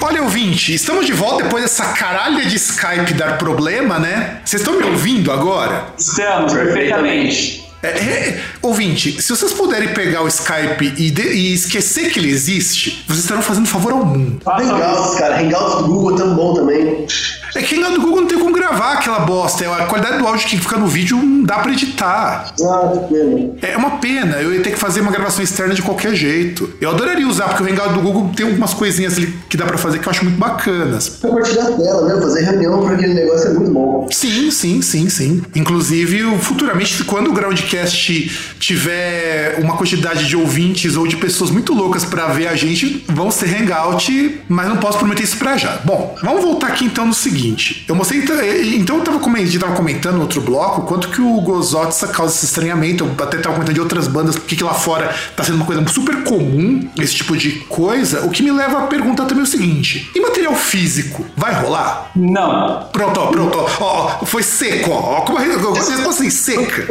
Olha, 0.07 0.21
ouvinte, 0.21 0.71
estamos 0.71 1.03
de 1.07 1.13
volta 1.13 1.45
depois 1.45 1.63
dessa 1.63 1.83
caralha 1.93 2.45
de 2.45 2.55
Skype 2.57 3.15
dar 3.15 3.39
problema, 3.39 3.97
né? 3.97 4.39
Vocês 4.45 4.61
estão 4.61 4.77
me 4.77 4.83
ouvindo 4.85 5.31
agora? 5.31 5.87
Estamos, 5.97 6.53
perfeitamente. 6.53 7.65
É, 7.81 7.87
é, 7.87 8.41
ouvinte, 8.61 9.19
se 9.19 9.29
vocês 9.35 9.51
puderem 9.53 9.93
pegar 9.95 10.21
o 10.21 10.27
Skype 10.27 10.93
e, 10.95 11.09
de- 11.09 11.21
e 11.33 11.53
esquecer 11.55 12.11
que 12.11 12.19
ele 12.19 12.29
existe, 12.29 13.03
vocês 13.07 13.23
estarão 13.23 13.41
fazendo 13.41 13.67
favor 13.67 13.93
ao 13.93 14.05
mundo. 14.05 14.39
Hangouts, 14.45 15.15
cara. 15.19 15.39
Hangouts 15.41 15.75
do 15.79 15.87
Google 15.87 16.13
é 16.13 16.17
tão 16.19 16.35
bom 16.35 16.53
também. 16.53 17.07
É 17.55 17.61
que 17.61 17.79
lá 17.79 17.89
do 17.89 18.01
Google 18.01 18.21
não 18.21 18.27
tem 18.27 18.37
como 18.37 18.53
gravar 18.53 18.93
aquela 18.93 19.19
bosta. 19.19 19.65
A 19.73 19.85
qualidade 19.85 20.17
do 20.17 20.27
áudio 20.27 20.45
que 20.45 20.57
fica 20.57 20.75
no 20.75 20.87
vídeo 20.87 21.17
não 21.17 21.43
dá 21.43 21.59
pra 21.59 21.71
editar. 21.71 22.53
Ah, 22.61 22.91
que 22.91 23.13
pena. 23.13 23.51
É 23.61 23.77
uma 23.77 23.91
pena, 23.91 24.35
eu 24.41 24.53
ia 24.53 24.61
ter 24.61 24.71
que 24.71 24.77
fazer 24.77 24.99
uma 24.99 25.11
gravação 25.11 25.41
externa 25.41 25.73
de 25.73 25.81
qualquer 25.81 26.13
jeito. 26.13 26.69
Eu 26.81 26.89
adoraria 26.89 27.25
usar, 27.25 27.47
porque 27.47 27.63
o 27.63 27.67
Hangout 27.67 27.93
do 27.93 28.01
Google 28.01 28.31
tem 28.35 28.45
algumas 28.45 28.73
coisinhas 28.73 29.17
ali 29.17 29.33
que 29.47 29.55
dá 29.55 29.65
pra 29.65 29.77
fazer 29.77 29.99
que 29.99 30.07
eu 30.07 30.11
acho 30.11 30.25
muito 30.25 30.37
bacanas. 30.37 31.07
Compartilhar 31.21 31.63
a 31.63 31.71
tela, 31.71 32.01
né? 32.07 32.21
Fazer 32.21 32.41
reunião 32.43 32.79
por 32.81 32.93
aquele 32.93 33.13
negócio 33.13 33.47
é 33.47 33.53
muito 33.53 33.71
bom. 33.71 34.07
Sim, 34.11 34.51
sim, 34.51 34.81
sim, 34.81 35.09
sim. 35.09 35.41
Inclusive, 35.55 36.37
futuramente, 36.39 37.05
quando 37.05 37.29
o 37.29 37.33
Groundcast 37.33 38.55
tiver 38.59 39.59
uma 39.61 39.77
quantidade 39.77 40.27
de 40.27 40.35
ouvintes 40.35 40.97
ou 40.97 41.07
de 41.07 41.15
pessoas 41.15 41.51
muito 41.51 41.73
loucas 41.73 42.03
pra 42.03 42.27
ver 42.27 42.47
a 42.47 42.55
gente, 42.55 43.05
vão 43.07 43.31
ser 43.31 43.55
hangout, 43.55 44.41
mas 44.49 44.67
não 44.67 44.75
posso 44.77 44.97
prometer 44.97 45.23
isso 45.23 45.37
pra 45.37 45.55
já. 45.55 45.79
Bom, 45.85 46.15
vamos 46.21 46.43
voltar 46.43 46.67
aqui 46.67 46.83
então 46.83 47.05
no 47.05 47.13
seguinte. 47.13 47.44
Eu 47.87 47.95
mostrei, 47.95 48.21
então, 48.21 48.35
então 48.41 48.97
eu 48.97 49.03
tava 49.03 49.19
comentando, 49.19 49.47
a 49.47 49.51
gente 49.51 49.59
tava 49.59 49.75
comentando 49.75 50.15
no 50.15 50.21
outro 50.21 50.41
bloco 50.41 50.81
quanto 50.83 51.09
que 51.09 51.21
o 51.21 51.41
Gozotsa 51.41 52.07
causa 52.07 52.33
esse 52.33 52.45
estranhamento. 52.45 53.03
Eu 53.05 53.25
até 53.25 53.37
tava 53.37 53.55
comentando 53.55 53.75
de 53.75 53.81
outras 53.81 54.07
bandas, 54.07 54.35
porque 54.35 54.55
que 54.55 54.63
lá 54.63 54.73
fora 54.73 55.13
tá 55.35 55.43
sendo 55.43 55.55
uma 55.55 55.65
coisa 55.65 55.85
super 55.87 56.23
comum, 56.23 56.87
esse 56.99 57.15
tipo 57.15 57.35
de 57.37 57.51
coisa. 57.67 58.25
O 58.25 58.29
que 58.29 58.43
me 58.43 58.51
leva 58.51 58.79
a 58.79 58.87
perguntar 58.87 59.25
também 59.25 59.43
o 59.43 59.47
seguinte: 59.47 60.09
e 60.15 60.19
material 60.19 60.55
físico, 60.55 61.25
vai 61.35 61.53
rolar? 61.53 62.11
Não. 62.15 62.87
Pronto, 62.91 63.19
ó, 63.19 63.27
pronto, 63.27 63.57
ó, 63.57 63.69
ó, 63.79 64.17
ó, 64.21 64.25
foi 64.25 64.43
seco, 64.43 64.91
ó, 64.91 65.17
ó, 65.17 65.21
como 65.21 65.37
a 65.37 65.41
resposta 65.41 66.09
assim, 66.09 66.29
seca. 66.29 66.87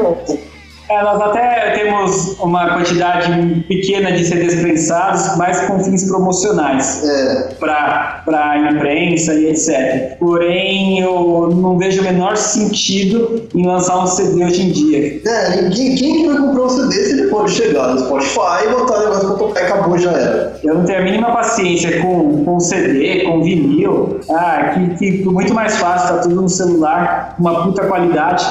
É, 0.95 1.03
nós 1.03 1.20
até 1.20 1.70
temos 1.70 2.38
uma 2.38 2.74
quantidade 2.74 3.64
pequena 3.66 4.12
de 4.12 4.24
CDs 4.24 4.61
prensados, 4.61 5.36
mas 5.36 5.61
com 5.62 5.82
fins 5.82 6.05
promocionais 6.05 7.03
É. 7.05 7.55
para 7.59 8.22
a 8.28 8.59
imprensa 8.72 9.34
e 9.34 9.47
etc. 9.51 10.16
Porém, 10.18 11.01
eu 11.01 11.51
não 11.55 11.76
vejo 11.78 12.01
o 12.01 12.05
menor 12.05 12.36
sentido 12.36 13.42
em 13.55 13.66
lançar 13.66 13.99
um 14.05 14.07
CD 14.07 14.45
hoje 14.45 14.62
em 14.62 14.70
dia. 14.70 15.20
É, 15.26 15.62
ninguém, 15.62 15.97
quem 15.97 16.14
que 16.22 16.26
vai 16.28 16.36
comprar 16.36 16.62
um 16.62 16.68
CD 16.68 16.92
se 16.95 17.11
ele 17.18 17.28
pode 17.28 17.51
chegar 17.51 17.88
no 17.88 17.99
Spotify 17.99 18.66
e 18.66 18.68
botar 18.70 18.95
o 18.97 19.01
negócio 19.01 19.28
pra 19.28 19.36
tocar 19.38 19.61
e 19.61 19.64
acabou, 19.64 19.99
já 19.99 20.12
era. 20.12 20.61
Eu 20.62 20.74
não 20.76 20.84
tenho 20.84 20.99
a 21.01 21.03
mínima 21.03 21.32
paciência 21.32 22.01
com, 22.03 22.45
com 22.45 22.61
CD, 22.61 23.24
com 23.24 23.42
vinil. 23.42 24.20
Ah, 24.30 24.74
que, 24.99 25.18
que 25.18 25.24
muito 25.28 25.53
mais 25.53 25.76
fácil, 25.76 26.16
tá 26.16 26.22
tudo 26.22 26.36
no 26.42 26.49
celular, 26.49 27.34
uma 27.38 27.64
puta 27.64 27.84
qualidade. 27.86 28.45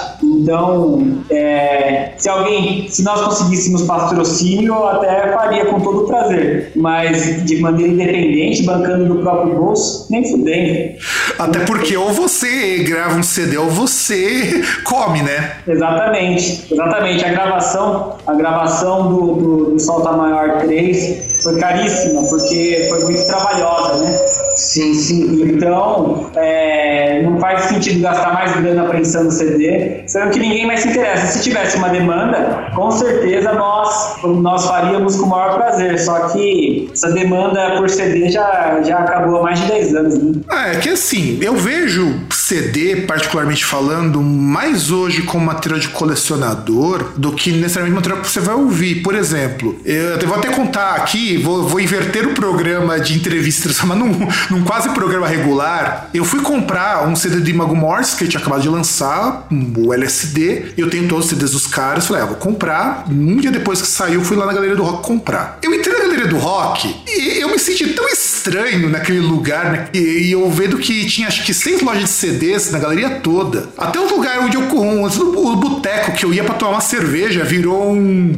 Então, 0.43 1.23
é, 1.29 2.11
se 2.17 2.27
alguém, 2.27 2.85
se 2.89 3.01
nós 3.01 3.21
conseguíssemos 3.21 3.83
patrocínio, 3.83 4.73
eu 4.73 4.87
até 4.87 5.31
faria 5.31 5.65
com 5.65 5.79
todo 5.79 6.05
prazer. 6.05 6.71
Mas 6.75 7.45
de 7.45 7.61
maneira 7.61 7.93
independente, 7.93 8.63
bancando 8.63 9.05
do 9.05 9.21
próprio 9.21 9.55
bolso, 9.55 10.07
nem 10.09 10.29
fudendo. 10.29 10.97
Até 11.39 11.59
porque 11.59 11.95
ou 11.95 12.11
você 12.11 12.79
grava 12.79 13.15
um 13.15 13.23
CD 13.23 13.57
ou 13.57 13.69
você 13.69 14.61
come, 14.83 15.21
né? 15.21 15.53
Exatamente, 15.65 16.67
exatamente. 16.69 17.23
A 17.23 17.29
gravação, 17.29 18.17
a 18.27 18.33
gravação 18.33 19.09
do, 19.09 19.33
do, 19.35 19.65
do 19.71 19.79
Solta 19.79 20.11
Maior 20.11 20.59
3 20.59 21.41
foi 21.41 21.57
caríssima, 21.57 22.21
porque 22.23 22.87
foi 22.89 23.03
muito 23.05 23.25
trabalhosa, 23.25 24.03
né? 24.03 24.19
Sim, 24.56 24.93
sim. 24.93 25.43
Então, 25.43 26.30
é, 26.36 27.22
não 27.24 27.39
faz 27.39 27.66
sentido 27.66 28.01
gastar 28.01 28.34
mais 28.34 28.56
grana 28.56 28.86
prensando 28.86 29.32
CD, 29.32 30.04
sendo 30.08 30.32
que 30.32 30.39
ninguém 30.39 30.66
mais 30.66 30.82
se 30.82 30.89
interessa. 30.89 31.28
Se 31.28 31.43
tivesse 31.43 31.78
uma 31.78 31.89
demanda, 31.89 32.70
com 32.76 32.91
certeza 32.91 33.54
nós, 33.54 34.18
nós 34.24 34.66
faríamos 34.66 35.16
com 35.16 35.26
o 35.26 35.30
maior 35.30 35.56
prazer. 35.56 35.99
Só 35.99 36.30
que 36.30 36.89
essa 36.91 37.12
demanda 37.12 37.78
por 37.78 37.89
CD 37.89 38.30
já, 38.30 38.82
já 38.84 38.99
acabou 38.99 39.39
há 39.39 39.43
mais 39.43 39.60
de 39.60 39.68
10 39.68 39.95
anos. 39.95 40.18
Né? 40.18 40.41
Ah, 40.49 40.70
é 40.70 40.76
que 40.76 40.89
assim, 40.89 41.39
eu 41.41 41.56
vejo 41.56 42.22
CD, 42.32 42.97
particularmente 43.08 43.66
falando, 43.66 44.22
mais 44.22 44.91
hoje 44.91 45.24
como 45.24 45.45
material 45.45 45.80
de 45.80 45.89
colecionador 45.89 47.14
do 47.18 47.32
que 47.32 47.51
necessariamente 47.51 47.95
material 47.95 48.22
que 48.22 48.30
você 48.30 48.39
vai 48.39 48.56
ouvir. 48.56 49.01
Por 49.01 49.16
exemplo, 49.16 49.76
eu 49.86 50.28
vou 50.28 50.38
até 50.38 50.49
contar 50.49 50.95
aqui, 50.95 51.38
vou, 51.38 51.64
vou 51.64 51.80
inverter 51.80 52.28
o 52.28 52.34
programa 52.34 52.99
de 52.99 53.16
entrevista, 53.16 53.64
transformar 53.64 53.95
num, 54.04 54.28
num 54.49 54.63
quase 54.63 54.89
programa 54.89 55.27
regular. 55.27 56.09
Eu 56.13 56.25
fui 56.25 56.41
comprar 56.41 57.07
um 57.07 57.15
CD 57.15 57.41
de 57.41 57.51
Imago 57.51 57.75
Morse, 57.75 58.15
que 58.15 58.23
eu 58.23 58.27
tinha 58.27 58.39
acabado 58.39 58.61
de 58.61 58.69
lançar, 58.69 59.47
o 59.77 59.93
LSD. 59.93 60.73
Eu 60.77 60.89
tenho 60.89 61.07
todos 61.07 61.25
os 61.25 61.29
CDs 61.29 61.51
dos 61.51 61.67
caras. 61.67 62.07
Falei, 62.07 62.23
ah, 62.23 62.25
vou 62.25 62.35
comprar. 62.35 63.05
Um 63.09 63.37
dia 63.37 63.51
depois 63.51 63.81
que 63.81 63.87
saiu, 63.87 64.23
fui 64.23 64.37
lá 64.37 64.45
na 64.45 64.53
Galeria 64.53 64.75
do 64.75 64.83
Rock 64.83 65.03
comprar. 65.03 65.59
Eu 65.61 65.73
entrei 65.73 65.93
na 65.93 66.03
Galeria 66.03 66.27
do 66.27 66.37
Rock 66.37 66.95
e 67.07 67.39
eu 67.39 67.49
me 67.49 67.59
senti 67.59 67.87
tão 67.93 68.07
estranho 68.09 68.89
naquele 68.89 69.19
lugar, 69.19 69.71
né? 69.71 69.87
E, 69.93 69.99
e 69.99 70.31
eu 70.31 70.49
vendo 70.49 70.77
que 70.77 71.05
tinha 71.05 71.27
acho 71.27 71.43
que 71.43 71.53
seis 71.53 71.81
lojas 71.81 72.03
de 72.03 72.09
CDs 72.09 72.71
na 72.71 72.79
galeria 72.79 73.09
toda. 73.09 73.69
Até 73.77 73.99
o 73.99 74.09
lugar 74.09 74.39
onde 74.39 74.57
eu. 74.57 74.63
O 74.63 75.55
boteco 75.55 76.13
que 76.13 76.25
eu 76.25 76.33
ia 76.33 76.43
pra 76.43 76.55
tomar 76.55 76.73
uma 76.73 76.81
cerveja 76.81 77.43
virou 77.43 77.91
um, 77.91 78.33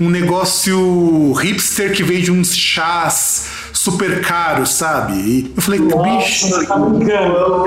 um 0.00 0.08
negócio 0.08 1.32
hipster 1.32 1.92
que 1.92 2.02
vende 2.02 2.30
uns 2.30 2.56
chás 2.56 3.53
super 3.84 4.22
caros, 4.22 4.72
sabe? 4.74 5.12
E 5.12 5.52
eu 5.54 5.62
falei, 5.62 5.78
bicho. 5.78 6.48
Nossa, 6.48 6.66
tá 6.66 6.76
brincando. 6.78 7.66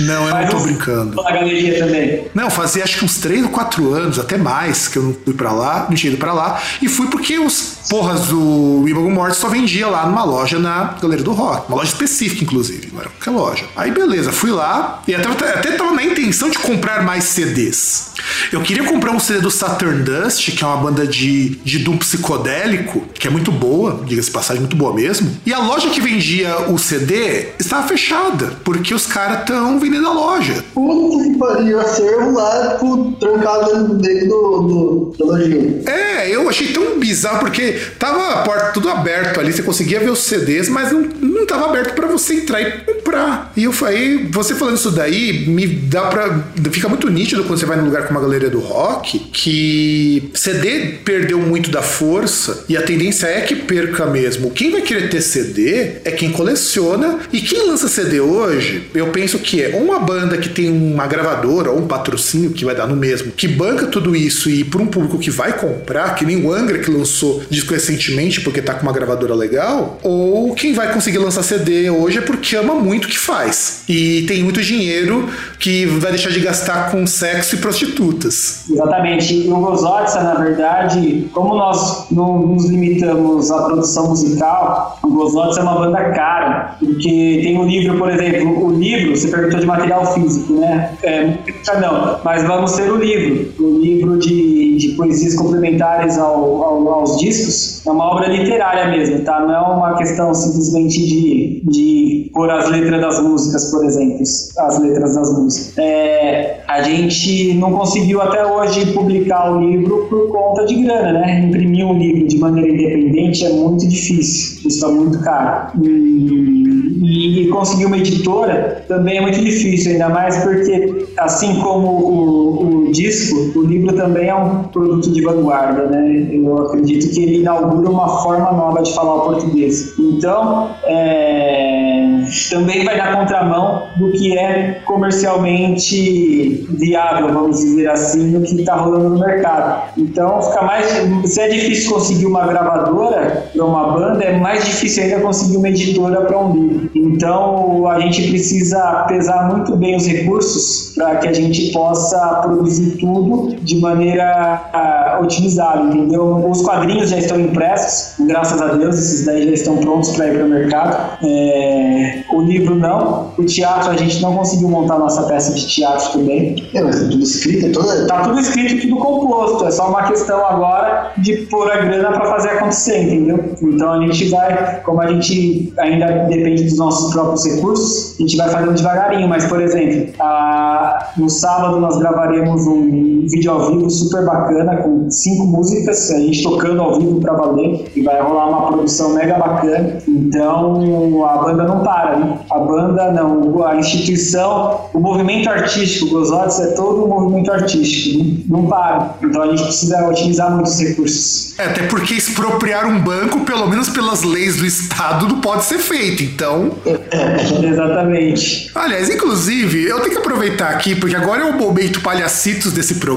Não, 0.00 0.28
eu 0.28 0.34
não 0.34 0.46
tô 0.48 0.60
brincando. 0.60 1.22
Na 1.22 1.30
galeria 1.30 1.78
também. 1.78 2.24
Não, 2.34 2.48
fazia 2.48 2.82
acho 2.82 2.98
que 2.98 3.04
uns 3.04 3.18
3 3.18 3.42
ou 3.44 3.50
4 3.50 3.92
anos, 3.92 4.18
até 4.18 4.38
mais, 4.38 4.88
que 4.88 4.96
eu 4.96 5.02
não 5.02 5.14
fui 5.24 5.34
pra 5.34 5.52
lá, 5.52 5.86
não 5.90 5.94
tinha 5.94 6.10
ido 6.10 6.18
pra 6.18 6.32
lá. 6.32 6.58
E 6.80 6.88
fui 6.88 7.06
porque 7.08 7.38
os 7.38 7.82
porras 7.90 8.28
do 8.28 8.84
Imago 8.88 9.10
Morte 9.10 9.36
só 9.36 9.48
vendia 9.48 9.88
lá 9.88 10.06
numa 10.06 10.24
loja 10.24 10.58
na 10.58 10.94
Galeria 11.00 11.24
do 11.24 11.32
Rock. 11.32 11.68
Uma 11.68 11.76
loja 11.76 11.90
específica, 11.90 12.42
inclusive, 12.44 12.88
não 12.90 13.00
era 13.00 13.10
qualquer 13.10 13.30
loja. 13.30 13.64
Aí 13.76 13.90
beleza, 13.90 14.32
fui 14.32 14.50
lá 14.50 15.02
e 15.06 15.14
até, 15.14 15.28
até 15.28 15.72
tava 15.72 15.92
na 15.92 16.02
intenção 16.02 16.48
de 16.48 16.58
comprar 16.58 17.02
mais 17.02 17.24
CDs. 17.24 18.12
Eu 18.50 18.62
queria 18.62 18.84
comprar 18.84 19.10
um 19.10 19.20
CD 19.20 19.40
do 19.40 19.50
Saturn 19.50 20.02
Dust, 20.02 20.50
que 20.52 20.64
é 20.64 20.66
uma 20.66 20.76
banda 20.78 21.06
de, 21.06 21.56
de 21.64 21.78
Doom 21.80 21.98
psicodélico, 21.98 23.00
que 23.14 23.26
é 23.26 23.30
muito 23.30 23.52
boa, 23.52 24.00
diga-se 24.06 24.30
passagem, 24.30 24.60
muito 24.60 24.76
boa 24.76 24.94
mesmo. 24.94 25.36
E 25.44 25.52
a 25.52 25.58
loja 25.58 25.90
que 25.90 26.00
vendia 26.00 26.70
o 26.70 26.78
CD 26.78 27.48
estava 27.58 27.86
fechada, 27.88 28.52
porque 28.64 28.94
os 28.94 29.06
caras 29.06 29.40
estão 29.40 29.78
vendendo 29.80 30.06
a 30.06 30.12
loja. 30.12 30.64
Puta 30.72 31.24
que 31.24 31.38
pariu, 31.38 31.80
acervo 31.80 32.32
lá, 32.32 32.74
tipo, 32.74 33.12
trancado 33.18 33.94
dentro, 33.94 34.28
do, 34.28 34.62
do, 34.62 35.16
da 35.18 35.24
lojinha. 35.24 35.82
É, 35.86 36.30
eu 36.30 36.48
achei 36.48 36.68
tão 36.68 36.98
bizarro 36.98 37.40
porque 37.40 37.72
tava 37.98 38.40
a 38.40 38.42
porta 38.42 38.72
tudo 38.72 38.88
aberto 38.88 39.40
ali, 39.40 39.52
você 39.52 39.62
conseguia 39.62 39.98
ver 39.98 40.10
os 40.10 40.20
CDs, 40.20 40.68
mas 40.68 40.92
não, 40.92 41.00
não 41.20 41.46
tava 41.46 41.66
aberto 41.66 41.94
pra 41.94 42.06
você 42.06 42.34
entrar 42.34 42.60
e 42.60 42.70
comprar. 42.80 43.52
E 43.56 43.64
eu 43.64 43.72
falei, 43.72 44.28
você 44.30 44.54
falando 44.54 44.76
isso 44.76 44.90
daí, 44.90 45.46
me 45.48 45.66
dá 45.66 46.02
pra. 46.02 46.44
Fica 46.70 46.88
muito 46.88 47.08
nítido 47.10 47.44
quando 47.44 47.58
você 47.58 47.66
vai 47.66 47.76
num 47.76 47.84
lugar 47.84 48.06
como 48.06 48.18
a 48.18 48.22
galeria 48.22 48.48
do 48.48 48.60
rock 48.60 49.18
que 49.18 50.30
CD 50.34 50.98
perdeu 51.04 51.38
muito 51.38 51.70
da 51.70 51.82
força 51.82 52.64
e 52.68 52.76
a 52.76 52.82
tendência 52.82 53.26
é 53.26 53.40
que 53.40 53.56
perca 53.56 54.06
mesmo. 54.06 54.50
Quem 54.50 54.70
vai 54.70 54.82
querer 54.82 55.10
ter 55.10 55.20
CD 55.32 55.92
é 56.04 56.10
quem 56.10 56.30
coleciona 56.30 57.20
e 57.32 57.40
quem 57.40 57.66
lança 57.66 57.88
CD 57.88 58.20
hoje, 58.20 58.88
eu 58.94 59.08
penso 59.08 59.38
que 59.38 59.62
é 59.62 59.76
uma 59.76 59.98
banda 59.98 60.36
que 60.36 60.50
tem 60.50 60.70
uma 60.70 61.06
gravadora 61.06 61.70
ou 61.70 61.78
um 61.78 61.86
patrocínio 61.86 62.50
que 62.50 62.64
vai 62.64 62.74
dar 62.74 62.86
no 62.86 62.94
mesmo, 62.94 63.32
que 63.32 63.48
banca 63.48 63.86
tudo 63.86 64.14
isso 64.14 64.50
e 64.50 64.62
para 64.62 64.82
um 64.82 64.86
público 64.86 65.18
que 65.18 65.30
vai 65.30 65.58
comprar, 65.58 66.14
que 66.14 66.24
nem 66.24 66.44
o 66.44 66.52
Angra 66.52 66.78
que 66.78 66.90
lançou 66.90 67.42
disco 67.48 67.72
recentemente 67.72 68.40
porque 68.42 68.60
tá 68.60 68.74
com 68.74 68.82
uma 68.82 68.92
gravadora 68.92 69.34
legal, 69.34 69.98
ou 70.02 70.54
quem 70.54 70.74
vai 70.74 70.92
conseguir 70.92 71.18
lançar 71.18 71.42
CD 71.42 71.88
hoje 71.88 72.18
é 72.18 72.20
porque 72.20 72.54
ama 72.56 72.74
muito 72.74 73.06
o 73.06 73.08
que 73.08 73.18
faz 73.18 73.84
e 73.88 74.22
tem 74.26 74.42
muito 74.42 74.60
dinheiro 74.60 75.28
que 75.58 75.86
vai 75.86 76.10
deixar 76.10 76.30
de 76.30 76.40
gastar 76.40 76.90
com 76.90 77.06
sexo 77.06 77.54
e 77.54 77.58
prostitutas. 77.58 78.64
Exatamente. 78.68 79.46
E 79.46 79.48
o 79.48 79.56
Gozotsa, 79.56 80.22
na 80.22 80.34
verdade, 80.34 81.28
como 81.32 81.54
nós 81.54 82.06
não 82.10 82.46
nos 82.46 82.68
limitamos 82.68 83.50
à 83.50 83.62
produção 83.62 84.08
musical, 84.08 84.98
o 85.02 85.08
Gozotsa 85.22 85.60
é 85.60 85.62
uma 85.62 85.74
banda 85.76 86.10
cara. 86.10 86.76
Porque 86.78 87.40
tem 87.42 87.58
o 87.58 87.64
livro, 87.64 87.96
por 87.98 88.10
exemplo, 88.10 88.66
o 88.66 88.70
livro, 88.72 89.16
você 89.16 89.28
perguntou 89.28 89.60
de 89.60 89.66
material 89.66 90.04
físico, 90.14 90.52
né? 90.54 90.92
É, 91.02 91.24
música 91.26 91.80
não, 91.80 92.18
mas 92.24 92.42
vamos 92.44 92.72
ter 92.72 92.90
o 92.90 92.96
livro. 92.96 93.52
O 93.64 93.78
livro 93.78 94.18
de, 94.18 94.76
de 94.76 94.88
poesias 94.90 95.34
complementares 95.34 96.18
ao- 96.18 96.62
ao- 96.62 96.88
aos 96.88 97.18
discos 97.18 97.86
é 97.86 97.90
uma 97.90 98.04
obra 98.12 98.28
literária 98.28 98.88
mesmo, 98.90 99.20
tá? 99.20 99.40
Não 99.40 99.54
é 99.54 99.60
uma 99.60 99.96
questão 99.96 100.32
simplesmente 100.34 100.98
de, 101.06 101.62
de 101.64 102.30
pôr 102.32 102.50
as 102.50 102.68
letras 102.70 103.00
das 103.00 103.20
músicas, 103.22 103.70
por 103.70 103.84
exemplo, 103.84 104.22
as 104.58 104.78
letras 104.80 105.14
das 105.14 105.38
músicas. 105.38 105.78
É, 105.78 106.60
a 106.68 106.82
gente 106.82 107.54
não 107.54 107.72
conseguiu 107.72 108.20
até 108.22 108.44
hoje 108.46 108.92
publicar 108.92 109.52
o 109.52 109.60
livro 109.60 110.06
por 110.08 110.30
conta 110.30 110.64
de 110.66 110.82
grana, 110.82 111.12
né? 111.12 111.40
Imprimir 111.46 111.86
um 111.86 111.98
livro 111.98 112.26
de 112.26 112.38
maneira 112.38 112.70
independente 112.72 113.44
é 113.44 113.50
muito 113.50 113.86
difícil, 113.86 114.62
custa 114.62 114.88
muito 114.88 115.11
muito 115.12 115.18
caro. 115.22 115.68
E, 115.84 117.42
e 117.42 117.48
conseguir 117.48 117.86
uma 117.86 117.98
editora 117.98 118.84
também 118.88 119.18
é 119.18 119.20
muito 119.20 119.40
difícil, 119.40 119.92
ainda 119.92 120.08
mais 120.08 120.38
porque, 120.38 121.06
assim 121.18 121.60
como 121.60 121.88
o, 121.88 122.86
o 122.88 122.92
disco, 122.92 123.58
o 123.58 123.62
livro 123.62 123.94
também 123.94 124.28
é 124.28 124.34
um 124.34 124.64
produto 124.64 125.10
de 125.12 125.20
vanguarda, 125.22 125.86
né? 125.86 126.28
Eu 126.32 126.66
acredito 126.66 127.12
que 127.12 127.22
ele 127.22 127.40
inaugura 127.40 127.90
uma 127.90 128.22
forma 128.22 128.52
nova 128.52 128.82
de 128.82 128.94
falar 128.94 129.16
o 129.16 129.20
português. 129.22 129.94
Então, 129.98 130.70
é, 130.84 132.22
também 132.50 132.84
vai 132.84 132.96
dar 132.96 133.16
contramão 133.16 133.88
do 133.96 134.12
que 134.12 134.36
é 134.36 134.80
comercialmente 134.84 136.66
viável, 136.70 137.32
vamos 137.32 137.58
dizer 137.58 137.90
assim, 137.90 138.30
no 138.30 138.42
que 138.42 138.60
está 138.60 138.76
rolando 138.76 139.10
no 139.10 139.18
mercado. 139.18 139.92
Então, 139.96 140.40
fica 140.42 140.62
mais. 140.62 140.86
Se 141.24 141.40
é 141.40 141.48
difícil 141.48 141.92
conseguir 141.92 142.26
uma 142.26 142.46
gravadora 142.46 143.50
para 143.52 143.64
uma 143.64 143.92
banda, 143.92 144.24
é 144.24 144.38
mais 144.38 144.64
difícil 144.64 144.91
ainda 145.00 145.20
conseguir 145.20 145.56
uma 145.56 145.68
editora 145.68 146.22
para 146.22 146.38
um 146.38 146.52
livro. 146.52 146.90
Então, 146.94 147.86
a 147.88 148.00
gente 148.00 148.28
precisa 148.28 149.04
pesar 149.08 149.48
muito 149.52 149.76
bem 149.76 149.96
os 149.96 150.06
recursos 150.06 150.92
para 150.94 151.16
que 151.16 151.28
a 151.28 151.32
gente 151.32 151.72
possa 151.72 152.18
produzir 152.42 152.96
tudo 152.98 153.54
de 153.62 153.80
maneira 153.80 154.62
uh, 154.74 155.22
otimizada, 155.22 155.82
entendeu? 155.82 156.48
Os 156.48 156.62
quadrinhos 156.62 157.10
já 157.10 157.18
estão 157.18 157.40
impressos, 157.40 158.14
graças 158.26 158.60
a 158.60 158.68
Deus, 158.68 158.98
esses 158.98 159.24
daí 159.24 159.46
já 159.46 159.52
estão 159.52 159.76
prontos 159.78 160.10
para 160.16 160.28
ir 160.28 160.34
para 160.36 160.46
o 160.46 160.48
mercado. 160.48 161.18
É, 161.24 162.24
o 162.32 162.42
livro 162.42 162.74
não, 162.74 163.32
o 163.38 163.44
teatro 163.44 163.90
a 163.90 163.96
gente 163.96 164.20
não 164.20 164.36
conseguiu 164.36 164.68
montar 164.68 164.98
nossa 164.98 165.22
peça 165.24 165.52
de 165.52 165.66
teatro 165.66 166.18
também. 166.18 166.68
É, 166.74 166.82
mas 166.82 167.02
é 167.02 167.08
tudo 167.08 167.22
escrito, 167.22 167.66
é 167.66 167.70
toda... 167.70 168.06
Tá 168.06 168.22
tudo 168.22 168.38
escrito, 168.40 168.82
tudo 168.82 168.96
composto, 168.96 169.66
é 169.66 169.70
só 169.70 169.88
uma 169.88 170.04
questão 170.04 170.44
agora 170.44 171.12
de 171.18 171.36
pôr 171.46 171.70
a 171.70 171.76
grana 171.78 172.12
para 172.12 172.26
fazer 172.26 172.50
acontecer, 172.50 173.02
entendeu? 173.02 173.52
Então 173.62 173.92
a 173.92 174.06
gente 174.06 174.28
vai, 174.28 174.81
como 174.84 175.00
a 175.00 175.06
gente 175.08 175.72
ainda 175.78 176.06
depende 176.28 176.64
dos 176.64 176.78
nossos 176.78 177.12
próprios 177.12 177.44
recursos, 177.44 178.16
a 178.18 178.22
gente 178.22 178.36
vai 178.36 178.48
fazendo 178.48 178.74
devagarinho, 178.74 179.28
mas 179.28 179.46
por 179.46 179.60
exemplo, 179.60 180.14
a, 180.20 181.12
no 181.16 181.28
sábado 181.28 181.80
nós 181.80 181.98
gravaremos 181.98 182.66
um 182.66 183.11
vídeo 183.28 183.50
ao 183.50 183.70
vivo 183.70 183.90
super 183.90 184.24
bacana 184.24 184.76
com 184.76 185.10
cinco 185.10 185.46
músicas, 185.46 186.10
a 186.10 186.18
gente 186.18 186.42
tocando 186.42 186.80
ao 186.80 186.98
vivo 186.98 187.20
para 187.20 187.34
valer 187.34 187.90
e 187.94 188.02
vai 188.02 188.20
rolar 188.22 188.48
uma 188.48 188.66
produção 188.68 189.14
mega 189.14 189.38
bacana. 189.38 189.98
Então 190.06 191.24
a 191.24 191.38
banda 191.38 191.64
não 191.64 191.82
para, 191.82 192.18
né? 192.18 192.38
A 192.50 192.58
banda 192.58 193.12
não, 193.12 193.64
a 193.64 193.76
instituição, 193.76 194.80
o 194.92 195.00
movimento 195.00 195.48
artístico, 195.48 196.06
o 196.06 196.10
Gozotes 196.10 196.60
é 196.60 196.66
todo 196.72 197.04
um 197.04 197.08
movimento 197.08 197.50
artístico, 197.52 198.24
não, 198.48 198.62
não 198.62 198.68
para. 198.68 199.16
Então 199.22 199.42
a 199.42 199.46
gente 199.48 199.62
precisa 199.62 200.08
otimizar 200.08 200.50
muitos 200.52 200.78
recursos. 200.80 201.58
É, 201.58 201.66
até 201.66 201.82
porque 201.86 202.14
expropriar 202.14 202.86
um 202.86 203.00
banco, 203.00 203.40
pelo 203.40 203.68
menos 203.68 203.88
pelas 203.88 204.22
leis 204.22 204.56
do 204.56 204.66
Estado, 204.66 205.28
não 205.28 205.40
pode 205.40 205.64
ser 205.64 205.78
feito. 205.78 206.22
Então. 206.22 206.72
Exatamente. 207.62 208.70
Aliás, 208.74 209.08
inclusive, 209.08 209.84
eu 209.84 210.00
tenho 210.00 210.12
que 210.12 210.18
aproveitar 210.18 210.70
aqui, 210.70 210.94
porque 210.94 211.14
agora 211.14 211.42
é 211.42 211.44
o 211.44 211.58
momento 211.58 212.00
palhacitos 212.00 212.72
desse 212.72 212.96
programa. 212.96 213.11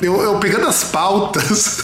Eu, 0.00 0.20
eu 0.20 0.38
pegando 0.38 0.66
as 0.66 0.84
pautas, 0.84 1.78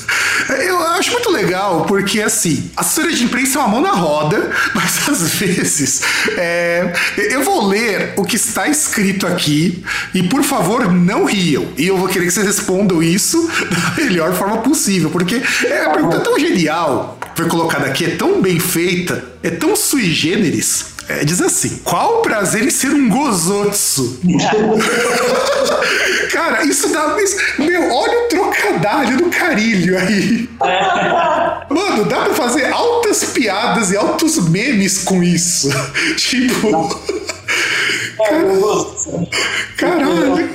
eu 0.66 0.78
acho 0.88 1.12
muito 1.12 1.30
legal, 1.30 1.84
porque 1.86 2.20
assim, 2.20 2.70
a 2.76 2.80
assessoria 2.80 3.16
de 3.16 3.24
imprensa 3.24 3.58
é 3.58 3.62
uma 3.62 3.68
mão 3.68 3.80
na 3.80 3.92
roda, 3.92 4.50
mas 4.74 5.08
às 5.08 5.30
vezes 5.34 6.02
é, 6.36 6.92
eu 7.16 7.42
vou 7.42 7.66
ler 7.66 8.14
o 8.16 8.24
que 8.24 8.36
está 8.36 8.68
escrito 8.68 9.26
aqui 9.26 9.84
e, 10.14 10.22
por 10.22 10.42
favor, 10.42 10.92
não 10.92 11.24
riam. 11.24 11.68
E 11.76 11.86
eu 11.86 11.96
vou 11.96 12.08
querer 12.08 12.26
que 12.26 12.32
vocês 12.32 12.46
respondam 12.46 13.02
isso 13.02 13.48
da 13.70 14.02
melhor 14.02 14.32
forma 14.34 14.58
possível, 14.58 15.10
porque 15.10 15.42
é, 15.64 15.84
a 15.84 15.90
pergunta 15.90 16.16
é 16.16 16.20
tão 16.20 16.38
genial, 16.38 17.18
foi 17.34 17.48
colocada 17.48 17.86
aqui, 17.86 18.04
é 18.04 18.16
tão 18.16 18.40
bem 18.40 18.58
feita, 18.58 19.24
é 19.42 19.50
tão 19.50 19.76
sui 19.76 20.10
generis. 20.12 20.93
É, 21.08 21.24
diz 21.24 21.40
assim: 21.40 21.80
qual 21.84 22.18
o 22.18 22.22
prazer 22.22 22.64
em 22.64 22.70
ser 22.70 22.90
um 22.90 23.08
gozotsu? 23.08 24.18
Cara, 26.32 26.64
isso 26.64 26.88
dá. 26.88 27.16
Isso, 27.22 27.36
meu, 27.58 27.92
olha 27.92 28.24
o 28.24 28.28
trocadilho 28.28 29.16
do 29.18 29.30
carilho 29.30 29.98
aí. 29.98 30.48
Mano, 31.68 32.04
dá 32.04 32.22
pra 32.22 32.34
fazer 32.34 32.72
altas 32.72 33.24
piadas 33.24 33.90
e 33.90 33.96
altos 33.96 34.38
memes 34.48 34.98
com 34.98 35.22
isso. 35.22 35.68
tipo. 36.16 36.68
É. 38.20 39.76
Caralho. 39.76 40.50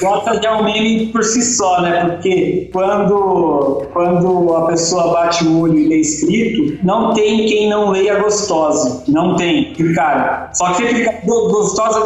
Gosta 0.00 0.38
de 0.38 0.48
um 0.48 0.64
meme 0.64 1.06
por 1.08 1.22
si 1.22 1.42
só, 1.42 1.82
né? 1.82 2.04
Porque 2.04 2.68
quando, 2.72 3.86
quando 3.92 4.54
a 4.56 4.66
pessoa 4.66 5.12
bate 5.12 5.44
o 5.44 5.60
olho 5.60 5.78
e 5.78 5.88
lê 5.88 5.96
escrito, 5.96 6.78
não 6.84 7.12
tem 7.14 7.46
quem 7.46 7.68
não 7.68 7.90
leia 7.90 8.18
gostosa. 8.18 9.04
Não 9.08 9.36
tem. 9.36 9.74
Cara, 9.94 10.50
só 10.54 10.70
que 10.70 10.76
sempre 10.76 10.94
fica 11.04 11.20
gostosa. 11.26 12.00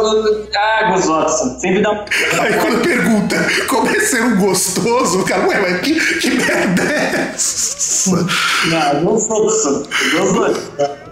Ah, 0.55 0.91
gostosa. 0.91 1.59
Sempre 1.59 1.81
dá. 1.81 2.05
Aí 2.39 2.53
quando 2.53 2.81
pergunta 2.81 3.35
como 3.69 3.87
é 3.87 3.99
ser 3.99 4.23
um 4.23 4.37
gostoso, 4.37 5.21
o 5.21 5.25
cara, 5.25 5.47
ué, 5.47 5.59
mas 5.61 5.81
que, 5.81 6.19
que 6.19 6.31
merda 6.31 6.83
é 6.83 7.31
essa? 7.33 8.27
Não, 8.67 9.05
gostoso. 9.05 9.87
Gostoso. 10.17 11.04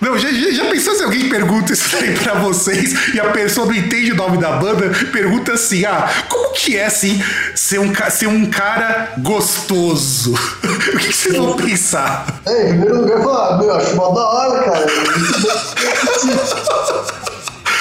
Não, 0.00 0.18
já, 0.18 0.30
já, 0.32 0.50
já 0.50 0.64
pensou 0.70 0.94
se 0.94 1.04
alguém 1.04 1.28
pergunta 1.28 1.72
isso 1.72 1.96
aí 1.96 2.18
pra 2.18 2.34
vocês 2.34 3.14
e 3.14 3.20
a 3.20 3.30
pessoa 3.30 3.66
não 3.66 3.74
entende 3.74 4.12
o 4.12 4.16
nome 4.16 4.38
da 4.38 4.52
banda? 4.52 4.90
Pergunta 5.12 5.52
assim: 5.52 5.84
ah, 5.84 6.08
como 6.28 6.52
que 6.52 6.76
é 6.76 6.86
assim 6.86 7.22
ser 7.54 7.78
um, 7.78 7.92
ser 8.10 8.26
um 8.26 8.50
cara 8.50 9.12
gostoso? 9.18 10.34
o 10.94 10.98
que, 10.98 11.08
que 11.08 11.12
vocês 11.12 11.36
vão 11.36 11.56
pensar? 11.56 12.40
É, 12.46 12.70
em 12.70 12.80
primeiro 12.80 13.02
lugar, 13.02 13.22
falar, 13.22 13.58
meu, 13.58 13.74
acho 13.74 13.94
mó 13.96 14.12
da 14.12 14.26
hora, 14.26 14.64
cara. 14.64 14.86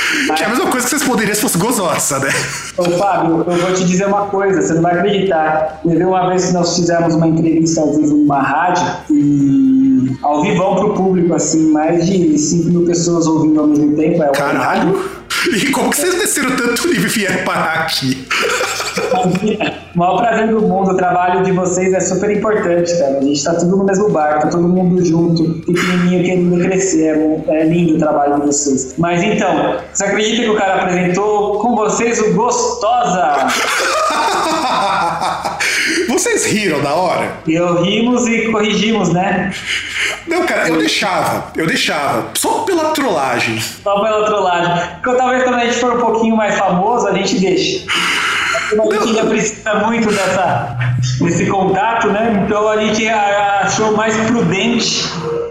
Que 0.36 0.44
é 0.44 0.46
a 0.46 0.50
mesma 0.50 0.68
coisa 0.68 0.86
que 0.86 0.90
vocês 0.92 1.04
poderiam 1.04 1.36
se 1.36 1.42
fosse 1.42 1.58
gozosa, 1.58 2.20
né? 2.20 2.30
Ô, 2.78 2.84
Fábio, 2.98 3.46
eu 3.48 3.58
vou 3.58 3.74
te 3.74 3.86
dizer 3.86 4.08
uma 4.08 4.26
coisa, 4.28 4.62
você 4.62 4.74
não 4.74 4.82
vai 4.82 4.98
acreditar. 4.98 5.80
Teve 5.84 6.04
uma 6.04 6.28
vez 6.30 6.46
que 6.46 6.54
nós 6.54 6.76
fizemos 6.76 7.14
uma 7.16 7.28
entrevista 7.28 7.82
ao 7.82 7.94
vivo 7.94 8.16
numa 8.16 8.42
rádio 8.42 8.86
e 9.10 10.18
ao 10.22 10.42
vivão 10.42 10.76
pro 10.76 10.94
público, 10.94 11.34
assim, 11.34 11.72
mais 11.72 12.06
de 12.06 12.38
5 12.38 12.70
mil 12.70 12.86
pessoas 12.86 13.28
ouvindo 13.28 13.60
ao 13.60 13.68
mesmo 13.68 13.96
tempo. 13.96 14.24
É 14.24 14.30
o 14.30 14.34
Caralho! 14.34 15.19
E 15.48 15.72
como 15.72 15.90
que 15.90 15.98
vocês 15.98 16.16
desceram 16.16 16.56
tanto 16.56 16.88
nível 16.88 17.06
e 17.06 17.08
vieram 17.08 17.44
parar 17.46 17.82
aqui? 17.82 18.28
O 19.96 19.98
maior 19.98 20.18
prazer 20.18 20.50
do 20.50 20.62
mundo, 20.62 20.92
o 20.92 20.98
trabalho 20.98 21.44
de 21.44 21.52
vocês 21.52 21.94
é 21.94 22.00
super 22.00 22.30
importante, 22.30 22.98
cara. 23.00 23.18
A 23.18 23.22
gente 23.22 23.44
tá 23.44 23.54
tudo 23.56 23.78
no 23.78 23.84
mesmo 23.86 24.10
barco, 24.10 24.42
tá 24.42 24.48
todo 24.50 24.68
mundo 24.68 25.04
junto, 25.04 25.44
pequenininho 25.66 26.24
querendo 26.24 26.64
crescer. 26.64 27.18
É 27.48 27.60
É 27.60 27.64
lindo 27.66 27.96
o 27.96 28.00
trabalho 28.00 28.42
de 28.42 28.48
vocês. 28.48 28.96
Mas 28.98 29.24
então, 29.24 29.78
você 29.94 30.04
acredita 30.04 30.44
que 30.44 30.50
o 30.50 30.56
cara 30.56 30.84
apresentou 30.84 31.60
com 31.60 31.76
vocês 31.76 32.20
o 32.20 32.34
Gostosa? 32.34 33.48
Vocês 36.08 36.46
riram 36.46 36.82
na 36.82 36.94
hora? 36.94 37.32
Eu 37.48 37.82
rimos 37.82 38.28
e 38.28 38.52
corrigimos, 38.52 39.10
né? 39.14 39.52
Não, 40.28 40.46
cara, 40.46 40.70
eu 40.70 40.78
deixava, 40.78 41.52
eu 41.56 41.66
deixava. 41.66 42.30
Só 42.36 42.60
pela 42.60 42.92
trollagem. 42.92 43.60
Só 43.60 44.00
pela 44.00 44.26
trollagem. 44.26 44.88
Porque 45.02 45.18
talvez 45.18 45.44
quando 45.44 45.56
a 45.56 45.66
gente 45.66 45.78
for 45.78 45.98
um 45.98 46.00
pouquinho 46.00 46.36
mais 46.36 46.58
famoso, 46.58 47.08
a 47.08 47.14
gente 47.14 47.40
deixa. 47.40 47.86
A 48.72 48.94
gente 48.94 49.08
ainda 49.08 49.26
precisa 49.26 49.74
muito 49.76 50.10
dessa, 50.12 50.78
desse 51.22 51.46
contato, 51.48 52.08
né? 52.10 52.44
Então 52.46 52.68
a 52.68 52.78
gente 52.78 53.08
achou 53.08 53.96
mais 53.96 54.16
prudente 54.28 55.04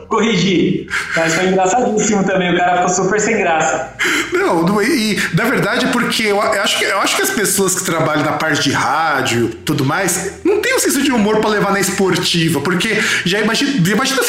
corrigir. 0.08 0.86
Mas 1.14 1.34
foi 1.34 1.46
engraçadíssimo 1.46 2.24
também, 2.24 2.54
o 2.54 2.56
cara 2.56 2.76
ficou 2.76 3.04
super 3.04 3.20
sem 3.20 3.38
graça. 3.38 3.94
Não, 4.32 4.82
e, 4.82 5.20
na 5.34 5.44
verdade 5.44 5.86
porque 5.88 6.24
eu, 6.24 6.40
acho 6.40 6.78
que, 6.78 6.84
eu 6.84 6.98
acho 7.00 7.16
que 7.16 7.22
as 7.22 7.30
pessoas 7.30 7.74
que 7.74 7.84
trabalham 7.84 8.24
na 8.24 8.32
parte 8.32 8.62
de 8.62 8.72
rádio 8.72 9.50
tudo 9.64 9.84
mais 9.84 10.32
não 10.44 10.60
tem 10.60 10.74
o 10.74 10.80
senso 10.80 11.02
de 11.02 11.12
humor 11.12 11.40
pra 11.40 11.50
levar 11.50 11.72
na 11.72 11.80
esportiva, 11.80 12.60
porque 12.60 12.98
já 13.24 13.40
imagina, 13.40 13.70
imagina 13.88 14.22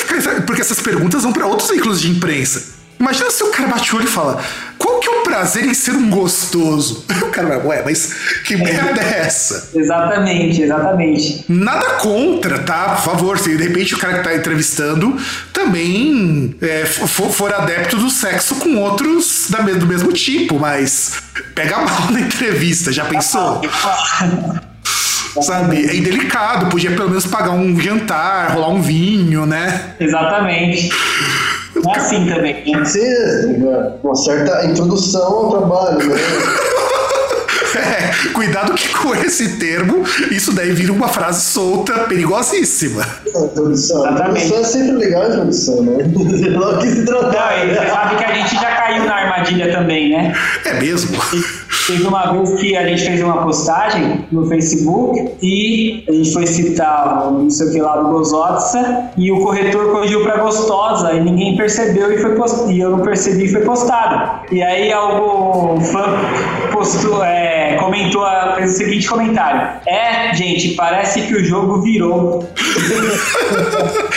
porque 0.46 0.62
essas 0.62 0.80
perguntas 0.80 1.24
vão 1.24 1.32
pra 1.32 1.46
outros 1.46 1.70
veículos 1.70 2.02
de 2.02 2.10
imprensa. 2.10 2.79
Imagina 3.00 3.32
se 3.32 3.41
o 3.43 3.52
cara 3.52 3.70
bate 3.70 3.93
o 3.93 3.97
olho 3.97 4.06
e 4.06 4.12
fala: 4.12 4.43
Qual 4.78 5.00
que 5.00 5.08
é 5.08 5.12
o 5.12 5.24
prazer 5.24 5.66
em 5.66 5.74
ser 5.74 5.91
um 5.91 6.10
gostoso? 6.10 7.06
O 7.30 7.32
cara 7.32 7.47
vai, 7.47 7.68
ué, 7.68 7.82
mas 7.86 8.12
que 8.43 8.58
merda 8.58 9.02
é 9.02 9.20
essa? 9.20 9.70
Exatamente, 9.76 10.64
exatamente. 10.64 11.45
Nada 11.47 11.91
contra, 11.91 12.60
tá? 12.60 12.95
Por 12.95 13.04
favor, 13.04 13.38
se 13.38 13.56
de 13.56 13.64
repente 13.64 13.93
o 13.93 14.00
cara 14.00 14.18
que 14.18 14.24
tá 14.24 14.36
entrevistando 14.36 15.16
também 15.54 16.56
é, 16.60 16.86
for, 16.86 17.30
for 17.30 17.54
adepto 17.54 17.97
do 17.97 18.10
sexo 18.10 18.56
com 18.56 18.78
outros 18.78 19.47
da, 19.50 19.60
do 19.60 19.86
mesmo 19.86 20.12
tipo, 20.12 20.58
mas 20.58 21.14
pega 21.54 21.78
mal 21.78 22.12
na 22.12 22.20
entrevista, 22.22 22.91
já 22.91 23.06
pensou? 23.06 23.62
Sabe? 25.41 25.86
É 25.86 25.95
indelicado, 25.95 26.68
podia 26.68 26.91
pelo 26.91 27.10
menos 27.10 27.28
pagar 27.28 27.52
um 27.52 27.80
jantar, 27.80 28.54
rolar 28.54 28.70
um 28.70 28.82
vinho, 28.82 29.45
né? 29.45 29.93
Exatamente. 30.00 30.89
É 31.88 31.98
assim 31.98 32.26
também. 32.28 32.54
né? 32.56 32.62
Tem 32.66 32.82
que 32.82 32.90
ser 32.90 33.60
uma 34.04 34.16
certa 34.16 34.66
introdução 34.66 35.22
ao 35.24 35.50
trabalho, 35.52 36.10
né? 36.10 36.16
É, 37.76 38.30
cuidado 38.34 38.74
que 38.74 38.90
com 38.90 39.14
esse 39.16 39.58
termo, 39.60 40.04
isso 40.32 40.52
daí 40.52 40.72
vira 40.72 40.92
uma 40.92 41.08
frase 41.08 41.42
solta, 41.46 41.94
perigosíssima. 42.06 43.06
A 43.36 43.40
introdução. 43.42 44.06
A 44.06 44.12
introdução 44.12 44.58
é 44.60 44.64
sempre 44.64 44.92
legal 44.94 45.22
a 45.22 45.28
introdução, 45.28 45.84
né? 45.84 46.04
Logo 46.58 46.80
que 46.80 46.88
se 46.90 47.00
Não, 47.02 47.20
tratar. 47.20 47.64
e 47.64 47.70
você 47.76 47.88
sabe 47.88 48.16
que 48.18 48.24
a 48.24 48.34
gente 48.34 48.56
já 48.56 48.76
caiu 48.76 49.06
na 49.06 49.14
armadilha 49.14 49.72
também, 49.72 50.10
né? 50.12 50.34
É 50.66 50.74
mesmo? 50.82 51.16
Teve 51.86 52.03
uma 52.07 52.34
vez 52.34 52.59
que 52.59 52.76
a 52.76 52.88
gente 52.88 53.03
fez 53.03 53.22
uma 53.22 53.43
postagem 53.43 54.26
no 54.32 54.45
Facebook 54.47 55.36
e 55.41 56.03
a 56.07 56.11
gente 56.11 56.34
foi 56.34 56.47
citar 56.47 57.28
o 57.28 57.43
não 57.43 57.49
sei 57.49 57.67
o 57.67 57.72
que 57.72 57.82
lá 57.82 57.97
do 57.97 58.09
Gozotsa 58.09 59.11
e 59.15 59.32
o 59.32 59.39
corretor 59.41 59.91
corrigiu 59.91 60.24
pra 60.24 60.38
gostosa 60.38 61.13
e 61.13 61.22
ninguém 61.22 61.55
percebeu 61.55 62.11
e 62.11 62.17
foi 62.17 62.36
post... 62.36 62.72
e 62.72 62.80
eu 62.80 62.89
não 62.89 63.01
percebi 63.01 63.45
e 63.45 63.51
foi 63.51 63.61
postado. 63.61 64.45
E 64.51 64.63
aí 64.63 64.91
algum 64.91 65.80
fã 65.82 66.05
postou, 66.72 67.24
é, 67.24 67.76
comentou, 67.76 68.26
fez 68.55 68.72
o 68.72 68.78
seguinte 68.78 69.07
comentário: 69.07 69.80
É, 69.88 70.34
gente, 70.34 70.76
parece 70.76 71.22
que 71.22 71.36
o 71.36 71.43
jogo 71.43 71.82
virou. 71.82 72.47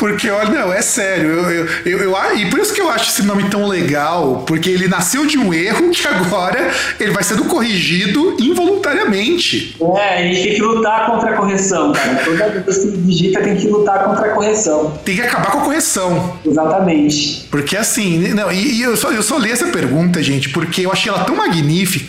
Porque, 0.00 0.30
olha, 0.30 0.48
não, 0.48 0.72
é 0.72 0.80
sério. 0.80 1.28
Eu, 1.28 1.50
eu, 1.50 1.68
eu, 1.84 1.98
eu 1.98 2.36
e 2.38 2.48
por 2.48 2.58
isso 2.58 2.72
que 2.72 2.80
eu 2.80 2.88
acho 2.88 3.10
esse 3.10 3.22
nome 3.22 3.50
tão 3.50 3.66
legal, 3.66 4.44
porque 4.46 4.70
ele 4.70 4.88
nasceu 4.88 5.26
de 5.26 5.36
um 5.36 5.52
erro 5.52 5.90
que 5.90 6.08
agora 6.08 6.70
ele 6.98 7.10
vai 7.10 7.22
sendo 7.22 7.44
corrigido 7.44 8.34
involuntariamente. 8.40 9.76
É, 9.98 10.20
a 10.20 10.22
gente 10.22 10.42
tem 10.42 10.54
que 10.54 10.62
lutar 10.62 11.04
contra 11.04 11.32
a 11.32 11.36
correção, 11.36 11.92
cara. 11.92 12.16
Toda 12.24 12.48
vez 12.48 12.78
que 12.78 12.96
digita 12.96 13.42
tem 13.42 13.56
que 13.56 13.68
lutar 13.68 14.04
contra 14.04 14.28
a 14.28 14.34
correção. 14.34 14.98
Tem 15.04 15.16
que 15.16 15.20
acabar 15.20 15.50
com 15.50 15.58
a 15.58 15.64
correção. 15.64 16.38
Exatamente. 16.46 17.46
Porque 17.50 17.76
assim, 17.76 18.28
não, 18.28 18.50
e, 18.50 18.78
e 18.78 18.82
eu, 18.82 18.96
só, 18.96 19.12
eu 19.12 19.22
só 19.22 19.36
li 19.36 19.50
essa 19.50 19.66
pergunta, 19.66 20.22
gente, 20.22 20.48
porque 20.48 20.86
eu 20.86 20.90
achei 20.90 21.12
ela 21.12 21.24
tão 21.24 21.36
magnífica. 21.36 22.06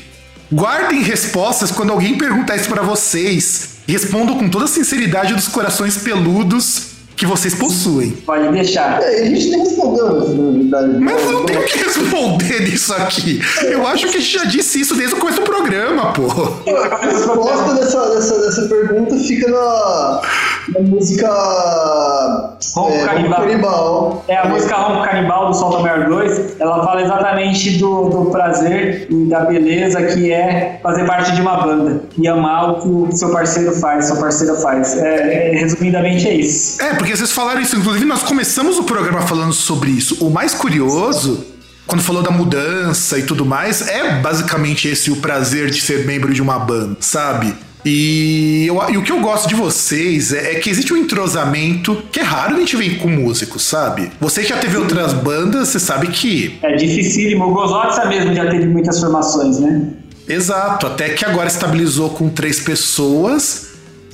Guardem 0.50 1.02
respostas 1.02 1.72
quando 1.72 1.92
alguém 1.92 2.18
perguntar 2.18 2.56
isso 2.56 2.70
pra 2.70 2.84
vocês. 2.84 3.82
Respondam 3.86 4.38
com 4.38 4.48
toda 4.48 4.64
a 4.64 4.68
sinceridade 4.70 5.34
dos 5.34 5.50
corações 5.50 5.98
peludos 5.98 6.91
que 7.22 7.28
vocês 7.28 7.54
possuem. 7.54 8.10
Pode 8.26 8.52
deixar. 8.52 9.00
É, 9.00 9.22
a 9.22 9.26
gente 9.26 9.52
nem 9.52 9.60
respondeu, 9.60 10.12
na 10.12 10.52
verdade. 10.58 10.98
Mas 11.00 11.22
eu 11.22 11.32
não 11.34 11.46
tenho 11.46 11.62
o 11.62 11.66
que 11.66 11.78
responder 11.78 12.62
nisso 12.64 12.92
aqui. 12.96 13.40
Eu 13.62 13.86
acho 13.86 14.08
que 14.08 14.18
a 14.18 14.20
gente 14.20 14.34
já 14.34 14.44
disse 14.46 14.82
isso 14.82 14.96
desde 14.96 15.14
o 15.14 15.20
começo 15.20 15.40
do 15.40 15.46
programa, 15.46 16.14
pô. 16.14 16.24
A 16.26 16.98
resposta 16.98 17.76
dessa, 17.76 18.10
dessa, 18.10 18.40
dessa 18.42 18.62
pergunta 18.64 19.16
fica 19.18 19.52
na, 19.52 20.22
na 20.70 20.80
música. 20.82 21.28
Ronco 22.74 22.92
é, 22.92 23.06
Canibal. 23.06 23.40
Canibal. 23.42 24.26
É 24.28 24.38
a 24.38 24.48
música 24.48 24.76
Ronco 24.76 25.04
Canibal 25.04 25.48
do 25.48 25.54
Solta 25.56 25.80
Maior 25.80 26.08
2, 26.08 26.60
ela 26.60 26.84
fala 26.84 27.02
exatamente 27.02 27.78
do, 27.78 28.10
do 28.10 28.26
prazer 28.32 29.08
e 29.10 29.26
da 29.26 29.42
beleza 29.42 30.02
que 30.04 30.32
é 30.32 30.80
fazer 30.82 31.06
parte 31.06 31.32
de 31.34 31.42
uma 31.42 31.58
banda 31.58 32.04
e 32.18 32.28
amar 32.28 32.72
o 32.72 32.82
que 32.82 32.88
o 32.88 33.18
seu 33.18 33.32
parceiro 33.32 33.74
faz, 33.74 34.08
sua 34.08 34.18
parceira 34.18 34.56
faz. 34.56 34.98
É, 34.98 35.56
é, 35.56 35.60
resumidamente 35.60 36.28
é 36.28 36.34
isso. 36.36 36.82
É, 36.82 36.94
porque 36.94 37.16
vocês 37.16 37.32
falaram 37.32 37.62
isso. 37.62 37.76
Inclusive, 37.76 38.06
nós 38.06 38.24
começamos 38.24 38.78
o 38.78 38.84
programa 38.84 39.22
falando 39.22 39.54
sobre 39.54 39.92
isso. 39.92 40.26
O 40.26 40.30
mais 40.30 40.54
curioso, 40.54 41.46
quando 41.88 42.02
falou 42.02 42.22
da 42.22 42.32
mudança 42.32 43.18
e 43.18 43.24
tudo 43.24 43.46
mais, 43.46 43.88
é 43.88 44.20
basicamente 44.22 44.88
esse 44.88 45.12
o 45.12 45.18
prazer 45.18 45.70
de 45.70 45.82
ser 45.82 46.06
membro 46.06 46.34
de 46.34 46.42
uma 46.42 46.60
banda, 46.60 46.98
sabe? 47.00 47.56
E, 47.86 48.66
eu- 48.68 48.80
e 48.92 48.98
o 48.98 49.04
que 49.04 49.12
eu 49.12 49.20
gosto 49.20 49.48
de 49.50 49.56
vocês 49.56 50.32
é, 50.34 50.54
é 50.54 50.56
que 50.60 50.70
existe 50.70 50.94
um 50.94 50.98
entrosamento 50.98 52.04
que 52.12 52.20
é 52.20 52.24
raro 52.24 52.56
a 52.56 52.60
gente 52.60 52.76
ver 52.76 52.98
com 53.00 53.08
músicos, 53.08 53.64
sabe? 53.64 54.12
Você 54.20 54.42
que 54.44 54.50
já 54.50 54.58
teve 54.58 54.78
outras 54.78 55.14
bandas, 55.14 55.70
você 55.70 55.80
sabe 55.80 56.08
que. 56.08 56.60
É 56.62 56.76
dificílimo. 56.76 57.46
O 57.46 57.54
Gozotsa 57.54 58.06
mesmo 58.06 58.34
já 58.36 58.50
teve 58.50 58.66
muitas 58.68 59.00
formações, 59.00 59.60
né? 59.60 59.88
Exato, 60.30 60.86
até 60.88 61.10
que 61.10 61.26
agora 61.26 61.48
estabilizou 61.48 62.12
com 62.12 62.30
três 62.30 62.60
pessoas. 62.60 63.71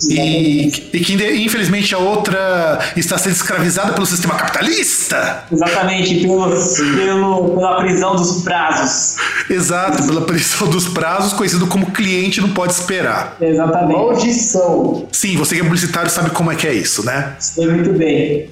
E, 0.09 0.67
e 0.93 0.99
que 0.99 1.13
infelizmente 1.13 1.93
a 1.95 1.97
outra 1.97 2.79
está 2.95 3.17
sendo 3.17 3.33
escravizada 3.33 3.93
pelo 3.93 4.05
sistema 4.05 4.35
capitalista. 4.35 5.43
Exatamente, 5.51 6.21
pelo, 6.21 6.49
pelo, 6.95 7.55
pela 7.55 7.77
prisão 7.77 8.15
dos 8.15 8.43
prazos. 8.43 9.15
Exato, 9.49 10.03
pela 10.05 10.21
prisão 10.21 10.67
dos 10.67 10.87
prazos, 10.87 11.33
conhecido 11.33 11.67
como 11.67 11.91
cliente 11.91 12.41
não 12.41 12.49
pode 12.49 12.73
esperar. 12.73 13.35
Exatamente. 13.41 13.97
Maldição. 13.97 15.07
Sim, 15.11 15.37
você 15.37 15.55
que 15.55 15.61
é 15.61 15.63
publicitário 15.63 16.09
sabe 16.09 16.29
como 16.31 16.51
é 16.51 16.55
que 16.55 16.67
é 16.67 16.73
isso, 16.73 17.05
né? 17.05 17.35
Sei 17.39 17.67
muito 17.67 17.93
bem. 17.93 18.49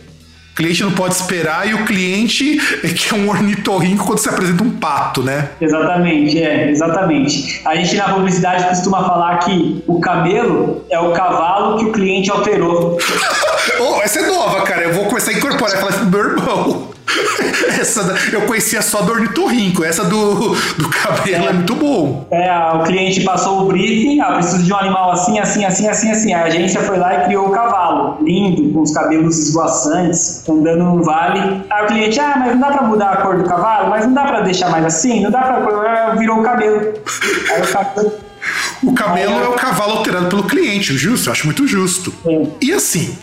Cliente 0.56 0.84
não 0.84 0.92
pode 0.92 1.16
esperar 1.16 1.68
e 1.68 1.74
o 1.74 1.86
cliente 1.86 2.58
é 2.82 2.88
que 2.88 3.14
é 3.14 3.18
um 3.18 3.28
ornitorrinco 3.28 4.06
quando 4.06 4.20
se 4.20 4.30
apresenta 4.30 4.64
um 4.64 4.72
pato, 4.72 5.22
né? 5.22 5.50
Exatamente, 5.60 6.42
é, 6.42 6.70
exatamente. 6.70 7.62
A 7.66 7.76
gente 7.76 7.96
na 7.98 8.14
publicidade 8.14 8.64
costuma 8.64 9.04
falar 9.04 9.40
que 9.40 9.84
o 9.86 10.00
camelo 10.00 10.86
é 10.90 10.98
o 10.98 11.12
cavalo 11.12 11.78
que 11.78 11.86
o 11.86 11.92
cliente 11.92 12.32
alterou. 12.32 12.98
Oh, 13.80 14.02
essa 14.02 14.20
é 14.20 14.28
nova, 14.28 14.62
cara. 14.64 14.84
Eu 14.84 14.94
vou 14.94 15.06
começar 15.06 15.32
a 15.32 15.34
incorporar. 15.34 15.78
Falar 15.78 15.90
assim, 15.90 16.06
meu 16.06 16.20
irmão. 16.20 16.96
Essa 17.80 18.16
eu 18.32 18.42
conhecia 18.42 18.82
só 18.82 19.02
do 19.02 19.12
ornitorrinco. 19.12 19.84
Essa 19.84 20.04
do, 20.04 20.56
do 20.56 20.90
cabelo 20.90 21.48
é 21.48 21.54
muito 21.54 21.76
bom. 21.76 22.28
É, 22.32 22.52
o 22.76 22.84
cliente 22.84 23.22
passou 23.22 23.64
o 23.64 23.68
briefing, 23.68 24.20
ah, 24.20 24.34
preciso 24.34 24.64
de 24.64 24.74
um 24.74 24.78
animal 24.78 25.12
assim, 25.12 25.40
assim, 25.40 25.66
assim, 25.66 25.88
assim, 25.88 26.12
assim. 26.12 26.34
A 26.34 26.44
agência 26.44 26.82
foi 26.82 26.98
lá 26.98 27.22
e 27.22 27.26
criou 27.26 27.48
o 27.48 27.52
cavalo, 27.52 28.18
lindo, 28.22 28.74
com 28.74 28.82
os 28.82 28.92
cabelos 28.92 29.38
esvoaçantes, 29.38 30.48
andando 30.50 30.84
num 30.84 31.02
vale. 31.02 31.64
Aí 31.70 31.84
o 31.84 31.88
cliente, 31.88 32.20
ah, 32.20 32.36
mas 32.38 32.54
não 32.54 32.60
dá 32.60 32.68
pra 32.72 32.84
mudar 32.84 33.10
a 33.12 33.18
cor 33.18 33.38
do 33.38 33.44
cavalo? 33.44 33.90
Mas 33.90 34.06
não 34.06 34.14
dá 34.14 34.24
pra 34.26 34.42
deixar 34.42 34.70
mais 34.70 34.86
assim? 34.86 35.22
Não 35.22 35.32
dá 35.32 35.42
pra... 35.42 36.16
Virou 36.16 36.40
o 36.40 36.44
cabelo. 36.44 36.94
Aí 37.52 37.62
o 37.62 37.68
cabelo... 37.68 38.12
O 38.84 38.94
camelo 38.94 39.44
é 39.44 39.48
o 39.48 39.54
cavalo 39.54 39.94
alterado 39.94 40.28
pelo 40.28 40.44
cliente, 40.44 40.96
justo? 40.96 41.30
Eu 41.30 41.34
acho 41.34 41.46
muito 41.46 41.66
justo. 41.68 42.14
É. 42.26 42.44
E 42.62 42.74
assim, 42.74 43.18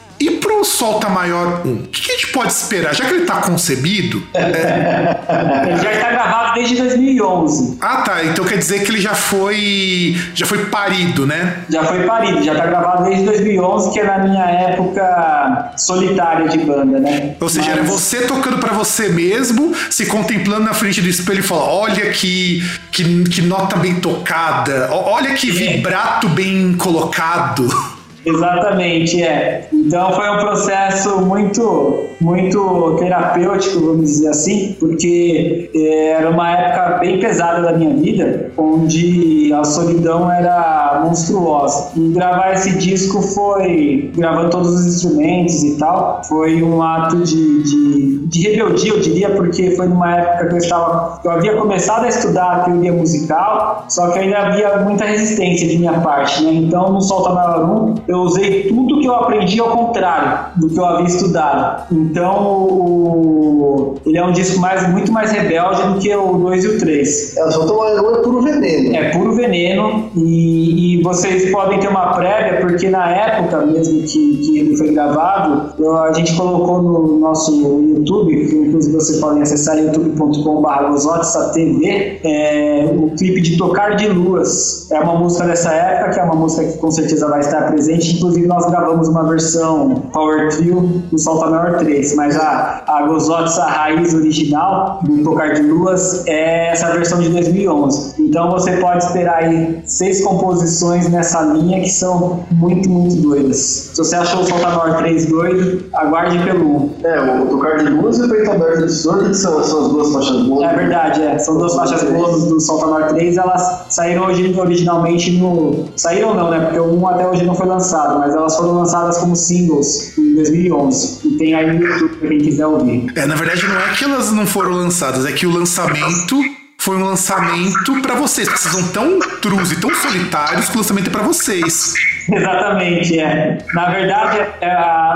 Solta 0.65 1.09
Maior 1.09 1.63
1? 1.65 1.73
O 1.73 1.79
que, 1.89 2.03
que 2.03 2.11
a 2.11 2.15
gente 2.15 2.27
pode 2.29 2.53
esperar? 2.53 2.95
Já 2.95 3.05
que 3.05 3.15
ele 3.15 3.25
tá 3.25 3.37
concebido. 3.37 4.23
Ele 4.35 5.77
já 5.83 5.93
está 5.93 6.11
gravado 6.11 6.55
desde 6.55 6.77
2011. 6.77 7.79
Ah, 7.81 8.03
tá. 8.03 8.25
Então 8.25 8.45
quer 8.45 8.59
dizer 8.59 8.83
que 8.85 8.91
ele 8.91 9.01
já 9.01 9.15
foi. 9.15 10.17
Já 10.35 10.47
foi 10.47 10.67
parido, 10.67 11.27
né? 11.27 11.59
Já 11.69 11.85
foi 11.85 12.03
parido, 12.05 12.43
já 12.43 12.55
tá 12.55 12.67
gravado 12.67 13.05
desde 13.05 13.25
2011, 13.25 13.93
que 13.93 14.01
é 14.01 14.05
na 14.05 14.19
minha 14.19 14.45
época 14.45 15.73
solitária 15.77 16.49
de 16.49 16.59
banda, 16.59 16.99
né? 16.99 17.35
Ou 17.41 17.49
seja, 17.49 17.71
Mas- 17.71 17.79
era 17.79 17.87
você 17.87 18.21
tocando 18.23 18.59
pra 18.59 18.73
você 18.73 19.09
mesmo, 19.09 19.73
se 19.91 20.07
contemplando 20.07 20.65
na 20.65 20.75
frente 20.75 21.01
do 21.01 21.09
espelho 21.09 21.41
e 21.41 21.43
falando: 21.43 21.69
olha 21.71 22.11
que, 22.11 22.63
que, 22.91 23.25
que 23.25 23.43
nota 23.43 23.77
bem 23.77 23.97
tocada, 23.97 24.89
olha 24.93 25.35
que 25.35 25.51
vibrato 25.51 26.29
bem 26.29 26.75
colocado. 26.75 27.69
Exatamente, 28.25 29.23
é. 29.23 29.69
Então 29.73 30.13
foi 30.13 30.31
um 30.31 30.39
processo 30.39 31.21
muito, 31.23 32.07
muito 32.21 32.97
terapêutico, 32.99 33.81
vamos 33.81 34.07
dizer 34.07 34.29
assim, 34.29 34.77
porque 34.79 35.71
eh, 35.75 36.15
era 36.19 36.31
uma 36.31 36.51
época 36.51 36.99
bem 36.99 37.19
pesada 37.19 37.63
da 37.63 37.73
minha 37.73 37.95
vida, 37.95 38.51
onde 38.57 39.53
a 39.53 39.65
solidão 39.65 40.31
era 40.31 41.03
monstruosa. 41.05 41.91
E 41.97 42.13
gravar 42.13 42.53
esse 42.53 42.79
disco 42.79 43.21
foi, 43.21 44.11
gravando 44.17 44.51
todos 44.51 44.73
os 44.73 44.87
instrumentos 44.87 45.63
e 45.65 45.77
tal, 45.79 46.23
foi 46.25 46.63
um 46.63 46.81
ato 46.81 47.17
de, 47.19 47.63
de, 47.65 48.19
de 48.27 48.49
rebeldia, 48.49 48.93
eu 48.93 49.01
diria, 49.01 49.31
porque 49.31 49.73
foi 49.73 49.89
numa 49.89 50.17
época 50.17 50.47
que 50.47 50.55
eu 50.55 50.59
estava, 50.59 51.21
eu 51.25 51.31
havia 51.31 51.57
começado 51.57 52.05
a 52.05 52.09
estudar 52.09 52.53
a 52.53 52.59
teoria 52.61 52.93
musical, 52.93 53.85
só 53.89 54.11
que 54.11 54.21
ainda 54.21 54.39
havia 54.39 54.79
muita 54.79 55.05
resistência 55.05 55.67
de 55.67 55.79
minha 55.79 56.01
parte, 56.01 56.43
né? 56.45 56.53
Então 56.53 56.93
no 56.93 57.01
Solta 57.01 57.31
Maior 57.31 57.65
1 58.09 58.12
eu 58.13 58.19
usei 58.21 58.65
tudo 58.69 59.01
que 59.01 59.07
eu 59.07 59.15
aprendi 59.15 59.61
ao 59.61 59.71
contrário 59.71 60.61
do 60.61 60.69
que 60.69 60.79
eu 60.79 60.85
havia 60.85 61.07
estudado. 61.07 61.85
Então 61.93 62.67
o- 62.69 63.95
ele 64.07 64.19
é 64.19 64.25
um 64.25 64.33
disco 64.33 64.61
mais, 64.61 64.89
muito 64.91 65.13
mais 65.13 65.31
rebelde 65.31 65.83
do 65.83 65.99
que 65.99 66.15
o 66.15 66.33
2 66.39 66.65
e 66.65 66.69
o 66.69 66.79
3. 66.79 67.37
É, 67.37 67.51
só 67.51 67.89
é 67.89 68.23
puro 68.23 68.41
veneno. 68.43 68.95
É 68.97 69.11
puro 69.11 69.33
veneno 69.35 70.11
e, 70.17 70.99
e 70.99 71.03
vocês 71.03 71.51
podem 71.51 71.79
ter 71.79 71.89
uma 71.89 72.13
prévia, 72.15 72.61
porque 72.61 72.89
na 72.89 73.11
época 73.11 73.65
mesmo 73.67 74.03
que, 74.03 74.37
que 74.39 74.59
ele 74.59 74.77
foi 74.77 74.93
gravado, 74.93 75.73
eu- 75.79 75.97
a 75.97 76.13
gente 76.13 76.35
colocou 76.37 76.83
no 76.83 77.19
nosso 77.19 77.53
YouTube, 77.53 78.47
que 78.47 78.57
inclusive 78.57 78.95
vocês 78.95 79.21
podem 79.21 79.43
acessar 79.43 79.79
youtube.com.br 79.79 81.53
TV, 81.55 82.21
é, 82.25 82.91
o 82.97 83.11
clipe 83.17 83.41
de 83.41 83.57
Tocar 83.57 83.97
de 83.97 84.09
Luas. 84.09 84.91
É 84.91 85.01
uma 85.01 85.15
música 85.19 85.45
dessa 85.47 85.73
época, 85.73 86.11
que 86.11 86.21
é 86.21 86.23
uma 86.25 86.35
música 86.35 86.65
que 86.67 86.79
com 86.79 86.91
certeza 86.91 87.29
vai 87.29 87.41
estar 87.41 87.71
presente. 87.71 88.02
Inclusive 88.11 88.47
nós 88.47 88.67
gravamos 88.67 89.09
uma 89.09 89.29
versão 89.29 90.03
Power 90.13 90.49
Trio 90.51 90.81
do 91.11 91.19
Salta 91.19 91.51
Maior 91.51 91.79
3, 91.79 92.15
mas 92.17 92.37
a, 92.37 92.83
a 92.87 93.03
Gozotsa 93.07 93.65
raiz 93.65 94.15
original 94.15 95.01
do 95.03 95.23
Tocar 95.23 95.55
de 95.55 95.63
Luas 95.63 96.27
é 96.27 96.71
essa 96.71 96.93
versão 96.93 97.21
de 97.21 97.29
2011. 97.31 98.23
Então 98.23 98.51
você 98.51 98.77
pode 98.77 99.05
esperar 99.05 99.45
aí 99.45 99.83
seis 99.85 100.23
composições 100.25 101.09
nessa 101.09 101.41
linha 101.43 101.81
que 101.81 101.91
são 101.91 102.45
muito, 102.51 102.89
muito 102.89 103.17
doidas. 103.17 103.57
Se 103.93 103.99
você 103.99 104.17
achou 104.17 104.41
o 104.41 104.45
Salta 104.45 104.71
Maior 104.71 104.97
3 104.99 105.27
doido, 105.27 105.85
aguarde 105.95 106.39
pelo 106.45 106.77
1. 106.77 106.91
É, 107.05 107.41
o 107.41 107.47
Tocar 107.47 107.79
de 107.79 107.91
Luz 107.91 108.19
e 108.19 108.23
o 108.23 108.29
Peito 108.29 108.51
Aberto 108.51 108.87
de 108.87 108.93
Sorte, 108.93 109.29
que 109.29 109.35
são, 109.35 109.63
são 109.63 109.87
as 109.87 109.89
duas 109.89 110.13
faixas 110.13 110.43
boas. 110.47 110.71
É 110.71 110.75
verdade, 110.75 111.23
é. 111.23 111.39
São 111.39 111.59
duas 111.59 111.75
faixas 111.75 112.03
boas 112.05 112.45
do 112.45 112.61
Salta 112.61 112.87
Maior 112.87 113.09
3, 113.11 113.37
elas 113.37 113.85
saíram 113.89 114.25
originalmente 114.25 115.33
no. 115.33 115.85
Saíram 115.97 116.35
não, 116.35 116.51
né? 116.51 116.61
Porque 116.61 116.79
o 116.79 116.95
1 116.99 117.09
até 117.09 117.29
hoje 117.29 117.45
não 117.45 117.55
foi 117.55 117.67
lançado, 117.67 117.92
mas 117.93 118.35
elas 118.35 118.57
foram 118.57 118.75
lançadas 118.75 119.19
como 119.19 119.37
singles 119.37 120.17
em 120.19 120.35
2011. 120.35 121.21
E 121.27 121.37
tem 121.37 121.55
aí 121.55 121.67
no 121.67 121.85
YouTube 121.85 122.17
pra 122.17 122.29
quem 122.29 122.39
quiser 122.39 122.67
ouvir. 122.67 123.13
É, 123.15 123.27
na 123.27 123.35
verdade, 123.35 123.67
não 123.67 123.79
é 123.79 123.95
que 123.95 124.05
elas 124.05 124.33
não 124.33 124.47
foram 124.47 124.73
lançadas, 124.73 125.27
é 125.27 125.33
que 125.33 125.47
o 125.47 125.51
lançamento 125.51 126.37
foi 126.79 126.97
um 126.97 127.05
lançamento 127.05 128.03
para 128.03 128.17
vocês, 128.17 128.49
vocês 128.49 128.75
são 128.75 128.89
tão 128.89 129.21
trus 129.41 129.71
e 129.71 129.81
tão 129.81 129.95
solitários 129.95 130.69
que 130.69 130.75
o 130.75 130.79
lançamento 130.79 131.07
é 131.07 131.11
para 131.11 131.23
vocês. 131.23 131.95
Exatamente, 132.33 133.19
é. 133.19 133.59
Na 133.75 133.91
verdade, 133.91 134.39
é, 134.61 134.69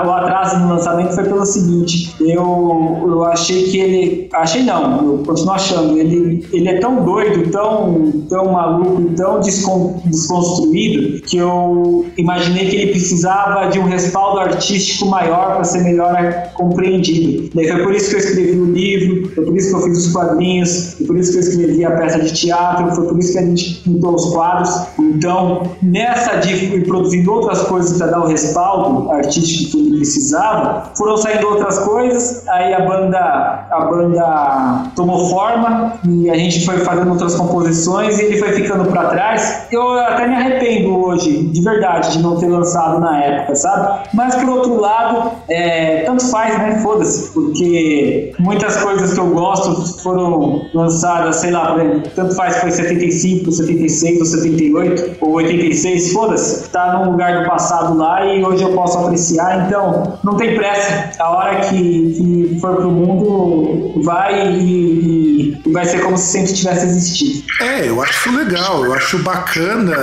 o 0.05 0.11
atraso 0.11 0.59
no 0.59 0.69
lançamento 0.69 1.13
foi 1.13 1.23
pelo 1.23 1.45
seguinte: 1.45 2.13
eu, 2.19 3.05
eu 3.07 3.23
achei 3.25 3.63
que 3.63 3.77
ele. 3.77 4.29
Achei 4.33 4.63
não, 4.63 5.05
eu 5.05 5.23
continuo 5.25 5.53
achando. 5.53 5.97
Ele, 5.97 6.45
ele 6.51 6.67
é 6.67 6.79
tão 6.79 7.03
doido, 7.03 7.49
tão, 7.51 8.11
tão 8.29 8.51
maluco, 8.51 9.13
tão 9.15 9.39
descon, 9.39 10.01
desconstruído, 10.05 11.21
que 11.21 11.37
eu 11.37 12.05
imaginei 12.17 12.69
que 12.69 12.75
ele 12.75 12.91
precisava 12.91 13.69
de 13.69 13.79
um 13.79 13.85
respaldo 13.85 14.39
artístico 14.39 15.05
maior 15.05 15.55
para 15.55 15.63
ser 15.63 15.83
melhor 15.83 16.51
compreendido. 16.53 17.49
Daí 17.53 17.67
foi 17.67 17.83
por 17.83 17.93
isso 17.93 18.09
que 18.09 18.15
eu 18.15 18.19
escrevi 18.19 18.59
o 18.59 18.65
livro, 18.65 19.31
foi 19.33 19.45
por 19.45 19.55
isso 19.55 19.69
que 19.69 19.75
eu 19.75 19.81
fiz 19.81 20.05
os 20.05 20.13
quadrinhos, 20.13 20.93
foi 20.93 21.07
por 21.07 21.17
isso 21.17 21.31
que 21.31 21.37
eu 21.37 21.41
escrevi 21.41 21.85
a 21.85 21.91
peça 21.91 22.19
de 22.19 22.33
teatro, 22.33 22.95
foi 22.95 23.07
por 23.07 23.19
isso 23.19 23.31
que 23.33 23.39
a 23.39 23.45
gente 23.45 23.75
pintou 23.83 24.15
os 24.15 24.25
quadros. 24.33 24.87
Então, 24.99 25.71
nessa 25.81 26.37
de 26.37 26.53
produzindo 26.97 27.33
outras 27.33 27.61
coisas 27.63 27.97
para 27.97 28.07
dar 28.07 28.21
o 28.21 28.27
respaldo 28.27 29.11
artístico 29.11 29.71
que 29.71 29.79
ele 29.79 29.97
precisava, 29.97 30.91
foram 30.97 31.17
saindo 31.17 31.47
outras 31.47 31.79
coisas, 31.79 32.47
aí 32.47 32.73
a 32.73 32.81
banda, 32.81 33.67
a 33.69 33.85
banda 33.89 34.91
tomou 34.95 35.29
forma 35.29 35.93
e 36.07 36.29
a 36.29 36.35
gente 36.35 36.65
foi 36.65 36.77
fazendo 36.79 37.11
outras 37.11 37.35
composições 37.35 38.19
e 38.19 38.25
ele 38.25 38.37
foi 38.37 38.53
ficando 38.53 38.89
para 38.89 39.09
trás. 39.09 39.67
Eu 39.71 39.91
até 39.99 40.27
me 40.27 40.35
arrependo 40.35 40.97
hoje, 40.97 41.47
de 41.47 41.61
verdade, 41.61 42.13
de 42.13 42.23
não 42.23 42.37
ter 42.37 42.47
lançado 42.47 42.99
na 42.99 43.23
época, 43.23 43.55
sabe? 43.55 44.09
Mas 44.13 44.35
por 44.35 44.49
outro 44.49 44.79
lado, 44.79 45.31
é, 45.49 46.03
tanto 46.03 46.25
faz, 46.29 46.57
né? 46.57 46.79
Foda-se, 46.81 47.31
porque 47.33 48.33
muitas 48.39 48.77
coisas 48.77 49.13
que 49.13 49.19
eu 49.19 49.27
gosto 49.27 50.01
foram 50.01 50.67
lançadas, 50.73 51.37
sei 51.37 51.51
lá, 51.51 51.75
tanto 52.15 52.35
faz 52.35 52.57
foi 52.57 52.71
75, 52.71 53.51
76 53.51 54.19
ou 54.19 54.25
78 54.25 55.17
ou 55.21 55.33
86, 55.33 56.13
foda-se, 56.13 56.69
tá 56.69 56.86
num 56.93 57.11
lugar 57.11 57.41
do 57.43 57.49
passado 57.49 57.97
lá 57.97 58.25
e 58.25 58.43
hoje 58.43 58.63
eu 58.63 58.73
posso 58.73 58.97
apreciar, 58.97 59.67
então 59.67 60.19
não 60.23 60.35
tem 60.35 60.55
pressa. 60.55 61.11
A 61.19 61.29
hora 61.29 61.55
que, 61.61 62.13
que 62.13 62.57
for 62.59 62.75
pro 62.75 62.91
mundo, 62.91 64.01
vai 64.03 64.49
e, 64.49 65.61
e 65.65 65.71
vai 65.71 65.85
ser 65.85 66.01
como 66.01 66.17
se 66.17 66.25
sempre 66.25 66.53
tivesse 66.53 66.85
existido. 66.85 67.47
É, 67.61 67.89
eu 67.89 68.01
acho 68.01 68.35
legal, 68.35 68.85
eu 68.85 68.93
acho 68.93 69.19
bacana 69.19 69.95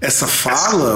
essa 0.00 0.26
fala. 0.26 0.94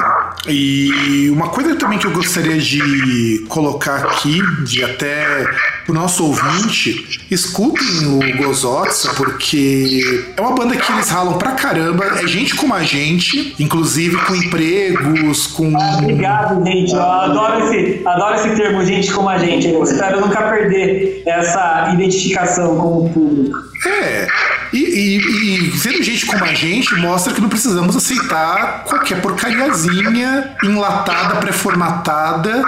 E 0.49 1.29
uma 1.31 1.49
coisa 1.49 1.75
também 1.77 1.99
que 1.99 2.07
eu 2.07 2.13
gostaria 2.13 2.59
de 2.59 3.45
colocar 3.49 3.97
aqui, 3.97 4.41
de 4.65 4.85
até 4.85 5.47
o 5.89 5.93
nosso 5.93 6.25
ouvinte, 6.25 7.21
escutem 7.31 8.07
o 8.07 8.37
Gozotsa, 8.37 9.15
porque 9.15 10.01
é 10.37 10.41
uma 10.41 10.53
banda 10.53 10.77
que 10.77 10.93
eles 10.93 11.09
ralam 11.09 11.39
pra 11.39 11.53
caramba, 11.53 12.05
é 12.23 12.27
gente 12.27 12.55
como 12.55 12.75
a 12.75 12.83
gente, 12.83 13.55
inclusive 13.59 14.17
com 14.17 14.35
empregos, 14.35 15.47
com. 15.49 15.77
Ah, 15.77 15.99
obrigado, 15.99 16.65
gente. 16.65 16.93
Eu 16.93 17.03
adoro 17.03 17.65
esse, 17.65 18.07
adoro 18.07 18.35
esse 18.37 18.57
termo, 18.57 18.85
gente 18.85 19.13
como 19.13 19.29
a 19.29 19.39
gente. 19.39 19.69
Eu 19.69 19.83
espero 19.83 20.21
nunca 20.21 20.43
perder 20.43 21.23
essa 21.27 21.91
identificação 21.95 22.77
com 22.77 23.07
o 23.07 23.11
público. 23.11 23.59
É. 23.87 24.27
E, 24.73 24.79
e, 24.79 25.69
e 25.71 25.79
sendo 25.79 26.03
gente 26.03 26.27
como 26.27 26.45
a 26.45 26.55
gente, 26.55 26.95
mostra 26.97 27.33
que 27.33 27.41
não 27.41 27.49
precisamos 27.49 27.97
aceitar 27.97 28.85
qualquer 28.85 29.21
porcariazinha 29.21 30.55
enlatada, 30.63 31.37
pré-formatada, 31.37 32.63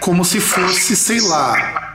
como 0.00 0.24
se 0.24 0.40
fosse, 0.40 0.94
sei 0.94 1.20
lá, 1.20 1.85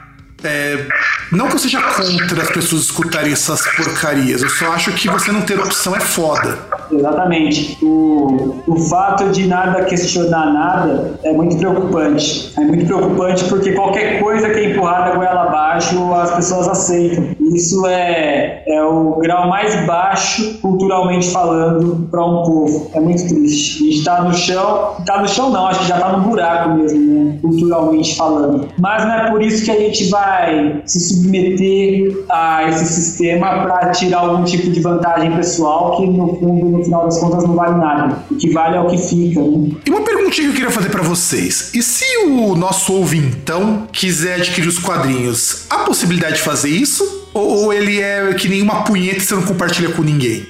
é, 0.43 0.87
não 1.31 1.47
que 1.47 1.55
eu 1.55 1.59
seja 1.59 1.81
contra 1.81 2.41
as 2.41 2.49
pessoas 2.49 2.83
escutarem 2.83 3.31
essas 3.31 3.61
porcarias, 3.75 4.41
eu 4.41 4.49
só 4.49 4.71
acho 4.73 4.91
que 4.93 5.09
você 5.09 5.31
não 5.31 5.41
ter 5.41 5.59
opção 5.59 5.95
é 5.95 5.99
foda. 5.99 6.59
Exatamente. 6.91 7.77
O, 7.81 8.61
o 8.67 8.75
fato 8.89 9.29
de 9.29 9.47
nada 9.47 9.85
questionar 9.85 10.51
nada 10.51 11.19
é 11.23 11.31
muito 11.31 11.57
preocupante. 11.57 12.51
É 12.57 12.61
muito 12.61 12.85
preocupante 12.85 13.45
porque 13.45 13.71
qualquer 13.71 14.19
coisa 14.19 14.49
que 14.49 14.59
é 14.59 14.71
empurrada 14.71 15.15
goela 15.15 15.43
abaixo, 15.43 16.13
as 16.13 16.31
pessoas 16.31 16.67
aceitam. 16.67 17.35
Isso 17.53 17.85
é, 17.87 18.63
é 18.67 18.83
o 18.83 19.15
grau 19.19 19.47
mais 19.47 19.85
baixo, 19.85 20.59
culturalmente 20.61 21.29
falando, 21.31 22.07
para 22.09 22.25
um 22.25 22.43
povo. 22.43 22.91
É 22.93 22.99
muito 22.99 23.27
triste. 23.27 23.83
A 23.83 23.91
gente 23.91 24.03
tá 24.03 24.23
no 24.23 24.33
chão, 24.33 24.95
tá 25.05 25.21
no 25.21 25.27
chão 25.27 25.49
não, 25.49 25.67
acho 25.67 25.81
que 25.81 25.87
já 25.87 25.99
tá 25.99 26.17
no 26.17 26.29
buraco 26.29 26.71
mesmo, 26.71 26.99
né? 26.99 27.37
culturalmente 27.41 28.15
falando. 28.15 28.67
Mas 28.77 29.05
não 29.05 29.13
é 29.13 29.31
por 29.31 29.41
isso 29.41 29.63
que 29.63 29.71
a 29.71 29.79
gente 29.79 30.09
vai 30.09 30.30
vai 30.31 30.81
se 30.85 30.99
submeter 30.99 32.23
a 32.29 32.67
esse 32.69 32.85
sistema 32.85 33.63
para 33.63 33.91
tirar 33.91 34.19
algum 34.19 34.43
tipo 34.43 34.69
de 34.69 34.79
vantagem 34.79 35.35
pessoal 35.35 35.97
que 35.97 36.07
no 36.07 36.39
fundo, 36.39 36.77
no 36.77 36.83
final 36.83 37.05
das 37.05 37.19
contas, 37.19 37.43
não 37.43 37.55
vale 37.55 37.77
nada. 37.77 38.17
O 38.29 38.35
que 38.35 38.51
vale 38.51 38.77
é 38.77 38.81
o 38.81 38.87
que 38.87 38.97
fica. 38.97 39.41
Né? 39.41 39.71
E 39.85 39.89
uma 39.89 40.01
perguntinha 40.01 40.47
que 40.47 40.53
eu 40.53 40.55
queria 40.55 40.71
fazer 40.71 40.89
para 40.89 41.01
vocês: 41.01 41.71
e 41.73 41.83
se 41.83 42.05
o 42.25 42.55
nosso 42.55 42.93
ouvintão 42.93 43.87
quiser 43.91 44.35
adquirir 44.35 44.67
os 44.67 44.79
quadrinhos, 44.79 45.65
há 45.69 45.79
possibilidade 45.79 46.35
de 46.35 46.41
fazer 46.41 46.69
isso? 46.69 47.19
Ou 47.33 47.71
ele 47.71 48.01
é 48.01 48.33
que 48.33 48.49
nem 48.49 48.61
uma 48.61 48.83
punheta 48.83 49.17
e 49.17 49.21
você 49.21 49.35
não 49.35 49.43
compartilha 49.43 49.89
com 49.91 50.01
ninguém? 50.01 50.45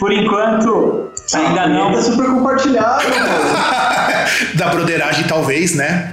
Por 0.00 0.12
enquanto, 0.12 1.10
ainda 1.32 1.68
não. 1.68 1.90
É 1.90 2.02
super 2.02 2.26
compartilhado. 2.26 3.04
da 4.54 4.68
broderagem, 4.68 5.24
talvez, 5.28 5.76
né? 5.76 6.12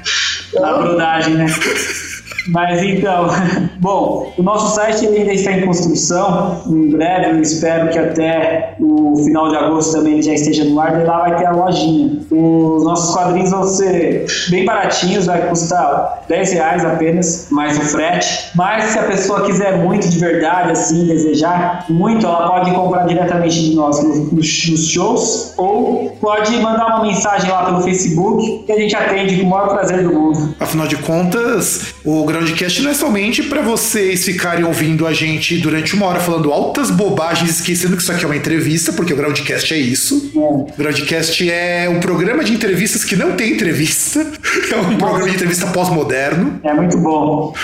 Da 0.53 0.77
brodagem, 0.77 1.33
né? 1.33 1.47
Mas 2.47 2.81
então, 2.83 3.27
bom, 3.79 4.33
o 4.37 4.43
nosso 4.43 4.75
site 4.75 5.05
ainda 5.05 5.33
está 5.33 5.51
em 5.51 5.65
construção. 5.65 6.61
Em 6.67 6.89
breve, 6.89 7.31
eu 7.31 7.41
espero 7.41 7.89
que 7.89 7.99
até 7.99 8.75
o 8.79 9.15
final 9.23 9.49
de 9.49 9.57
agosto 9.57 9.93
também 9.93 10.13
ele 10.13 10.21
já 10.21 10.33
esteja 10.33 10.63
no 10.63 10.79
ar. 10.79 10.99
E 10.99 11.03
lá 11.03 11.19
vai 11.19 11.37
ter 11.37 11.45
a 11.45 11.51
lojinha. 11.51 12.19
Os 12.31 12.83
nossos 12.83 13.15
quadrinhos 13.15 13.51
vão 13.51 13.63
ser 13.63 14.25
bem 14.49 14.65
baratinhos, 14.65 15.25
vai 15.25 15.47
custar 15.47 16.23
10 16.27 16.53
reais 16.53 16.85
apenas, 16.85 17.47
mais 17.51 17.77
o 17.77 17.81
frete. 17.81 18.51
Mas 18.55 18.85
se 18.85 18.99
a 18.99 19.03
pessoa 19.03 19.45
quiser 19.45 19.77
muito 19.77 20.07
de 20.07 20.17
verdade, 20.19 20.71
assim, 20.71 21.05
desejar 21.05 21.85
muito, 21.89 22.25
ela 22.25 22.47
pode 22.49 22.71
comprar 22.71 23.05
diretamente 23.05 23.69
de 23.69 23.75
nós 23.75 24.01
nos, 24.31 24.47
shows 24.47 25.53
ou 25.57 26.17
pode 26.21 26.55
mandar 26.57 26.87
uma 26.87 27.03
mensagem 27.03 27.49
lá 27.49 27.65
pelo 27.65 27.81
Facebook 27.81 28.63
que 28.65 28.71
a 28.71 28.79
gente 28.79 28.95
atende 28.95 29.37
com 29.37 29.47
o 29.47 29.49
maior 29.49 29.69
prazer 29.69 30.03
do 30.03 30.13
mundo. 30.13 30.55
Afinal 30.59 30.87
de 30.87 30.97
contas, 30.97 31.93
o 32.05 32.23
Groundcast 32.39 32.81
não 32.81 32.91
é 32.91 32.93
somente 32.93 33.43
para 33.43 33.61
vocês 33.61 34.23
ficarem 34.23 34.63
ouvindo 34.63 35.05
a 35.05 35.11
gente 35.13 35.57
durante 35.57 35.93
uma 35.93 36.05
hora 36.05 36.21
falando 36.21 36.53
altas 36.53 36.89
bobagens, 36.89 37.49
esquecendo 37.49 37.97
que 37.97 38.01
isso 38.01 38.11
aqui 38.13 38.23
é 38.23 38.27
uma 38.27 38.35
entrevista, 38.35 38.93
porque 38.93 39.11
o 39.11 39.15
Groundcast 39.15 39.73
é 39.73 39.77
isso. 39.77 40.31
É. 40.33 40.39
O 40.39 40.67
Groundcast 40.77 41.51
é 41.51 41.89
um 41.89 41.99
programa 41.99 42.41
de 42.41 42.53
entrevistas 42.53 43.03
que 43.03 43.15
não 43.15 43.33
tem 43.33 43.53
entrevista. 43.53 44.25
É 44.71 44.75
um 44.75 44.97
programa 44.97 45.27
de 45.27 45.35
entrevista 45.35 45.65
pós-moderno. 45.67 46.59
É 46.63 46.73
muito 46.73 46.95
bom. 46.99 47.55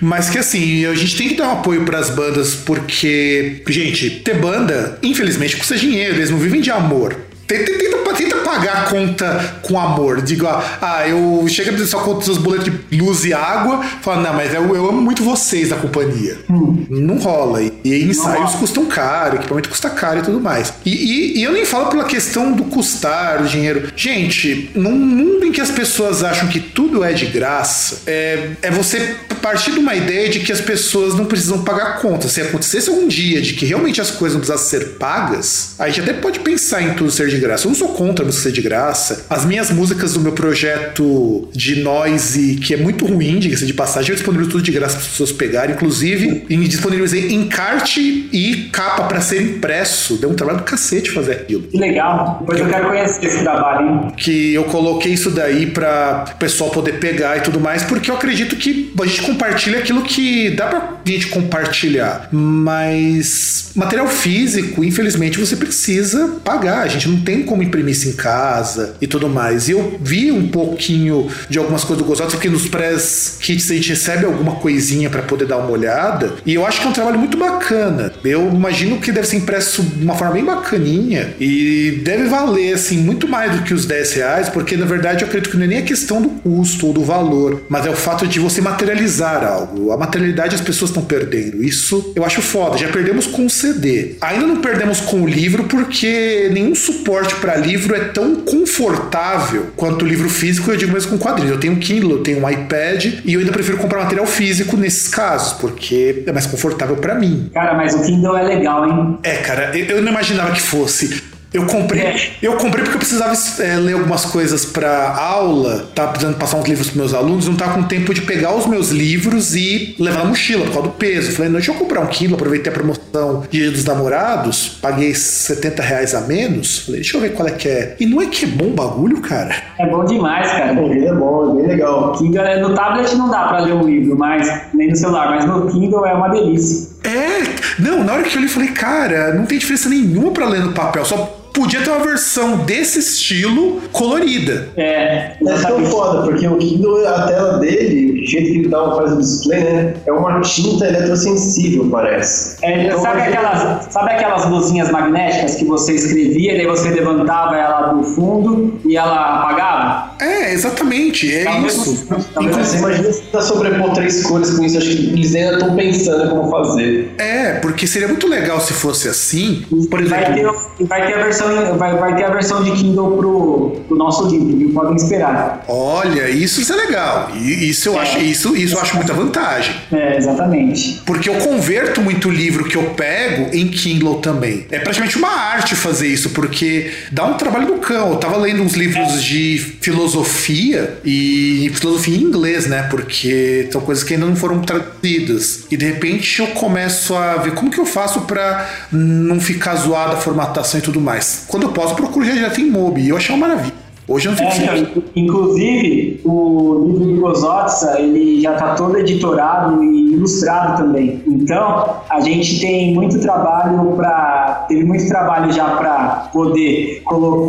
Mas 0.00 0.30
que 0.30 0.38
assim, 0.38 0.86
a 0.86 0.94
gente 0.94 1.16
tem 1.16 1.28
que 1.28 1.34
dar 1.34 1.48
um 1.48 1.52
apoio 1.52 1.84
para 1.84 1.98
as 1.98 2.10
bandas, 2.10 2.54
porque, 2.54 3.60
gente, 3.68 4.08
ter 4.10 4.38
banda, 4.38 4.98
infelizmente, 5.02 5.56
custa 5.56 5.76
dinheiro, 5.76 6.14
eles 6.14 6.30
não 6.30 6.38
vivem 6.38 6.60
de 6.60 6.70
amor. 6.70 7.16
Tenta, 7.46 7.72
tenta, 7.72 8.14
tenta, 8.14 8.36
pagar 8.54 8.84
a 8.84 8.90
conta 8.90 9.54
com 9.62 9.78
amor. 9.78 10.22
Digo, 10.22 10.46
ah, 10.46 11.08
eu 11.08 11.44
chego 11.48 11.76
só 11.84 11.98
com 11.98 12.16
os 12.16 12.38
boletos 12.38 12.72
de 12.90 13.00
luz 13.00 13.24
e 13.24 13.32
água, 13.32 13.82
falo, 14.00 14.22
não, 14.22 14.32
mas 14.32 14.54
eu, 14.54 14.74
eu 14.74 14.88
amo 14.88 15.00
muito 15.00 15.22
vocês 15.22 15.70
da 15.70 15.76
companhia. 15.76 16.38
Hum. 16.48 16.86
Não 16.88 17.18
rola. 17.18 17.62
E, 17.62 17.72
e 17.84 18.04
ensaios 18.04 18.52
não 18.52 18.60
custam 18.60 18.86
caro, 18.86 19.36
equipamento 19.36 19.68
custa 19.68 19.90
caro 19.90 20.20
e 20.20 20.22
tudo 20.22 20.40
mais. 20.40 20.72
E, 20.84 20.90
e, 20.90 21.38
e, 21.38 21.42
eu 21.42 21.52
nem 21.52 21.64
falo 21.64 21.86
pela 21.86 22.04
questão 22.04 22.52
do 22.52 22.64
custar, 22.64 23.42
o 23.42 23.46
dinheiro. 23.46 23.92
Gente, 23.96 24.70
num 24.74 24.92
mundo 24.92 25.44
em 25.44 25.52
que 25.52 25.60
as 25.60 25.70
pessoas 25.70 26.22
acham 26.22 26.48
que 26.48 26.60
tudo 26.60 27.02
é 27.02 27.12
de 27.12 27.26
graça, 27.26 28.02
é, 28.06 28.50
é 28.62 28.70
você 28.70 29.16
partir 29.44 29.72
de 29.72 29.78
uma 29.78 29.94
ideia 29.94 30.30
de 30.30 30.40
que 30.40 30.50
as 30.50 30.62
pessoas 30.62 31.14
não 31.14 31.26
precisam 31.26 31.62
pagar 31.62 32.00
conta. 32.00 32.28
Se 32.28 32.40
acontecesse 32.40 32.88
um 32.88 33.06
dia 33.06 33.42
de 33.42 33.52
que 33.52 33.66
realmente 33.66 34.00
as 34.00 34.10
coisas 34.10 34.32
não 34.32 34.40
precisassem 34.40 34.80
ser 34.80 34.88
pagas, 34.92 35.74
a 35.78 35.86
gente 35.86 36.00
até 36.00 36.14
pode 36.14 36.40
pensar 36.40 36.80
em 36.80 36.94
tudo 36.94 37.10
ser 37.10 37.28
de 37.28 37.36
graça. 37.36 37.66
Eu 37.66 37.68
não 37.68 37.76
sou 37.76 37.88
contra 37.88 38.24
a 38.24 38.26
música 38.26 38.43
ser 38.44 38.52
de 38.52 38.62
graça. 38.62 39.26
As 39.28 39.44
minhas 39.44 39.70
músicas 39.70 40.14
do 40.14 40.20
meu 40.20 40.32
projeto 40.32 41.48
de 41.52 41.80
noise, 41.82 42.56
que 42.56 42.74
é 42.74 42.76
muito 42.76 43.04
ruim, 43.06 43.38
diga-se 43.38 43.66
de 43.66 43.74
passagem, 43.74 44.10
eu 44.10 44.14
disponibilizo 44.16 44.50
tudo 44.52 44.62
de 44.62 44.70
graça 44.72 44.94
para 44.96 45.02
as 45.04 45.10
pessoas 45.10 45.32
pegarem. 45.32 45.74
Inclusive, 45.74 46.44
em- 46.48 46.62
disponibilizei 46.64 47.32
encarte 47.32 48.28
e 48.32 48.68
capa 48.72 49.04
para 49.04 49.20
ser 49.20 49.40
impresso. 49.42 50.16
Deu 50.16 50.30
um 50.30 50.34
trabalho 50.34 50.58
do 50.58 50.64
cacete 50.64 51.10
fazer 51.10 51.32
aquilo. 51.32 51.62
Que 51.64 51.78
legal. 51.78 52.38
Depois 52.40 52.58
eu 52.60 52.66
quero 52.68 52.88
conhecer 52.88 53.26
esse 53.26 53.38
trabalho, 53.42 53.86
hein? 53.88 54.12
que 54.16 54.54
eu 54.54 54.64
coloquei 54.64 55.12
isso 55.12 55.30
daí 55.30 55.66
para 55.66 56.24
o 56.34 56.38
pessoal 56.38 56.70
poder 56.70 56.94
pegar 56.98 57.36
e 57.36 57.40
tudo 57.40 57.60
mais, 57.60 57.82
porque 57.82 58.10
eu 58.10 58.14
acredito 58.16 58.56
que 58.56 58.92
a 59.00 59.06
gente 59.06 59.22
compartilha 59.22 59.78
aquilo 59.78 60.02
que 60.02 60.50
dá 60.50 60.66
pra 60.66 60.94
gente 61.04 61.26
compartilhar. 61.28 62.28
Mas 62.32 63.70
material 63.74 64.08
físico, 64.08 64.82
infelizmente, 64.84 65.38
você 65.38 65.56
precisa 65.56 66.36
pagar. 66.44 66.82
A 66.82 66.88
gente 66.88 67.08
não 67.08 67.20
tem 67.20 67.42
como 67.42 67.62
imprimir 67.62 67.92
isso 67.92 68.08
em 68.08 68.12
casa 68.24 68.96
e 69.02 69.06
tudo 69.06 69.28
mais. 69.28 69.68
E 69.68 69.72
eu 69.72 69.98
vi 70.00 70.32
um 70.32 70.48
pouquinho 70.48 71.28
de 71.50 71.58
algumas 71.58 71.84
coisas 71.84 72.02
do 72.02 72.08
Gozots, 72.08 72.32
porque 72.32 72.48
nos 72.48 72.66
press 72.66 73.36
kits 73.38 73.70
a 73.70 73.74
gente 73.74 73.90
recebe 73.90 74.24
alguma 74.24 74.56
coisinha 74.56 75.10
para 75.10 75.20
poder 75.20 75.44
dar 75.44 75.58
uma 75.58 75.70
olhada. 75.70 76.32
E 76.46 76.54
eu 76.54 76.64
acho 76.66 76.80
que 76.80 76.86
é 76.86 76.90
um 76.90 76.92
trabalho 76.94 77.18
muito 77.18 77.36
bacana. 77.36 78.10
Eu 78.24 78.48
imagino 78.48 78.98
que 78.98 79.12
deve 79.12 79.26
ser 79.26 79.36
impresso 79.36 79.82
de 79.82 80.02
uma 80.02 80.14
forma 80.14 80.32
bem 80.32 80.44
bacaninha 80.44 81.34
e 81.38 82.00
deve 82.02 82.24
valer 82.24 82.72
assim 82.72 82.96
muito 82.96 83.28
mais 83.28 83.52
do 83.52 83.62
que 83.62 83.74
os 83.74 83.84
10 83.84 84.12
reais, 84.14 84.48
porque 84.48 84.74
na 84.74 84.86
verdade 84.86 85.22
eu 85.22 85.28
acredito 85.28 85.50
que 85.50 85.58
não 85.58 85.64
é 85.64 85.68
nem 85.68 85.78
a 85.78 85.82
questão 85.82 86.22
do 86.22 86.30
custo 86.30 86.86
ou 86.86 86.92
do 86.94 87.04
valor, 87.04 87.62
mas 87.68 87.84
é 87.84 87.90
o 87.90 87.94
fato 87.94 88.26
de 88.26 88.40
você 88.40 88.62
materializar 88.62 89.44
algo. 89.44 89.92
A 89.92 89.98
materialidade 89.98 90.54
as 90.54 90.62
pessoas 90.62 90.90
estão 90.90 91.04
perdendo. 91.04 91.62
Isso 91.62 92.12
eu 92.16 92.24
acho 92.24 92.40
foda. 92.40 92.78
Já 92.78 92.88
perdemos 92.88 93.26
com 93.26 93.44
o 93.44 93.50
CD. 93.50 94.16
Ainda 94.22 94.46
não 94.46 94.62
perdemos 94.62 95.00
com 95.00 95.22
o 95.22 95.28
livro 95.28 95.64
porque 95.64 96.48
nenhum 96.52 96.74
suporte 96.74 97.34
para 97.36 97.56
livro 97.56 97.94
é 97.94 98.00
tão 98.14 98.36
confortável 98.36 99.66
quanto 99.76 100.04
o 100.04 100.08
livro 100.08 100.28
físico, 100.28 100.70
eu 100.70 100.76
digo 100.76 100.92
mesmo 100.92 101.10
com 101.10 101.18
quadrinhos. 101.18 101.52
Eu 101.52 101.60
tenho 101.60 101.72
um 101.72 101.78
Kindle, 101.78 102.12
eu 102.12 102.22
tenho 102.22 102.42
um 102.42 102.48
iPad 102.48 103.06
e 103.24 103.34
eu 103.34 103.40
ainda 103.40 103.52
prefiro 103.52 103.76
comprar 103.78 104.04
material 104.04 104.26
físico 104.26 104.76
nesses 104.76 105.08
casos, 105.08 105.54
porque 105.54 106.22
é 106.26 106.32
mais 106.32 106.46
confortável 106.46 106.96
para 106.96 107.14
mim. 107.14 107.50
Cara, 107.52 107.74
mas 107.74 107.94
o 107.94 108.02
Kindle 108.02 108.36
é 108.36 108.42
legal, 108.42 108.88
hein? 108.88 109.18
É, 109.22 109.36
cara, 109.38 109.76
eu 109.76 109.94
eu 109.94 110.02
não 110.02 110.10
imaginava 110.10 110.52
que 110.52 110.60
fosse. 110.60 111.33
Eu 111.54 111.66
comprei, 111.66 112.02
É. 112.02 112.30
eu 112.42 112.54
comprei 112.56 112.82
porque 112.82 112.96
eu 112.96 112.98
precisava 112.98 113.32
é, 113.62 113.76
ler 113.76 113.92
algumas 113.94 114.24
coisas 114.24 114.64
para 114.66 115.10
aula, 115.16 115.88
tava 115.94 116.10
precisando 116.10 116.36
passar 116.36 116.56
uns 116.56 116.66
livros 116.66 116.88
para 116.90 116.96
meus 116.98 117.14
alunos, 117.14 117.46
não 117.46 117.54
tava 117.54 117.74
com 117.74 117.84
tempo 117.84 118.12
de 118.12 118.22
pegar 118.22 118.52
os 118.56 118.66
meus 118.66 118.90
livros 118.90 119.54
e 119.54 119.94
levar 120.00 120.18
na 120.18 120.24
mochila 120.24 120.64
por 120.64 120.72
causa 120.72 120.88
do 120.88 120.94
peso. 120.94 121.30
Falei, 121.30 121.48
não, 121.50 121.58
deixa 121.58 121.70
eu 121.70 121.76
comprar 121.76 122.00
um 122.00 122.06
Kindle, 122.08 122.34
aproveitei 122.34 122.72
a 122.72 122.74
promoção 122.74 123.44
Dia 123.48 123.70
dos 123.70 123.84
Namorados, 123.84 124.78
paguei 124.82 125.14
70 125.14 125.80
reais 125.80 126.12
a 126.14 126.22
menos. 126.22 126.80
Falei, 126.80 127.00
deixa 127.02 127.16
eu 127.16 127.20
ver 127.20 127.32
qual 127.34 127.46
é 127.46 127.52
que 127.52 127.68
é. 127.68 127.94
E 128.00 128.06
não 128.06 128.20
é 128.20 128.26
que 128.26 128.44
é 128.44 128.48
bom 128.48 128.66
o 128.66 128.70
bagulho, 128.70 129.20
cara? 129.20 129.54
É 129.78 129.86
bom 129.88 130.04
demais, 130.04 130.50
cara. 130.50 130.72
Ele 130.72 131.06
é 131.06 131.14
bom, 131.14 131.52
é 131.52 131.62
bem 131.62 131.68
legal. 131.68 132.12
Kindle, 132.18 132.42
é- 132.44 132.60
no 132.60 132.74
tablet 132.74 133.14
não 133.14 133.30
dá 133.30 133.44
pra 133.44 133.60
ler 133.60 133.74
um 133.74 133.84
livro, 133.86 134.18
mas 134.18 134.48
nem 134.74 134.88
no 134.90 134.96
celular, 134.96 135.30
mas 135.30 135.44
no 135.46 135.68
Kindle 135.70 136.04
é 136.04 136.14
uma 136.14 136.28
delícia. 136.30 136.88
É, 137.04 137.42
não, 137.80 138.02
na 138.02 138.14
hora 138.14 138.22
que 138.24 138.34
eu 138.36 138.40
li, 138.40 138.46
eu 138.48 138.52
falei, 138.52 138.70
cara, 138.70 139.34
não 139.34 139.46
tem 139.46 139.56
diferença 139.58 139.88
nenhuma 139.88 140.32
para 140.32 140.46
ler 140.48 140.60
no 140.64 140.72
papel, 140.72 141.04
só 141.04 141.42
podia 141.54 141.80
ter 141.82 141.90
uma 141.90 142.04
versão 142.04 142.58
desse 142.58 142.98
estilo 142.98 143.80
colorida. 143.92 144.68
É, 144.76 145.32
É 145.46 145.56
tão 145.62 145.84
foda, 145.86 146.22
porque 146.22 146.46
o 146.46 146.56
Kindle, 146.58 147.06
a 147.08 147.26
tela 147.26 147.58
dele, 147.58 148.20
o 148.22 148.26
jeito 148.26 148.52
que 148.52 148.58
ele 148.58 148.68
dá, 148.68 148.94
faz 148.96 149.12
o 149.12 149.18
display, 149.18 149.60
né? 149.64 149.94
É 150.04 150.12
uma 150.12 150.40
tinta 150.42 150.86
eletrossensível, 150.86 151.88
parece. 151.90 152.56
É, 152.62 152.84
Então, 152.86 153.00
sabe, 153.00 153.20
a 153.20 153.24
gente- 153.26 153.36
aquelas, 153.38 153.86
sabe 153.92 154.10
aquelas 154.10 154.44
luzinhas 154.50 154.90
magnéticas 154.90 155.54
que 155.54 155.64
você 155.64 155.94
escrevia, 155.94 156.56
daí 156.56 156.66
você 156.66 156.90
levantava 156.90 157.56
ela 157.56 157.92
do 157.92 158.02
fundo 158.02 158.78
e 158.84 158.96
ela 158.96 159.14
apagava? 159.40 160.14
É, 160.20 160.52
exatamente, 160.52 161.32
é 161.34 161.44
mesmo 161.60 161.66
isso. 161.66 162.06
ao 162.34 162.42
mesmo 162.42 162.64
Você 162.64 162.78
imagina 162.78 163.12
se 163.12 163.22
tá 163.22 163.40
sobrepor 163.40 163.92
três 163.92 164.22
cores 164.24 164.50
com 164.50 164.64
isso, 164.64 164.78
acho 164.78 164.88
que 164.88 164.92
eles 165.12 165.34
ainda 165.34 165.52
estão 165.54 165.76
pensando 165.76 166.30
como 166.30 166.50
fazer. 166.50 167.12
É, 167.18 167.54
porque 167.60 167.86
seria 167.86 168.08
muito 168.08 168.26
legal 168.26 168.60
se 168.60 168.72
fosse 168.72 169.08
assim. 169.08 169.64
Por 169.90 170.04
Vai 170.04 170.24
ter, 170.24 170.32
exemplo, 170.40 170.56
vai 170.80 171.06
ter 171.06 171.14
a 171.14 171.22
versão, 171.24 171.43
vai, 171.76 171.96
vai 171.96 172.16
ter 172.16 172.24
a 172.24 172.30
versão 172.30 172.62
de 172.62 172.72
Kindle 172.72 173.16
pro, 173.16 173.82
pro 173.86 173.96
nosso 173.96 174.28
livro, 174.28 174.56
viu? 174.56 174.70
Podem 174.72 174.96
esperar. 174.96 175.64
olha, 175.68 176.28
isso, 176.28 176.60
isso 176.60 176.72
é 176.72 176.76
legal. 176.76 177.30
Isso 177.36 177.88
eu 177.88 177.98
acho, 177.98 178.18
isso, 178.18 178.56
isso 178.56 178.76
eu 178.76 178.80
acho 178.80 178.96
muita 178.96 179.12
vantagem. 179.12 179.74
É, 179.92 180.16
exatamente. 180.16 181.02
Porque 181.04 181.28
eu 181.28 181.34
converto 181.36 182.00
muito 182.00 182.30
livro 182.30 182.64
que 182.64 182.76
eu 182.76 182.90
pego 182.90 183.54
em 183.54 183.68
Kindle 183.68 184.16
também. 184.16 184.66
É 184.70 184.78
praticamente 184.78 185.16
uma 185.16 185.28
arte 185.28 185.74
fazer 185.74 186.08
isso, 186.08 186.30
porque 186.30 186.92
dá 187.10 187.24
um 187.24 187.34
trabalho 187.34 187.66
do 187.66 187.74
cão. 187.74 188.10
Eu 188.10 188.16
tava 188.16 188.36
lendo 188.36 188.62
uns 188.62 188.74
livros 188.74 189.22
de 189.22 189.58
filosofia 189.80 190.98
e 191.04 191.70
filosofia 191.74 192.16
em 192.16 192.22
inglês, 192.22 192.66
né? 192.66 192.84
Porque 192.90 193.68
são 193.70 193.80
coisas 193.80 194.04
que 194.04 194.14
ainda 194.14 194.26
não 194.26 194.36
foram 194.36 194.60
traduzidas. 194.60 195.64
E 195.70 195.76
de 195.76 195.86
repente 195.86 196.40
eu 196.40 196.48
começo 196.48 197.14
a 197.14 197.36
ver 197.36 197.52
como 197.52 197.70
que 197.70 197.78
eu 197.78 197.86
faço 197.86 198.22
pra 198.22 198.68
não 198.90 199.40
ficar 199.40 199.74
zoada 199.76 200.14
a 200.14 200.16
formatação 200.16 200.78
e 200.80 200.82
tudo 200.82 201.00
mais. 201.00 201.33
Quando 201.46 201.64
eu 201.64 201.72
posso, 201.72 201.94
procuro 201.94 202.24
já 202.24 202.32
direto 202.32 202.60
em 202.60 202.70
Mobi. 202.70 203.02
E 203.02 203.08
eu 203.10 203.16
achei 203.16 203.34
uma 203.34 203.46
maravilha. 203.46 203.83
Hoje 204.06 204.28
eu 204.28 204.32
não 204.32 204.38
fico 204.38 204.50
É, 204.50 204.78
então, 204.78 205.02
inclusive, 205.16 206.20
o 206.24 206.84
livro 206.86 207.04
do 207.06 207.20
Gozotsa, 207.20 207.98
ele 207.98 208.40
já 208.40 208.52
está 208.52 208.74
todo 208.74 208.98
editorado 208.98 209.82
e 209.82 210.12
ilustrado 210.12 210.82
também. 210.82 211.22
Então, 211.26 211.96
a 212.10 212.20
gente 212.20 212.60
tem 212.60 212.94
muito 212.94 213.18
trabalho 213.20 213.92
para 213.96 214.64
teve 214.68 214.84
muito 214.84 215.06
trabalho 215.08 215.52
já 215.52 215.64
para 215.76 216.28
poder 216.32 217.02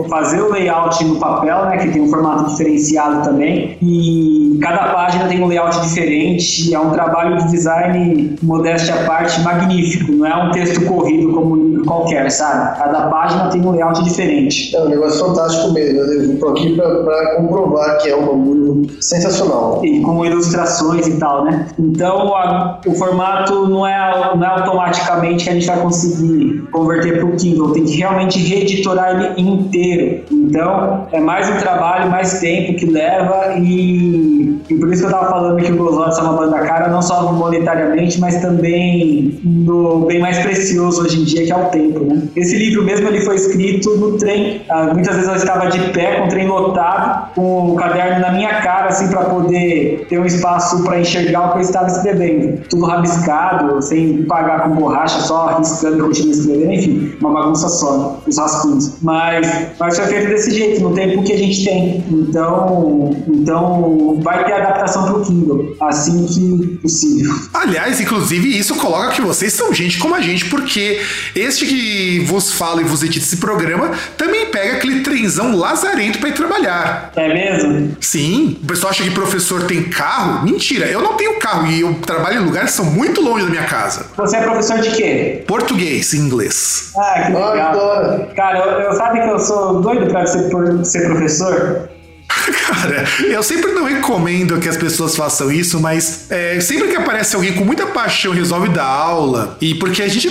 fazer 0.10 0.42
o 0.42 0.52
layout 0.52 1.04
no 1.04 1.18
papel, 1.18 1.66
né, 1.66 1.78
que 1.78 1.90
tem 1.90 2.02
um 2.02 2.10
formato 2.10 2.50
diferenciado 2.50 3.24
também. 3.24 3.78
E 3.82 4.58
cada 4.62 4.94
página 4.94 5.28
tem 5.28 5.42
um 5.42 5.48
layout 5.48 5.80
diferente. 5.82 6.74
É 6.74 6.80
um 6.80 6.92
trabalho 6.92 7.38
de 7.38 7.52
design, 7.52 8.36
modéstia 8.42 8.96
à 8.96 9.06
parte, 9.06 9.40
magnífico. 9.42 10.12
Não 10.12 10.26
é 10.26 10.36
um 10.36 10.52
texto 10.52 10.86
corrido 10.86 11.34
como 11.34 11.54
um 11.54 11.56
livro 11.56 11.86
qualquer, 11.86 12.30
sabe? 12.32 12.78
Cada 12.78 13.08
página 13.08 13.50
tem 13.50 13.62
um 13.62 13.72
layout 13.72 14.04
diferente. 14.04 14.76
É 14.76 14.82
um 14.82 14.90
negócio 14.90 15.26
fantástico 15.26 15.72
mesmo. 15.72 16.00
Eu 16.00 16.38
tô 16.46 16.52
aqui 16.52 16.76
pra 16.76 17.36
comprovar 17.38 17.98
que 18.00 18.10
é 18.10 18.16
um 18.16 18.26
bagulho 18.26 18.88
sensacional. 19.02 19.82
e 19.84 20.02
com 20.02 20.26
ilustrações 20.26 21.08
e 21.08 21.18
tal, 21.18 21.44
né? 21.46 21.68
Então 21.80 22.36
a- 22.36 22.80
o 22.86 22.92
formato 22.94 23.68
não 23.68 23.86
é, 23.86 24.36
não 24.36 24.44
é 24.44 24.48
automaticamente 24.48 25.44
que 25.44 25.50
a 25.50 25.54
gente 25.54 25.66
vai 25.68 25.80
conseguir 25.82 26.62
converter 26.72 27.18
para 27.18 27.26
o 27.26 27.36
Kindle, 27.36 27.72
tem 27.72 27.84
que 27.86 27.96
realmente 27.98 28.40
reeditorar 28.40 29.34
ele 29.38 29.42
inteiro. 29.50 30.24
Então 30.32 31.08
é 31.12 31.20
mais 31.20 31.50
um 31.50 31.58
trabalho, 31.58 32.10
mais 32.12 32.40
tempo 32.40 32.76
que 32.78 32.86
leva 32.86 33.56
e, 33.60 34.60
e 34.70 34.76
por 34.76 34.92
isso 34.92 35.02
que 35.02 35.08
eu 35.08 35.12
tava 35.12 35.30
falando 35.30 35.62
que 35.64 35.72
o 35.72 35.76
Gozotes 35.78 36.18
é 36.18 36.22
uma 36.22 36.34
banda 36.34 36.60
cara, 36.60 36.88
não 36.90 37.02
só 37.02 37.32
monetariamente, 37.32 38.20
mas 38.20 38.42
também 38.42 39.40
no 39.44 40.00
bem 40.06 40.20
mais 40.20 40.38
precioso 40.40 41.04
hoje 41.04 41.22
em 41.22 41.24
dia 41.24 41.46
que 41.46 41.52
é 41.52 41.56
o 41.56 41.66
tempo, 41.70 42.00
né? 42.02 42.22
Esse 42.36 42.56
livro 42.58 42.84
mesmo 42.84 43.08
ele 43.08 43.22
foi 43.22 43.36
escrito 43.36 43.96
no 43.98 44.18
trem. 44.18 44.62
Ah, 44.70 44.94
muitas 44.94 45.16
vezes 45.16 45.30
eu 45.30 45.36
estava 45.36 45.68
de 45.68 45.80
pé 45.92 46.22
com 46.22 46.28
o 46.36 46.38
trem 46.38 46.48
lotado, 46.48 47.34
com 47.34 47.72
o 47.72 47.76
caderno 47.76 48.20
na 48.20 48.32
minha 48.32 48.62
cara, 48.62 48.90
assim, 48.90 49.08
para 49.08 49.26
poder 49.26 50.06
ter 50.10 50.20
um 50.20 50.26
espaço 50.26 50.84
para 50.84 51.00
enxergar 51.00 51.50
o 51.50 51.52
que 51.54 51.58
eu 51.60 51.62
estava 51.62 51.88
escrevendo. 51.88 52.62
Tudo 52.70 52.86
rabiscado, 52.86 53.82
sem 53.82 54.24
pagar 54.24 54.64
com 54.64 54.76
borracha, 54.76 55.20
só 55.22 55.58
riscando 55.58 55.98
e 55.98 56.02
continuando 56.02 56.38
escrevendo, 56.38 56.72
enfim, 56.72 57.18
uma 57.20 57.32
bagunça 57.32 57.70
só, 57.70 57.98
né? 57.98 58.16
os 58.28 58.38
rascunhos. 58.38 58.94
Mas, 59.02 59.48
mas 59.80 59.98
foi 59.98 60.08
feito 60.08 60.28
desse 60.28 60.52
jeito, 60.52 60.82
no 60.82 60.94
tempo 60.94 61.24
que 61.24 61.34
a 61.34 61.38
gente 61.38 61.64
tem. 61.64 62.04
Então, 62.10 63.16
então 63.30 64.20
vai 64.22 64.44
ter 64.44 64.54
adaptação 64.54 65.06
para 65.06 65.18
o 65.18 65.26
Kindle, 65.26 65.76
assim 65.82 66.26
que 66.26 66.78
possível. 66.82 67.34
Aliás, 67.54 68.00
inclusive, 68.02 68.58
isso 68.58 68.76
coloca 68.76 69.12
que 69.12 69.22
vocês 69.22 69.54
são 69.54 69.74
gente 69.74 69.98
como 70.00 70.16
a 70.16 70.22
gente, 70.22 70.46
porque 70.46 71.02
este 71.36 71.66
que 71.66 72.20
vos 72.20 72.52
fala 72.52 72.82
e 72.82 72.84
vos 72.84 73.04
edita 73.04 73.26
esse 73.26 73.38
programa 73.38 73.92
também 74.18 74.48
pega 74.48 74.78
aquele 74.78 75.02
trenzão 75.02 75.56
lazarento 75.56 76.20
pra 76.26 76.30
ir 76.30 76.34
trabalhar. 76.34 77.12
É 77.16 77.28
mesmo? 77.34 77.96
Sim, 78.02 78.58
o 78.64 78.68
pessoal 78.68 78.92
acha 78.92 79.04
que 79.04 79.12
professor 79.12 79.64
tem 79.64 79.84
carro. 79.84 80.44
Mentira, 80.44 80.88
eu 80.88 81.02
não 81.02 81.14
tenho 81.14 81.40
carro 81.40 81.68
e 81.68 81.82
eu 81.82 81.94
trabalho 82.06 82.42
em 82.42 82.46
lugares 82.46 82.72
que 82.72 82.78
são 82.78 82.86
muito 82.86 83.22
longe 83.22 83.46
da 83.46 83.52
minha 83.52 83.66
casa. 83.66 84.08
Você 84.18 84.38
é 84.38 84.42
professor 84.42 84.80
de 84.80 84.92
quê? 84.92 85.44
Português, 85.48 86.14
inglês. 86.14 86.92
Ah, 86.98 87.24
que 87.26 87.32
legal. 87.32 88.28
Cara, 88.36 88.60
eu, 88.60 88.80
eu 88.82 88.94
sabe 88.94 89.22
que 89.22 89.30
eu 89.30 89.40
sou 89.40 89.82
doido 89.82 90.08
pra 90.08 90.26
ser, 90.26 90.50
ser 90.84 91.06
professor? 91.06 91.90
Cara, 92.28 93.06
eu 93.30 93.42
sempre 93.44 93.72
não 93.72 93.86
recomendo 93.86 94.60
que 94.60 94.68
as 94.68 94.78
pessoas 94.78 95.16
façam 95.16 95.52
isso, 95.52 95.80
mas 95.80 96.30
é, 96.30 96.60
sempre 96.60 96.88
que 96.90 96.96
aparece 96.96 97.36
alguém 97.36 97.54
com 97.54 97.64
muita 97.64 97.86
paixão 97.86 98.34
resolve 98.34 98.70
dar 98.70 98.86
aula, 98.86 99.58
e 99.62 99.76
porque 99.76 100.02
a 100.02 100.08
gente 100.08 100.30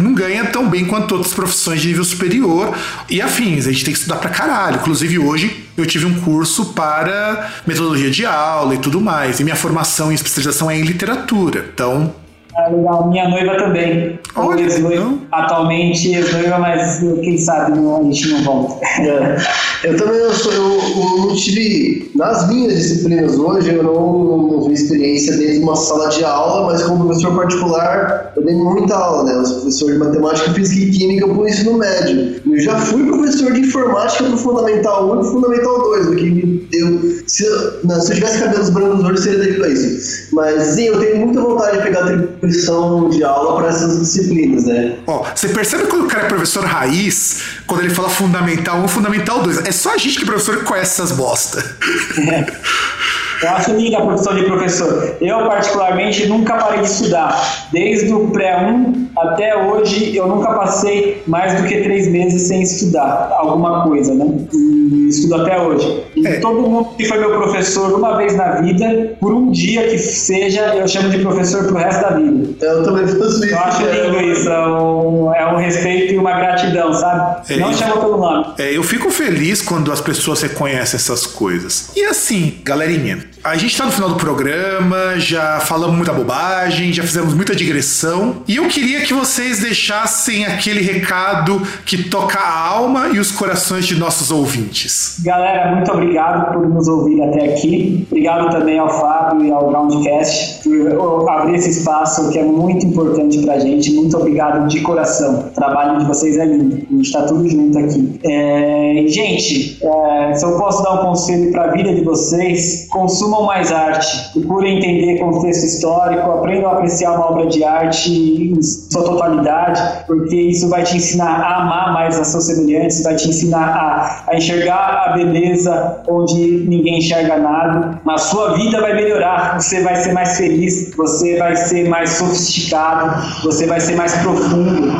não 0.00 0.14
ganha 0.14 0.44
tão 0.46 0.68
bem 0.68 0.84
quanto 0.84 1.12
outras 1.12 1.32
profissões 1.32 1.80
de 1.80 1.88
nível 1.88 2.04
superior 2.04 2.76
e 3.08 3.20
afins, 3.20 3.66
a 3.66 3.72
gente 3.72 3.84
tem 3.84 3.92
que 3.92 3.98
estudar 4.00 4.16
pra 4.16 4.30
caralho. 4.30 4.76
Inclusive 4.76 5.18
hoje 5.18 5.64
eu 5.76 5.86
tive 5.86 6.06
um 6.06 6.20
curso 6.20 6.66
para 6.66 7.50
metodologia 7.66 8.10
de 8.10 8.26
aula 8.26 8.74
e 8.74 8.78
tudo 8.78 9.00
mais, 9.00 9.40
e 9.40 9.44
minha 9.44 9.56
formação 9.56 10.12
e 10.12 10.14
especialização 10.14 10.70
é 10.70 10.78
em 10.78 10.82
literatura. 10.82 11.70
Então, 11.72 12.14
Ah, 12.56 12.68
legal. 12.68 13.08
Minha 13.08 13.28
noiva 13.28 13.56
também. 13.56 14.18
Olha, 14.36 14.60
Ex-noiva. 14.62 15.02
então. 15.02 15.18
Atualmente 15.32 16.12
ex-noiva, 16.14 16.58
mas 16.58 16.98
quem 17.22 17.38
sabe 17.38 17.78
não- 17.78 18.00
a 18.00 18.02
gente 18.04 18.28
não 18.28 18.42
volta. 18.42 18.84
É. 19.00 19.36
Eu 19.84 19.96
também 19.96 20.16
eu, 20.16 20.32
sou- 20.32 20.52
eu, 20.52 20.62
eu 20.62 21.16
não 21.26 21.34
tive, 21.34 22.10
nas 22.14 22.48
minhas 22.48 22.74
disciplinas 22.74 23.36
hoje, 23.36 23.74
eu 23.74 23.82
não, 23.82 24.48
não 24.48 24.62
vi 24.68 24.74
experiência 24.74 25.36
dentro 25.36 25.54
de 25.54 25.58
uma 25.60 25.74
sala 25.76 26.08
de 26.08 26.24
aula, 26.24 26.66
mas 26.70 26.82
como 26.84 27.06
professor 27.06 27.34
particular, 27.34 28.32
eu 28.36 28.44
dei 28.44 28.54
muita 28.54 28.94
aula, 28.94 29.24
né? 29.24 29.34
Eu 29.34 29.44
sou 29.44 29.56
professor 29.56 29.92
de 29.92 29.98
matemática, 29.98 30.52
física 30.52 30.86
e 30.86 30.90
química 30.90 31.26
pro 31.28 31.48
ensino 31.48 31.78
médio. 31.78 32.40
Eu 32.46 32.60
já 32.60 32.78
fui 32.78 33.04
professor 33.06 33.52
de 33.52 33.60
informática 33.60 34.24
pro 34.24 34.36
Fundamental 34.36 35.10
1 35.18 35.20
e 35.20 35.24
Fundamental 35.24 35.78
2, 35.82 36.06
o 36.08 36.16
que 36.16 36.30
me 36.30 36.42
deu. 36.70 37.22
Se 37.26 37.44
eu, 37.44 37.80
não, 37.84 38.00
se 38.00 38.12
eu 38.12 38.16
tivesse 38.16 38.38
cabelos 38.40 38.70
brancos 38.70 39.04
hoje, 39.04 39.22
seria 39.22 39.38
devido 39.40 39.64
a 39.64 39.68
isso. 39.68 40.28
Mas 40.34 40.62
sim, 40.62 40.84
eu 40.84 41.00
tenho 41.00 41.26
muita 41.26 41.40
vontade 41.40 41.78
de 41.78 41.82
pegar 41.82 42.02
atribuição 42.42 43.08
de 43.08 43.22
aula 43.22 43.56
para 43.56 43.68
essas 43.68 44.00
disciplinas, 44.00 44.64
né? 44.64 44.96
Ó, 45.06 45.24
você 45.34 45.48
percebe 45.48 45.84
quando 45.86 46.04
o 46.04 46.08
cara 46.08 46.24
é 46.24 46.28
professor 46.28 46.64
raiz, 46.64 47.42
quando 47.66 47.82
ele 47.82 47.94
fala 47.94 48.08
fundamental 48.08 48.80
1, 48.82 48.88
fundamental 48.88 49.42
2. 49.42 49.58
É 49.58 49.72
só 49.72 49.94
a 49.94 49.96
gente 49.96 50.18
que 50.18 50.24
é 50.24 50.26
professor 50.26 50.58
que 50.58 50.64
conhece 50.64 51.00
essas 51.00 51.12
bosta. 51.16 51.62
Eu 53.42 53.48
acho 53.50 53.72
linda 53.72 53.98
a 53.98 54.02
profissão 54.02 54.34
de 54.34 54.44
professor. 54.44 55.16
Eu, 55.20 55.38
particularmente, 55.48 56.26
nunca 56.26 56.54
parei 56.56 56.80
de 56.80 56.86
estudar. 56.86 57.68
Desde 57.72 58.12
o 58.12 58.28
pré-1 58.28 59.08
até 59.16 59.56
hoje, 59.56 60.16
eu 60.16 60.26
nunca 60.26 60.52
passei 60.52 61.22
mais 61.26 61.60
do 61.60 61.66
que 61.68 61.80
três 61.82 62.06
meses 62.08 62.42
sem 62.48 62.62
estudar 62.62 63.30
alguma 63.38 63.82
coisa, 63.84 64.14
né? 64.14 64.26
E 64.52 65.08
estudo 65.08 65.34
até 65.42 65.60
hoje. 65.60 66.02
E 66.16 66.26
É. 66.26 66.40
todo 66.40 66.60
mundo 66.62 66.90
que 66.96 67.04
foi 67.04 67.18
meu 67.18 67.30
professor 67.30 67.92
uma 67.92 68.16
vez 68.16 68.36
na 68.36 68.60
vida, 68.60 69.16
por 69.20 69.34
um 69.34 69.50
dia 69.50 69.88
que 69.88 69.98
seja, 69.98 70.60
eu 70.74 70.86
chamo 70.88 71.10
de 71.10 71.18
professor 71.18 71.64
pro 71.64 71.76
resto 71.76 72.00
da 72.00 72.10
vida. 72.10 72.64
Eu 72.64 72.82
também 72.84 73.06
faço 73.06 73.44
isso. 73.44 73.44
Eu 73.44 73.58
acho 73.58 73.82
lindo 73.82 74.20
isso. 74.22 74.48
É 74.48 74.68
um, 74.68 75.34
é 75.34 75.52
um 75.52 75.56
respeito 75.56 76.14
e 76.14 76.18
uma 76.18 76.32
gratidão, 76.32 76.92
sabe? 76.94 77.52
É 77.52 77.56
Não 77.56 77.70
isso. 77.70 77.80
chama 77.80 77.96
pelo 78.00 78.16
nome. 78.18 78.46
É, 78.58 78.76
eu 78.76 78.82
fico 78.82 79.10
feliz 79.10 79.60
quando 79.60 79.90
as 79.92 80.00
pessoas 80.00 80.40
reconhecem 80.42 80.96
essas 80.96 81.26
coisas. 81.26 81.90
E 81.96 82.04
assim, 82.04 82.54
galerinha, 82.64 83.24
a 83.44 83.56
gente 83.56 83.76
tá 83.76 83.84
no 83.84 83.90
final 83.90 84.08
do 84.08 84.14
programa, 84.14 85.18
já 85.18 85.58
falamos 85.58 85.96
muita 85.96 86.12
bobagem, 86.12 86.92
já 86.92 87.02
fizemos 87.02 87.34
muita 87.34 87.56
digressão. 87.56 88.36
E 88.46 88.56
eu 88.56 88.68
queria 88.68 89.00
que 89.00 89.12
vocês 89.12 89.60
deixassem 89.60 90.46
aquele 90.46 90.80
recado 90.80 91.60
que 91.84 92.08
toca 92.08 92.38
a 92.38 92.68
alma 92.68 93.08
e 93.08 93.18
os 93.18 93.32
corações 93.32 93.84
de 93.84 93.98
nossos 93.98 94.30
ouvintes. 94.30 95.20
Galera, 95.24 95.74
muito 95.74 95.90
obrigado 95.90 96.52
por 96.52 96.68
nos 96.68 96.86
ouvir 96.86 97.20
até 97.22 97.52
aqui. 97.52 98.06
Obrigado 98.10 98.50
também 98.50 98.78
ao 98.78 98.88
Fábio 98.88 99.44
e 99.44 99.50
ao 99.50 99.68
Groundcast 99.68 100.62
por 100.62 101.28
abrir 101.28 101.56
esse 101.56 101.70
espaço 101.70 102.30
que 102.30 102.38
é 102.38 102.44
muito 102.44 102.86
importante 102.86 103.38
pra 103.38 103.58
gente. 103.58 103.92
Muito 103.92 104.16
obrigado 104.16 104.68
de 104.68 104.80
coração. 104.82 105.46
O 105.46 105.54
trabalho 105.54 105.98
de 105.98 106.04
vocês 106.06 106.36
é 106.36 106.44
lindo. 106.44 106.76
A 106.76 106.94
gente 106.94 107.12
tá 107.12 107.22
tudo 107.22 107.48
junto 107.48 107.76
aqui. 107.76 108.20
É, 108.24 109.04
gente, 109.08 109.78
é, 109.82 110.34
se 110.34 110.44
eu 110.44 110.56
posso 110.58 110.82
dar 110.84 111.02
um 111.02 111.06
conselho 111.06 111.50
para 111.50 111.64
a 111.64 111.72
vida 111.72 111.92
de 111.92 112.04
vocês, 112.04 112.86
consumam 113.32 113.46
mais 113.46 113.72
arte. 113.72 114.30
Procurem 114.32 114.78
entender 114.78 115.18
contexto 115.18 115.64
histórico, 115.64 116.30
aprendam 116.30 116.70
a 116.70 116.74
apreciar 116.74 117.12
uma 117.16 117.30
obra 117.30 117.46
de 117.46 117.64
arte 117.64 118.10
em 118.10 118.62
sua 118.62 119.02
totalidade, 119.04 119.80
porque 120.06 120.36
isso 120.36 120.68
vai 120.68 120.82
te 120.82 120.96
ensinar 120.96 121.40
a 121.40 121.62
amar 121.62 121.92
mais 121.94 122.18
as 122.18 122.28
seus 122.28 122.44
semelhantes, 122.44 123.02
vai 123.02 123.16
te 123.16 123.28
ensinar 123.28 123.68
a, 123.68 124.30
a 124.30 124.36
enxergar 124.36 125.06
a 125.06 125.12
beleza 125.14 126.02
onde 126.08 126.66
ninguém 126.68 126.98
enxerga 126.98 127.38
nada. 127.38 128.00
A 128.06 128.18
sua 128.18 128.54
vida 128.54 128.80
vai 128.80 128.94
melhorar, 128.94 129.60
você 129.60 129.82
vai 129.82 129.96
ser 129.96 130.12
mais 130.12 130.36
feliz, 130.36 130.94
você 130.94 131.38
vai 131.38 131.56
ser 131.56 131.88
mais 131.88 132.10
sofisticado, 132.10 133.42
você 133.42 133.66
vai 133.66 133.80
ser 133.80 133.96
mais 133.96 134.14
profundo. 134.18 134.92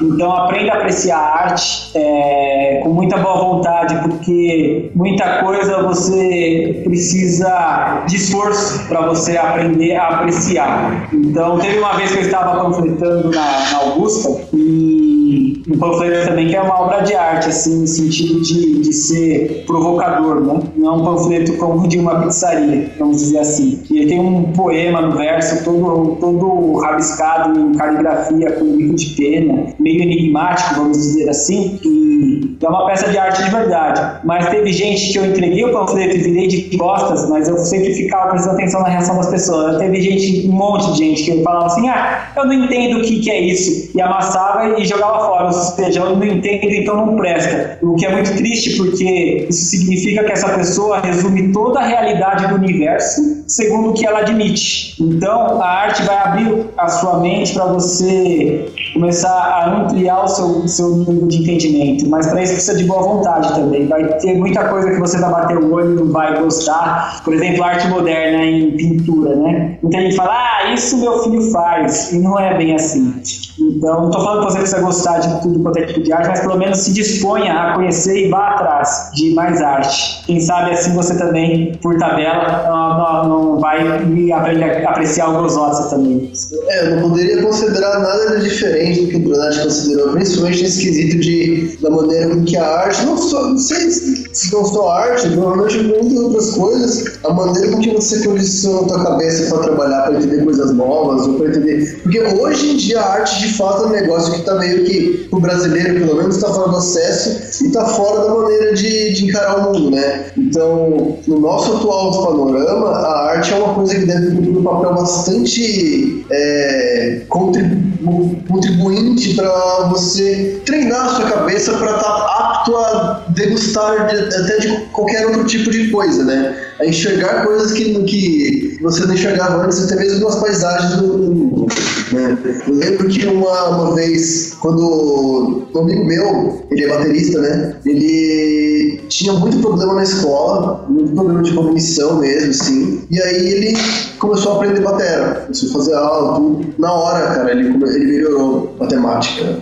Então 0.00 0.30
aprenda 0.30 0.72
a 0.72 0.76
apreciar 0.76 1.18
a 1.18 1.44
arte 1.44 1.90
é, 1.94 2.80
com 2.82 2.90
muita 2.90 3.16
boa 3.16 3.38
vontade, 3.38 3.96
porque 4.02 4.90
muita 4.94 5.40
coisa 5.40 5.82
você 5.82 6.82
precisa 6.84 7.77
de 8.06 8.16
esforço 8.16 8.86
para 8.88 9.06
você 9.06 9.36
aprender 9.36 9.96
a 9.96 10.08
apreciar. 10.08 11.08
Então 11.12 11.58
teve 11.58 11.78
uma 11.78 11.94
vez 11.94 12.12
que 12.12 12.18
eu 12.18 12.22
estava 12.22 12.62
panfletando 12.62 13.30
na, 13.30 13.70
na 13.70 13.78
Augusta 13.78 14.48
e 14.52 15.62
um 15.68 15.78
panfleto 15.78 16.28
também 16.28 16.48
que 16.48 16.56
é 16.56 16.62
uma 16.62 16.80
obra 16.80 17.00
de 17.00 17.14
arte, 17.14 17.48
assim, 17.48 17.80
no 17.80 17.86
sentido 17.86 18.40
de, 18.40 18.80
de 18.80 18.92
ser 18.92 19.64
provocador, 19.66 20.40
né? 20.40 20.60
Não 20.76 20.92
é 20.92 20.96
um 20.96 21.04
panfleto 21.04 21.56
como 21.58 21.86
de 21.86 21.98
uma 21.98 22.22
pizzaria, 22.22 22.90
vamos 22.98 23.18
dizer 23.18 23.38
assim. 23.38 23.82
E 23.90 23.98
ele 23.98 24.08
tem 24.08 24.20
um 24.20 24.52
poema 24.52 25.02
no 25.02 25.16
verso, 25.16 25.64
todo, 25.64 26.16
todo 26.20 26.76
rabiscado 26.78 27.58
em 27.58 27.72
caligrafia 27.72 28.52
com 28.52 28.76
bico 28.76 28.94
de 28.94 29.14
pena, 29.14 29.66
meio 29.78 30.02
enigmático, 30.02 30.76
vamos 30.76 30.96
dizer 30.96 31.28
assim, 31.28 31.78
e 31.84 32.56
é 32.62 32.68
uma 32.68 32.86
peça 32.86 33.10
de 33.10 33.18
arte 33.18 33.44
de 33.44 33.50
verdade. 33.50 34.20
Mas 34.24 34.48
teve 34.48 34.72
gente 34.72 35.12
que 35.12 35.18
eu 35.18 35.26
entreguei 35.26 35.64
o 35.64 35.72
panfleto 35.72 36.16
e 36.16 36.18
virei 36.18 36.48
de 36.48 36.76
costas, 36.76 37.28
mas 37.28 37.48
eu 37.48 37.58
sempre 37.68 37.94
ficava 37.94 38.30
prestando 38.30 38.54
atenção 38.54 38.82
na 38.82 38.88
reação 38.88 39.16
das 39.16 39.28
pessoas. 39.28 39.78
Teve 39.78 40.00
gente, 40.00 40.48
um 40.48 40.52
monte 40.52 40.92
de 40.92 40.98
gente 40.98 41.24
que 41.24 41.42
falava 41.42 41.66
assim, 41.66 41.88
ah, 41.88 42.28
eu 42.36 42.44
não 42.46 42.52
entendo 42.52 42.98
o 42.98 43.02
que, 43.02 43.20
que 43.20 43.30
é 43.30 43.40
isso, 43.40 43.90
e 43.96 44.00
amassava 44.00 44.78
e 44.78 44.84
jogava 44.84 45.26
fora, 45.26 45.46
ou 45.46 45.52
seja, 45.52 46.00
eu 46.00 46.16
não 46.16 46.24
entendo, 46.24 46.72
então 46.72 47.06
não 47.06 47.16
presta. 47.16 47.78
O 47.82 47.94
que 47.94 48.06
é 48.06 48.12
muito 48.12 48.34
triste, 48.36 48.76
porque 48.76 49.46
isso 49.48 49.66
significa 49.66 50.24
que 50.24 50.32
essa 50.32 50.48
pessoa 50.50 51.00
resume 51.00 51.52
toda 51.52 51.80
a 51.80 51.84
realidade 51.84 52.46
do 52.48 52.54
universo 52.54 53.38
segundo 53.48 53.90
o 53.90 53.94
que 53.94 54.06
ela 54.06 54.20
admite. 54.20 55.02
Então, 55.02 55.60
a 55.60 55.66
arte 55.66 56.02
vai 56.02 56.16
abrir 56.16 56.66
a 56.76 56.88
sua 56.88 57.18
mente 57.18 57.54
para 57.54 57.64
você 57.64 58.70
começar 58.92 59.30
a 59.30 59.80
ampliar 59.80 60.24
o 60.24 60.28
seu, 60.28 60.68
seu 60.68 60.96
nível 60.96 61.26
de 61.26 61.42
entendimento, 61.42 62.08
mas 62.08 62.26
para 62.26 62.42
isso 62.42 62.52
precisa 62.52 62.76
de 62.76 62.84
boa 62.84 63.02
vontade 63.02 63.54
também. 63.54 63.86
Vai 63.86 64.04
ter 64.18 64.36
muita 64.36 64.68
coisa 64.68 64.90
que 64.90 64.98
você 64.98 65.18
vai 65.18 65.30
bater 65.30 65.56
o 65.56 65.72
olho 65.72 65.92
e 65.92 65.94
não 65.94 66.12
vai 66.12 66.38
gostar. 66.38 67.22
Por 67.24 67.32
exemplo, 67.32 67.57
arte 67.62 67.88
moderna 67.88 68.44
em 68.44 68.76
pintura, 68.76 69.36
né? 69.36 69.78
Muita 69.82 70.00
gente 70.00 70.16
fala, 70.16 70.32
ah, 70.32 70.72
isso 70.72 70.98
meu 70.98 71.22
filho 71.22 71.50
faz, 71.50 72.12
e 72.12 72.18
não 72.18 72.38
é 72.38 72.56
bem 72.56 72.74
assim. 72.74 73.14
Então, 73.60 74.02
não 74.02 74.10
tô 74.10 74.20
falando 74.20 74.46
que 74.46 74.52
você 74.52 74.58
precisa 74.60 74.80
gostar 74.80 75.18
de 75.18 75.42
tudo 75.42 75.60
quanto 75.60 75.78
é 75.78 75.86
tipo 75.86 76.02
de 76.02 76.12
arte, 76.12 76.28
mas 76.28 76.40
pelo 76.40 76.56
menos 76.58 76.78
se 76.78 76.92
disponha 76.92 77.52
a 77.52 77.74
conhecer 77.74 78.26
e 78.26 78.28
vá 78.28 78.48
atrás 78.50 79.10
de 79.14 79.34
mais 79.34 79.60
arte. 79.60 80.22
Quem 80.26 80.40
sabe 80.40 80.72
assim 80.72 80.94
você 80.94 81.16
também, 81.16 81.72
por 81.82 81.96
tabela, 81.98 82.64
não, 82.68 82.98
não- 82.98 83.28
não 83.54 83.58
vai 83.60 83.98
me 84.04 84.32
apreciar 84.32 85.28
o 85.30 85.38
Grosotsa 85.38 85.90
também. 85.90 86.30
É, 86.68 86.86
eu 86.86 86.96
não 86.96 87.10
poderia 87.10 87.42
considerar 87.42 87.98
nada 88.00 88.36
de 88.38 88.48
diferente 88.48 89.02
do 89.02 89.08
que 89.08 89.16
o 89.16 89.20
Brunati 89.20 89.62
considerou, 89.62 90.12
principalmente 90.12 90.62
nesse 90.62 90.82
quesito 90.84 91.18
de, 91.18 91.78
da 91.82 91.90
maneira 91.90 92.28
com 92.34 92.44
que 92.44 92.56
a 92.56 92.66
arte, 92.66 93.04
não 93.06 93.16
só, 93.16 93.48
não 93.48 93.58
sei 93.58 93.90
se 93.90 94.52
não 94.52 94.64
só 94.64 94.90
arte, 94.90 95.28
provavelmente 95.30 95.78
muitas 95.82 96.18
outras 96.18 96.50
coisas, 96.52 97.18
a 97.24 97.32
maneira 97.32 97.70
com 97.72 97.80
que 97.80 97.90
você 97.94 98.24
condiciona 98.26 98.80
a 98.82 98.84
tua 98.84 99.04
cabeça 99.04 99.52
para 99.54 99.64
trabalhar, 99.64 100.02
para 100.02 100.14
entender 100.18 100.44
coisas 100.44 100.72
novas, 100.72 101.26
ou 101.26 101.34
para 101.34 101.48
entender. 101.48 102.00
Porque 102.02 102.20
hoje 102.20 102.70
em 102.72 102.76
dia 102.76 103.00
a 103.00 103.12
arte 103.14 103.38
de 103.40 103.47
fato 103.54 103.84
é 103.84 103.86
um 103.86 103.90
negócio 103.90 104.32
que 104.32 104.40
está 104.40 104.54
meio 104.56 104.84
que, 104.84 105.28
o 105.30 105.40
brasileiro 105.40 105.94
pelo 106.00 106.16
menos, 106.16 106.36
está 106.36 106.52
fora 106.52 106.70
do 106.70 106.76
acesso 106.76 107.64
e 107.64 107.66
está 107.68 107.84
fora 107.86 108.24
da 108.28 108.34
maneira 108.34 108.74
de, 108.74 109.12
de 109.12 109.24
encarar 109.26 109.58
o 109.68 109.72
mundo, 109.72 109.90
né? 109.90 110.26
Então, 110.36 111.18
no 111.26 111.40
nosso 111.40 111.76
atual 111.76 112.26
panorama, 112.26 112.88
a 112.90 113.30
arte 113.32 113.52
é 113.52 113.56
uma 113.56 113.74
coisa 113.74 113.94
que 113.94 114.06
deve 114.06 114.30
cumprir 114.30 114.56
um 114.58 114.62
papel 114.62 114.94
bastante 114.94 116.24
é, 116.30 117.22
contribu- 117.28 118.36
contribuinte 118.48 119.34
para 119.34 119.88
você 119.90 120.60
treinar 120.64 121.06
a 121.06 121.08
sua 121.16 121.24
cabeça 121.30 121.72
para 121.74 121.96
estar 121.96 122.26
apto 122.38 122.76
a 122.76 123.24
degustar 123.30 124.06
de- 124.08 124.34
até 124.34 124.58
de 124.58 124.68
qualquer 124.92 125.26
outro 125.26 125.44
tipo 125.44 125.70
de 125.70 125.90
coisa, 125.90 126.24
né? 126.24 126.56
A 126.80 126.86
enxergar 126.86 127.44
coisas 127.44 127.72
que, 127.72 127.92
que 128.04 128.78
você 128.80 129.04
não 129.04 129.14
enxergava 129.14 129.64
antes, 129.64 129.82
até 129.84 129.96
mesmo 129.96 130.24
nas 130.24 130.36
paisagens 130.36 130.96
do 130.96 131.06
mundo. 131.08 131.66
Né? 132.12 132.38
Eu 132.66 132.74
lembro 132.74 133.08
que 133.08 133.26
uma, 133.26 133.68
uma 133.68 133.94
vez, 133.94 134.54
quando 134.60 135.66
um 135.74 135.78
amigo 135.80 136.04
meu, 136.04 136.62
ele 136.70 136.84
é 136.84 136.88
baterista, 136.88 137.40
né? 137.40 137.76
Ele 137.84 139.00
tinha 139.08 139.32
muito 139.32 139.58
problema 139.58 139.94
na 139.94 140.02
escola, 140.02 140.84
muito 140.88 141.12
problema 141.12 141.42
de 141.42 141.52
cognição 141.52 142.18
mesmo, 142.18 142.50
assim. 142.50 143.02
E 143.10 143.20
aí 143.20 143.52
ele 143.52 143.78
começou 144.18 144.52
a 144.52 144.56
aprender 144.56 144.80
batera, 144.80 145.42
começou 145.42 145.70
a 145.70 145.72
fazer 145.72 145.94
aula, 145.94 146.34
tudo. 146.36 146.74
Na 146.78 146.92
hora, 146.92 147.26
cara, 147.34 147.50
ele, 147.50 147.68
ele 147.68 148.04
melhorou 148.04 148.76
matemática. 148.78 149.58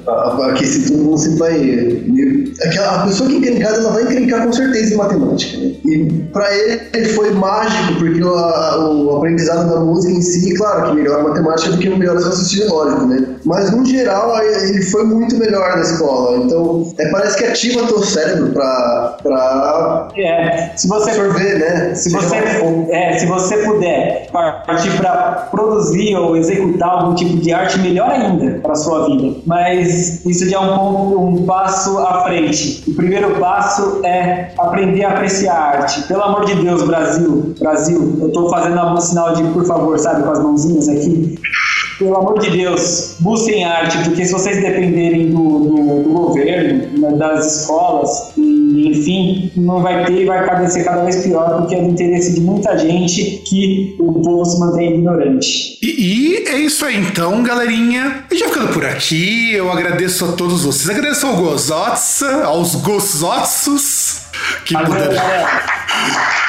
Aqui 0.50 0.66
se 0.66 0.90
todo 0.90 1.02
mundo 1.02 1.18
sempre 1.18 1.38
vai. 1.38 2.46
Aquela, 2.64 3.02
a 3.02 3.06
pessoa 3.06 3.28
que 3.28 3.36
é 3.36 3.38
encrencada, 3.38 3.76
ela 3.78 3.92
vai 3.92 4.02
encrencar 4.04 4.46
com 4.46 4.52
certeza 4.52 4.94
em 4.94 4.96
matemática. 4.96 5.58
Né? 5.58 5.74
E 5.84 6.04
pra 6.32 6.54
ele, 6.54 7.04
foi 7.10 7.30
mágico, 7.32 7.98
porque 7.98 8.22
o, 8.22 9.06
o 9.06 9.16
aprendizado 9.16 9.68
da 9.68 9.80
música 9.80 10.12
em 10.12 10.22
si, 10.22 10.54
claro, 10.54 10.90
que 10.90 10.96
melhora 10.96 11.20
a 11.20 11.28
matemática 11.28 11.70
do 11.70 11.78
que 11.78 11.88
melhora 11.88 12.18
as 12.18 12.26
raciocínio 12.36 12.74
lógico, 12.74 13.06
né? 13.06 13.36
Mas 13.44 13.70
no 13.70 13.84
geral 13.84 14.36
ele 14.42 14.82
foi 14.82 15.04
muito 15.04 15.36
melhor 15.36 15.76
na 15.76 15.82
escola. 15.82 16.36
Então 16.38 16.92
é, 16.98 17.08
parece 17.10 17.38
que 17.38 17.44
ativa 17.44 17.86
teu 17.86 18.02
cérebro 18.02 18.50
pra, 18.52 19.16
pra 19.22 20.08
É, 20.16 20.72
se 20.76 20.88
você 20.88 21.10
absorver, 21.10 21.58
né? 21.58 21.94
Se 21.94 22.10
Seja 22.10 22.20
você, 22.20 22.36
é, 22.90 23.18
se 23.18 23.26
você 23.26 23.56
puder 23.58 24.28
partir 24.32 24.96
para 24.98 25.48
produzir 25.50 26.16
ou 26.16 26.36
executar 26.36 26.88
algum 26.90 27.14
tipo 27.14 27.36
de 27.38 27.52
arte, 27.52 27.78
melhor 27.80 28.10
ainda 28.10 28.58
para 28.60 28.74
sua 28.74 29.06
vida. 29.06 29.36
Mas 29.46 30.24
isso 30.24 30.48
já 30.48 30.56
é 30.56 30.60
um, 30.60 30.76
ponto- 30.76 31.20
um 31.20 31.46
passo 31.46 31.98
à 31.98 32.24
frente. 32.24 32.84
O 32.88 32.94
primeiro 32.94 33.30
passo 33.38 34.00
é 34.04 34.50
aprender 34.58 35.04
a 35.04 35.10
apreciar 35.10 35.54
a 35.54 35.64
arte. 35.78 36.02
Pelo 36.02 36.22
amor 36.22 36.44
de 36.44 36.54
Deus, 36.56 36.82
Brasil, 36.82 37.54
Brasil, 37.58 38.18
eu 38.20 38.28
estou 38.28 38.50
fazendo 38.50 38.80
um 38.80 39.00
sinal 39.00 39.34
de 39.34 39.42
por 39.44 39.64
favor, 39.64 39.98
sabe, 39.98 40.22
com 40.22 40.30
as 40.30 40.38
mãozinhas 40.40 40.88
aqui. 40.88 41.38
Pelo 41.98 42.16
amor 42.16 42.38
de 42.40 42.50
Deus, 42.50 43.16
busquem 43.20 43.64
arte, 43.64 43.96
porque 44.04 44.24
se 44.26 44.32
vocês 44.32 44.60
dependerem 44.60 45.30
do, 45.30 45.60
do, 45.60 46.02
do 46.02 46.10
governo, 46.10 46.98
né, 46.98 47.16
das 47.16 47.60
escolas, 47.60 48.32
enfim, 48.36 49.50
não 49.56 49.80
vai 49.80 50.04
ter 50.04 50.22
e 50.22 50.24
vai 50.26 50.46
parecer 50.46 50.84
cada 50.84 51.04
vez 51.04 51.22
pior, 51.22 51.58
porque 51.58 51.74
é 51.74 51.80
do 51.80 51.88
interesse 51.88 52.34
de 52.34 52.40
muita 52.40 52.76
gente 52.78 53.42
que 53.46 53.96
o 53.98 54.12
povo 54.20 54.44
se 54.44 54.60
mantém 54.60 54.94
ignorante. 54.94 55.78
E, 55.82 56.44
e 56.44 56.48
é 56.48 56.58
isso 56.58 56.84
aí 56.84 56.96
então, 56.96 57.42
galerinha. 57.42 58.24
E 58.30 58.36
já 58.36 58.48
ficando 58.48 58.72
por 58.72 58.84
aqui, 58.84 59.54
eu 59.54 59.72
agradeço 59.72 60.24
a 60.26 60.32
todos 60.32 60.64
vocês. 60.64 60.90
Agradeço 60.90 61.26
ao 61.26 61.36
Gozotsa, 61.36 62.44
aos 62.44 62.74
Gozotsos 62.74 64.26
que 64.64 64.76
puderam, 64.76 65.16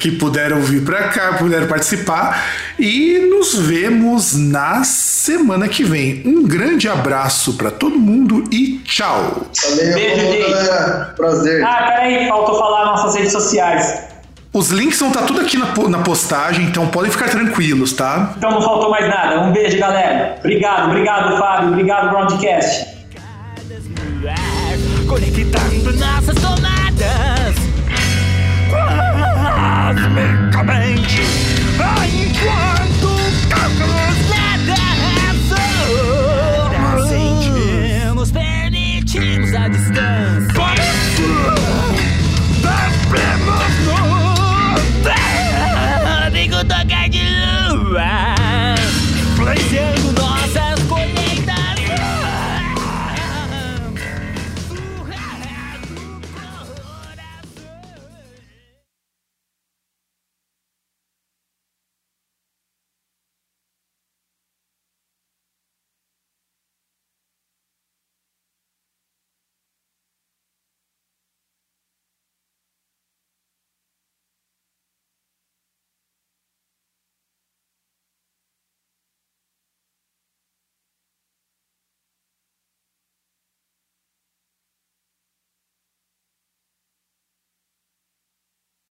que 0.00 0.10
puderam 0.12 0.60
vir 0.60 0.82
pra 0.84 1.08
cá, 1.08 1.34
puderam 1.34 1.66
participar. 1.66 2.44
E 2.78 3.18
nos 3.30 3.54
vemos 3.58 4.36
na 4.36 4.84
semana 4.84 5.68
que 5.68 5.82
vem. 5.82 6.22
Um 6.24 6.42
grande 6.44 6.88
abraço 6.88 7.54
pra 7.54 7.70
todo 7.70 7.98
mundo 7.98 8.44
e 8.52 8.78
tchau. 8.84 9.46
Valeu, 9.62 9.94
Beijo, 9.94 10.48
galera. 10.48 11.14
Prazer. 11.16 11.64
Ah, 11.64 11.84
peraí, 11.88 12.28
faltou 12.28 12.58
falar 12.58 12.86
nossas 12.86 13.14
redes 13.14 13.32
sociais. 13.32 14.16
Os 14.52 14.70
links 14.70 14.98
vão 14.98 15.08
estar 15.08 15.22
tudo 15.22 15.42
aqui 15.42 15.58
na, 15.58 15.66
na 15.88 15.98
postagem, 15.98 16.64
então 16.64 16.88
podem 16.88 17.10
ficar 17.10 17.28
tranquilos, 17.28 17.92
tá? 17.92 18.32
Então 18.38 18.50
não 18.50 18.62
faltou 18.62 18.90
mais 18.90 19.06
nada. 19.06 19.40
Um 19.42 19.52
beijo, 19.52 19.78
galera. 19.78 20.36
Obrigado, 20.38 20.88
obrigado, 20.88 21.36
Fábio. 21.36 21.68
Obrigado, 21.68 22.08
Groundcast. 22.08 22.86
Conectando 25.06 25.75
Cosmicamente 30.66 31.22
Enquanto 31.78 32.95